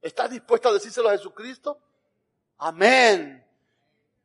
¿Estás 0.00 0.30
dispuesta 0.30 0.68
a 0.68 0.72
decírselo 0.72 1.08
a 1.08 1.12
Jesucristo? 1.12 1.80
Amén. 2.58 3.44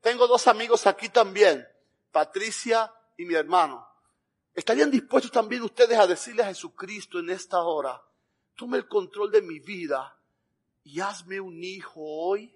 Tengo 0.01 0.27
dos 0.27 0.47
amigos 0.47 0.85
aquí 0.85 1.09
también, 1.09 1.67
Patricia 2.11 2.93
y 3.17 3.25
mi 3.25 3.35
hermano. 3.35 3.87
¿Estarían 4.53 4.91
dispuestos 4.91 5.31
también 5.31 5.63
ustedes 5.63 5.97
a 5.97 6.05
decirle 6.05 6.43
a 6.43 6.47
Jesucristo 6.47 7.19
en 7.19 7.29
esta 7.29 7.61
hora, 7.63 8.01
tome 8.55 8.77
el 8.77 8.87
control 8.87 9.31
de 9.31 9.41
mi 9.41 9.59
vida 9.59 10.15
y 10.83 10.99
hazme 10.99 11.39
un 11.39 11.63
hijo 11.63 12.01
hoy? 12.01 12.53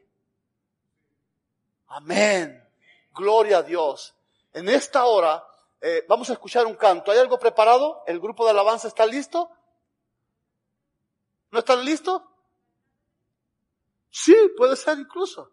Amén. 1.87 2.63
Gloria 3.13 3.59
a 3.59 3.63
Dios. 3.63 4.13
En 4.53 4.69
esta 4.69 5.05
hora 5.05 5.43
eh, 5.81 6.05
vamos 6.07 6.29
a 6.29 6.33
escuchar 6.33 6.65
un 6.65 6.75
canto. 6.75 7.11
¿Hay 7.11 7.17
algo 7.17 7.39
preparado? 7.39 8.03
¿El 8.05 8.19
grupo 8.19 8.45
de 8.45 8.51
alabanza 8.51 8.87
está 8.87 9.05
listo? 9.05 9.49
¿No 11.51 11.59
están 11.59 11.83
listos? 11.83 12.21
Sí, 14.09 14.35
puede 14.55 14.75
ser 14.75 14.99
incluso. 14.99 15.51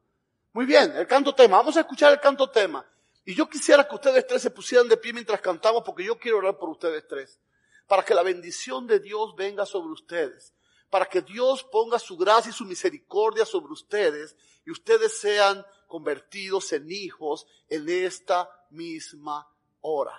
Muy 0.52 0.66
bien, 0.66 0.96
el 0.96 1.06
canto 1.06 1.34
tema. 1.34 1.56
Vamos 1.56 1.76
a 1.76 1.80
escuchar 1.80 2.12
el 2.12 2.20
canto 2.20 2.48
tema. 2.50 2.86
Y 3.24 3.34
yo 3.34 3.48
quisiera 3.48 3.88
que 3.88 3.94
ustedes 3.94 4.26
tres 4.26 4.42
se 4.42 4.50
pusieran 4.50 4.88
de 4.88 4.96
pie 4.96 5.12
mientras 5.12 5.40
cantamos 5.40 5.82
porque 5.84 6.04
yo 6.04 6.18
quiero 6.18 6.38
orar 6.38 6.58
por 6.58 6.68
ustedes 6.68 7.06
tres. 7.08 7.40
Para 7.86 8.04
que 8.04 8.14
la 8.14 8.22
bendición 8.22 8.86
de 8.86 9.00
Dios 9.00 9.34
venga 9.36 9.66
sobre 9.66 9.92
ustedes. 9.92 10.54
Para 10.90 11.06
que 11.06 11.22
Dios 11.22 11.64
ponga 11.64 11.98
su 11.98 12.16
gracia 12.16 12.50
y 12.50 12.52
su 12.52 12.64
misericordia 12.64 13.44
sobre 13.44 13.72
ustedes 13.72 14.36
y 14.64 14.70
ustedes 14.70 15.18
sean 15.18 15.64
convertidos 15.88 16.72
en 16.72 16.90
hijos 16.90 17.46
en 17.68 17.88
esta 17.88 18.48
misma 18.70 19.48
hora. 19.80 20.18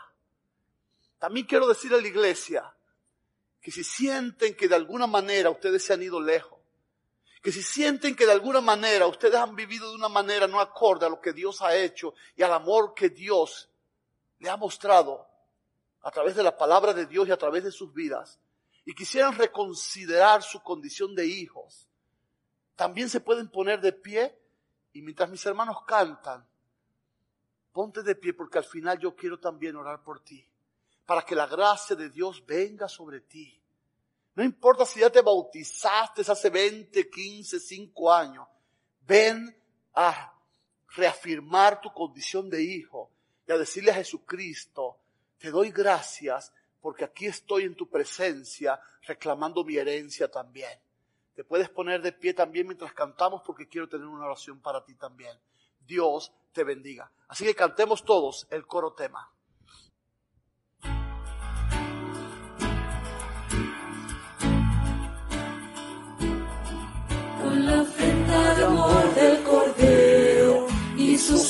También 1.20 1.46
quiero 1.46 1.68
decirle 1.68 1.98
a 1.98 2.02
la 2.02 2.08
iglesia 2.08 2.76
que 3.62 3.72
si 3.72 3.84
sienten 3.84 4.56
que 4.56 4.68
de 4.68 4.76
alguna 4.76 5.08
manera 5.08 5.50
ustedes 5.50 5.84
se 5.84 5.94
han 5.94 6.04
ido 6.04 6.22
lejos, 6.22 6.55
que 7.46 7.52
si 7.52 7.62
sienten 7.62 8.16
que 8.16 8.26
de 8.26 8.32
alguna 8.32 8.60
manera 8.60 9.06
ustedes 9.06 9.36
han 9.36 9.56
vivido 9.56 9.88
de 9.92 9.96
una 9.96 10.10
manera 10.10 10.48
no 10.48 10.60
acorde 10.60 11.06
a 11.06 11.10
lo 11.10 11.22
que 11.22 11.32
Dios 11.32 11.62
ha 11.62 11.76
hecho 11.76 12.16
y 12.36 12.42
al 12.42 12.52
amor 12.52 12.96
que 12.96 13.10
Dios 13.10 13.70
le 14.40 14.50
ha 14.50 14.58
mostrado 14.58 15.28
a 16.02 16.10
través 16.10 16.36
de 16.36 16.42
la 16.42 16.58
palabra 16.58 16.92
de 16.92 17.06
Dios 17.06 17.28
y 17.28 17.32
a 17.32 17.38
través 17.38 17.64
de 17.64 17.72
sus 17.72 17.94
vidas, 17.94 18.40
y 18.84 18.96
quisieran 18.96 19.38
reconsiderar 19.38 20.42
su 20.42 20.64
condición 20.64 21.14
de 21.14 21.28
hijos, 21.28 21.88
también 22.76 23.10
se 23.10 23.20
pueden 23.20 23.48
poner 23.48 23.80
de 23.80 23.94
pie 23.94 24.36
y 24.94 25.04
mientras 25.04 25.30
mis 25.30 25.46
hermanos 25.46 25.78
cantan, 25.86 26.44
ponte 27.72 28.02
de 28.02 28.16
pie 28.16 28.34
porque 28.34 28.58
al 28.58 28.66
final 28.66 28.98
yo 28.98 29.16
quiero 29.16 29.40
también 29.40 29.76
orar 29.76 30.02
por 30.02 30.20
ti, 30.20 30.44
para 31.06 31.22
que 31.22 31.36
la 31.36 31.46
gracia 31.46 31.96
de 31.96 32.10
Dios 32.10 32.44
venga 32.44 32.88
sobre 32.90 33.20
ti 33.20 33.62
no 34.36 34.44
importa 34.44 34.86
si 34.86 35.00
ya 35.00 35.10
te 35.10 35.22
bautizaste 35.22 36.22
hace 36.30 36.50
20, 36.50 37.10
15, 37.10 37.60
5 37.60 38.14
años. 38.14 38.48
Ven 39.08 39.56
a 39.94 40.34
reafirmar 40.96 41.80
tu 41.80 41.92
condición 41.94 42.50
de 42.50 42.62
hijo 42.62 43.12
y 43.48 43.52
a 43.54 43.58
decirle 43.58 43.92
a 43.92 43.96
Jesucristo, 43.96 44.98
te 45.38 45.52
doy 45.52 45.72
gracias 45.72 46.52
porque 46.82 47.06
aquí 47.06 47.28
estoy 47.28 47.64
en 47.64 47.76
tu 47.76 47.90
presencia 47.90 48.80
reclamando 49.08 49.64
mi 49.64 49.78
herencia 49.78 50.30
también. 50.30 50.80
Te 51.34 51.44
puedes 51.44 51.70
poner 51.70 52.02
de 52.02 52.12
pie 52.12 52.34
también 52.34 52.68
mientras 52.68 52.94
cantamos 52.94 53.42
porque 53.46 53.68
quiero 53.68 53.88
tener 53.88 54.06
una 54.06 54.26
oración 54.26 54.60
para 54.60 54.84
ti 54.84 54.96
también. 54.96 55.38
Dios 55.86 56.34
te 56.52 56.64
bendiga. 56.64 57.10
Así 57.28 57.46
que 57.46 57.56
cantemos 57.56 58.04
todos 58.04 58.48
el 58.50 58.66
coro 58.68 58.94
tema. 58.94 59.32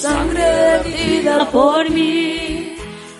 Sangre 0.05 0.83
vida 0.85 1.37
por 1.51 1.89
mí. 1.89 2.77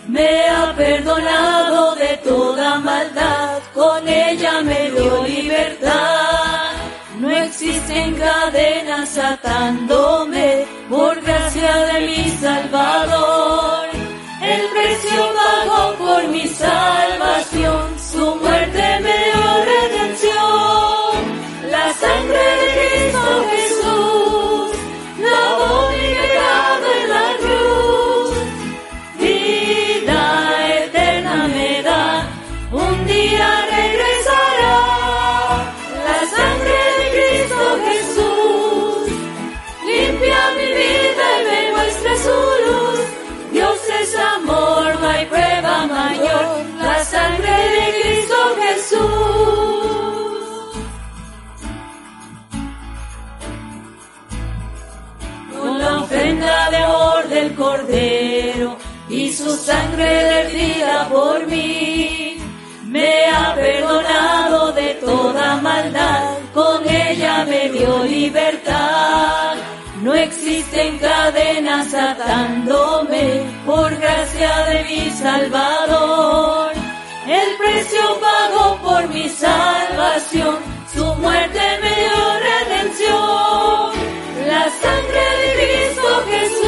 Me 0.07 0.29
ha 0.53 0.65
perdonado 0.83 1.95
de 1.95 2.11
toda 2.29 2.79
maldad, 2.79 3.59
con 3.73 4.07
ella 4.07 4.53
me 4.61 4.81
dio 4.91 5.23
libertad. 5.23 6.71
No 7.21 7.29
existen 7.45 8.07
cadenas 8.15 9.17
atándome 9.17 10.65
por 10.89 11.13
gracia 11.21 11.73
de 11.89 11.97
mi 12.07 12.23
Salvador. 12.43 13.87
El 14.53 14.63
precio 14.75 15.21
pagó 15.39 15.83
por 16.03 16.21
mi 16.27 16.45
salvación, 16.47 17.83
su 18.11 18.25
muerte 18.43 18.85
me 19.05 19.24
Cordero 57.75 58.77
y 59.09 59.33
su 59.33 59.53
sangre 59.57 60.05
derrida 60.05 61.09
por 61.09 61.45
mí, 61.47 62.37
me 62.85 63.25
ha 63.25 63.53
perdonado 63.53 64.71
de 64.71 64.93
toda 64.95 65.57
maldad, 65.57 66.37
con 66.53 66.87
ella 66.87 67.43
me 67.45 67.69
dio 67.69 68.03
libertad. 68.05 69.55
No 70.01 70.13
existen 70.13 70.97
cadenas 70.99 71.93
atándome 71.93 73.43
por 73.65 73.93
gracia 73.97 74.65
de 74.67 74.83
mi 74.85 75.09
Salvador. 75.09 76.71
El 77.27 77.57
precio 77.57 78.01
pagó 78.21 78.77
por 78.81 79.09
mi 79.09 79.27
salvación, 79.27 80.59
su 80.93 81.03
muerte 81.15 81.59
me 81.81 81.89
dio 81.89 82.39
redención. 82.49 83.95
La 84.47 84.63
sangre 84.69 85.23
de 85.39 85.53
Cristo 85.55 86.23
Jesús 86.29 86.64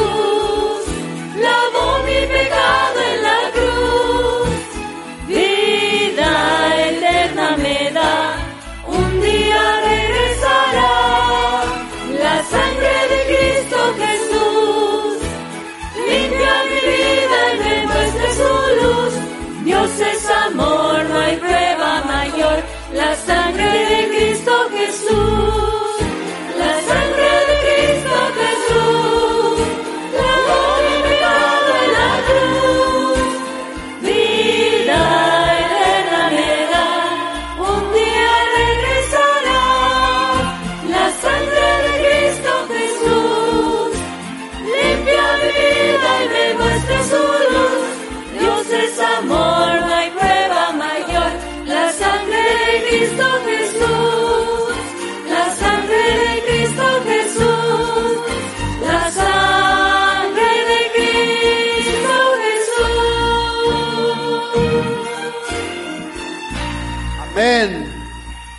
es 20.00 20.30
amor, 20.46 21.04
no 21.04 21.18
hay 21.18 21.36
prueba 21.36 22.02
mayor. 22.04 22.62
La 22.94 23.14
sangre 23.16 23.64
de 23.64 24.08
Cristo 24.08 24.37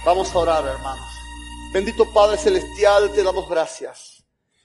Vamos 0.10 0.34
a 0.34 0.40
orar, 0.40 0.66
hermanos. 0.66 1.08
Bendito 1.72 2.12
Padre 2.12 2.36
Celestial, 2.36 3.14
te 3.14 3.22
damos 3.22 3.48
gracias. 3.48 4.24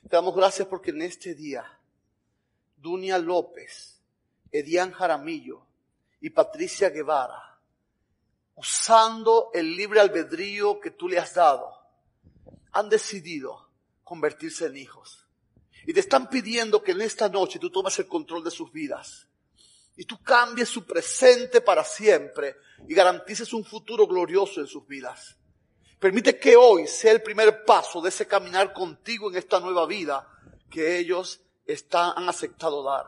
Te 0.08 0.16
damos 0.16 0.34
gracias 0.34 0.66
porque 0.66 0.90
en 0.90 1.02
este 1.02 1.34
día, 1.34 1.62
Dunia 2.78 3.18
López, 3.18 4.00
Edián 4.50 4.90
Jaramillo 4.92 5.66
y 6.22 6.30
Patricia 6.30 6.88
Guevara, 6.88 7.60
usando 8.54 9.50
el 9.52 9.76
libre 9.76 10.00
albedrío 10.00 10.80
que 10.80 10.92
tú 10.92 11.08
le 11.08 11.18
has 11.18 11.34
dado, 11.34 11.76
han 12.72 12.88
decidido 12.88 13.68
convertirse 14.02 14.64
en 14.64 14.78
hijos. 14.78 15.26
Y 15.86 15.92
te 15.92 16.00
están 16.00 16.30
pidiendo 16.30 16.82
que 16.82 16.92
en 16.92 17.02
esta 17.02 17.28
noche 17.28 17.58
tú 17.58 17.68
tomes 17.68 17.98
el 17.98 18.08
control 18.08 18.44
de 18.44 18.50
sus 18.50 18.72
vidas. 18.72 19.28
y 19.94 20.06
tú 20.06 20.22
cambies 20.22 20.70
su 20.70 20.86
presente 20.86 21.60
para 21.60 21.84
siempre 21.84 22.56
y 22.88 22.94
garantices 22.94 23.52
un 23.52 23.64
futuro 23.64 24.06
glorioso 24.06 24.60
en 24.60 24.66
sus 24.66 24.86
vidas. 24.86 25.36
Permite 25.98 26.38
que 26.38 26.56
hoy 26.56 26.86
sea 26.86 27.12
el 27.12 27.22
primer 27.22 27.64
paso 27.64 28.00
de 28.00 28.10
ese 28.10 28.26
caminar 28.26 28.72
contigo 28.72 29.30
en 29.30 29.36
esta 29.36 29.60
nueva 29.60 29.86
vida 29.86 30.28
que 30.70 30.98
ellos 30.98 31.40
están, 31.66 32.12
han 32.16 32.28
aceptado 32.28 32.82
dar. 32.82 33.06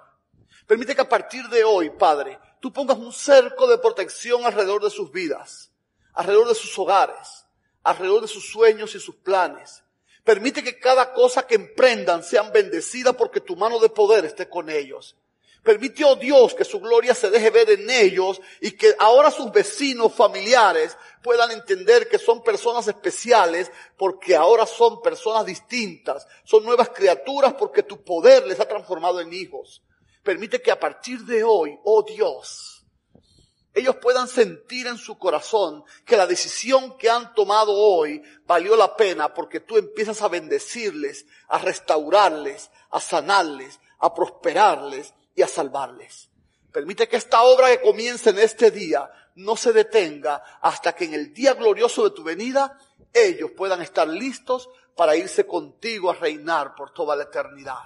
Permite 0.67 0.95
que 0.95 1.03
a 1.03 1.09
partir 1.09 1.45
de 1.49 1.63
hoy, 1.63 1.91
Padre, 1.91 2.39
tú 2.61 2.73
pongas 2.73 2.99
un 2.99 3.13
cerco 3.13 3.67
de 3.67 3.79
protección 3.79 4.45
alrededor 4.45 4.83
de 4.83 4.91
sus 4.91 5.13
vidas, 5.13 5.71
alrededor 6.15 6.49
de 6.49 6.55
sus 6.55 6.77
hogares, 6.79 7.47
alrededor 7.83 8.23
de 8.23 8.29
sus 8.29 8.51
sueños 8.51 8.95
y 8.95 9.01
sus 9.01 9.17
planes. 9.17 9.83
Permite 10.25 10.65
que 10.65 10.79
cada 10.79 11.13
cosa 11.13 11.47
que 11.47 11.55
emprendan 11.55 12.25
sean 12.25 12.51
bendecidas 12.53 13.15
porque 13.15 13.41
tu 13.41 13.55
mano 13.55 13.79
de 13.79 13.89
poder 13.89 14.25
esté 14.25 14.49
con 14.49 14.69
ellos. 14.69 15.17
Permite, 15.67 16.05
oh 16.05 16.15
Dios, 16.15 16.55
que 16.55 16.65
su 16.65 16.79
gloria 16.79 17.13
se 17.13 17.29
deje 17.29 17.51
ver 17.51 17.69
en 17.71 17.91
ellos 17.91 18.41
y 18.61 18.71
que 18.71 18.95
ahora 19.01 19.33
sus 19.33 19.51
vecinos, 19.51 20.15
familiares, 20.15 20.97
puedan 21.25 21.51
entender 21.51 22.09
que 22.09 22.21
son 22.21 22.45
personas 22.45 22.87
especiales 22.87 23.73
porque 23.97 24.37
ahora 24.37 24.65
son 24.65 25.03
personas 25.03 25.45
distintas, 25.45 26.25
son 26.45 26.65
nuevas 26.65 26.91
criaturas 26.91 27.55
porque 27.55 27.83
tu 27.83 28.05
poder 28.05 28.47
les 28.47 28.61
ha 28.61 28.69
transformado 28.69 29.21
en 29.21 29.33
hijos. 29.33 29.83
Permite 30.23 30.63
que 30.63 30.71
a 30.71 30.79
partir 30.79 31.25
de 31.25 31.43
hoy, 31.43 31.77
oh 31.83 32.05
Dios, 32.05 32.87
ellos 33.75 33.97
puedan 33.97 34.29
sentir 34.29 34.87
en 34.87 34.99
su 34.99 35.19
corazón 35.19 35.83
que 36.05 36.17
la 36.17 36.29
decisión 36.29 36.97
que 36.97 37.11
han 37.11 37.35
tomado 37.35 37.73
hoy 37.73 38.23
valió 38.47 38.77
la 38.77 38.95
pena 38.95 39.35
porque 39.35 39.59
tú 39.59 39.79
empiezas 39.79 40.23
a 40.23 40.29
bendecirles, 40.29 41.27
a 41.49 41.59
restaurarles, 41.59 42.71
a 42.91 43.01
sanarles, 43.01 43.81
a 43.99 44.15
prosperarles 44.15 45.13
y 45.37 45.43
a 45.43 45.49
salvarles. 45.49 46.29
Permite 46.73 47.09
que 47.09 47.17
esta 47.17 47.43
obra 47.43 47.69
que 47.69 47.81
comienza 47.81 48.31
en 48.31 48.39
este 48.39 48.71
día 48.71 49.09
no 49.37 49.57
se 49.57 49.73
detenga 49.73 50.43
hasta 50.61 50.95
que 50.95 51.05
en 51.05 51.15
el 51.15 51.33
día 51.33 51.55
glorioso 51.55 52.05
de 52.05 52.11
tu 52.11 52.25
venida 52.25 52.79
ellos 53.13 53.53
puedan 53.57 53.83
estar 53.83 54.09
listos 54.09 54.69
para 54.97 55.15
irse 55.15 55.47
contigo 55.47 56.11
a 56.11 56.15
reinar 56.15 56.75
por 56.75 56.93
toda 56.93 57.15
la 57.15 57.25
eternidad. 57.25 57.83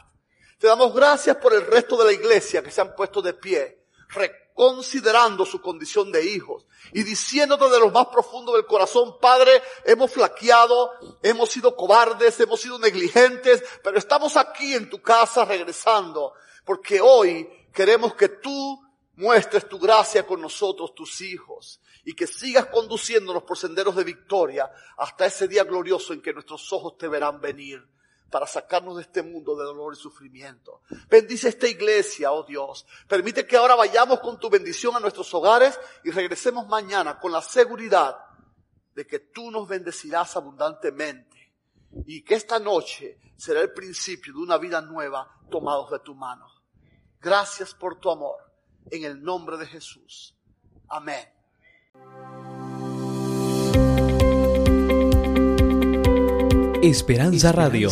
Te 0.59 0.67
damos 0.67 0.95
gracias 0.95 1.37
por 1.37 1.53
el 1.53 1.67
resto 1.67 1.97
de 1.97 2.05
la 2.05 2.13
iglesia 2.13 2.63
que 2.63 2.71
se 2.71 2.81
han 2.81 2.95
puesto 2.95 3.21
de 3.21 3.35
pie, 3.35 3.85
reconsiderando 4.09 5.45
su 5.45 5.61
condición 5.61 6.13
de 6.13 6.25
hijos 6.25 6.67
y 6.93 7.03
diciéndote 7.03 7.69
de 7.69 7.81
lo 7.81 7.91
más 7.91 8.07
profundo 8.09 8.55
del 8.55 8.67
corazón, 8.67 9.19
Padre, 9.21 9.63
hemos 9.85 10.13
flaqueado, 10.13 10.93
hemos 11.23 11.51
sido 11.51 11.75
cobardes, 11.75 12.39
hemos 12.41 12.61
sido 12.61 12.79
negligentes, 12.79 13.65
pero 13.83 13.99
estamos 13.99 14.37
aquí 14.37 14.75
en 14.75 14.89
tu 14.91 15.01
casa 15.01 15.45
regresando 15.45 16.35
porque 16.65 17.01
hoy 17.01 17.49
queremos 17.73 18.15
que 18.15 18.29
tú 18.29 18.81
muestres 19.17 19.69
tu 19.69 19.79
gracia 19.79 20.27
con 20.27 20.41
nosotros, 20.41 20.95
tus 20.95 21.21
hijos, 21.21 21.81
y 22.05 22.15
que 22.15 22.27
sigas 22.27 22.67
conduciéndonos 22.67 23.43
por 23.43 23.59
senderos 23.59 23.95
de 23.97 24.05
victoria 24.05 24.71
hasta 24.97 25.27
ese 25.27 25.47
día 25.47 25.65
glorioso 25.65 26.13
en 26.13 26.23
que 26.23 26.33
nuestros 26.33 26.73
ojos 26.73 26.97
te 26.97 27.09
verán 27.09 27.41
venir 27.41 27.87
para 28.31 28.47
sacarnos 28.47 28.97
de 28.97 29.03
este 29.03 29.23
mundo 29.23 29.57
de 29.57 29.65
dolor 29.65 29.93
y 29.93 29.97
sufrimiento. 29.97 30.83
Bendice 31.09 31.49
esta 31.49 31.67
iglesia, 31.67 32.33
oh 32.33 32.45
Dios. 32.45 32.87
Permite 33.09 33.47
que 33.47 33.57
ahora 33.57 33.75
vayamos 33.75 34.21
con 34.21 34.39
tu 34.39 34.49
bendición 34.49 34.97
a 34.97 35.01
nuestros 35.01 35.33
hogares 35.35 35.79
y 36.05 36.11
regresemos 36.11 36.67
mañana 36.69 37.19
con 37.19 37.33
la 37.33 37.43
seguridad 37.43 38.17
de 38.95 39.07
que 39.07 39.19
tú 39.19 39.51
nos 39.51 39.69
bendecirás 39.69 40.37
abundantemente 40.37 41.40
y 42.07 42.23
que 42.23 42.35
esta 42.35 42.59
noche 42.59 43.19
será 43.37 43.61
el 43.61 43.73
principio 43.73 44.33
de 44.33 44.41
una 44.41 44.59
vida 44.59 44.81
nueva 44.81 45.29
tomados 45.51 45.91
de 45.91 45.99
tu 46.01 46.15
mano. 46.15 46.47
Gracias 47.21 47.75
por 47.75 47.99
tu 47.99 48.11
amor. 48.11 48.37
En 48.91 49.05
el 49.05 49.23
nombre 49.23 49.57
de 49.57 49.67
Jesús. 49.67 50.37
Amén. 50.89 51.29
Esperanza 56.83 57.53
Radio. 57.53 57.91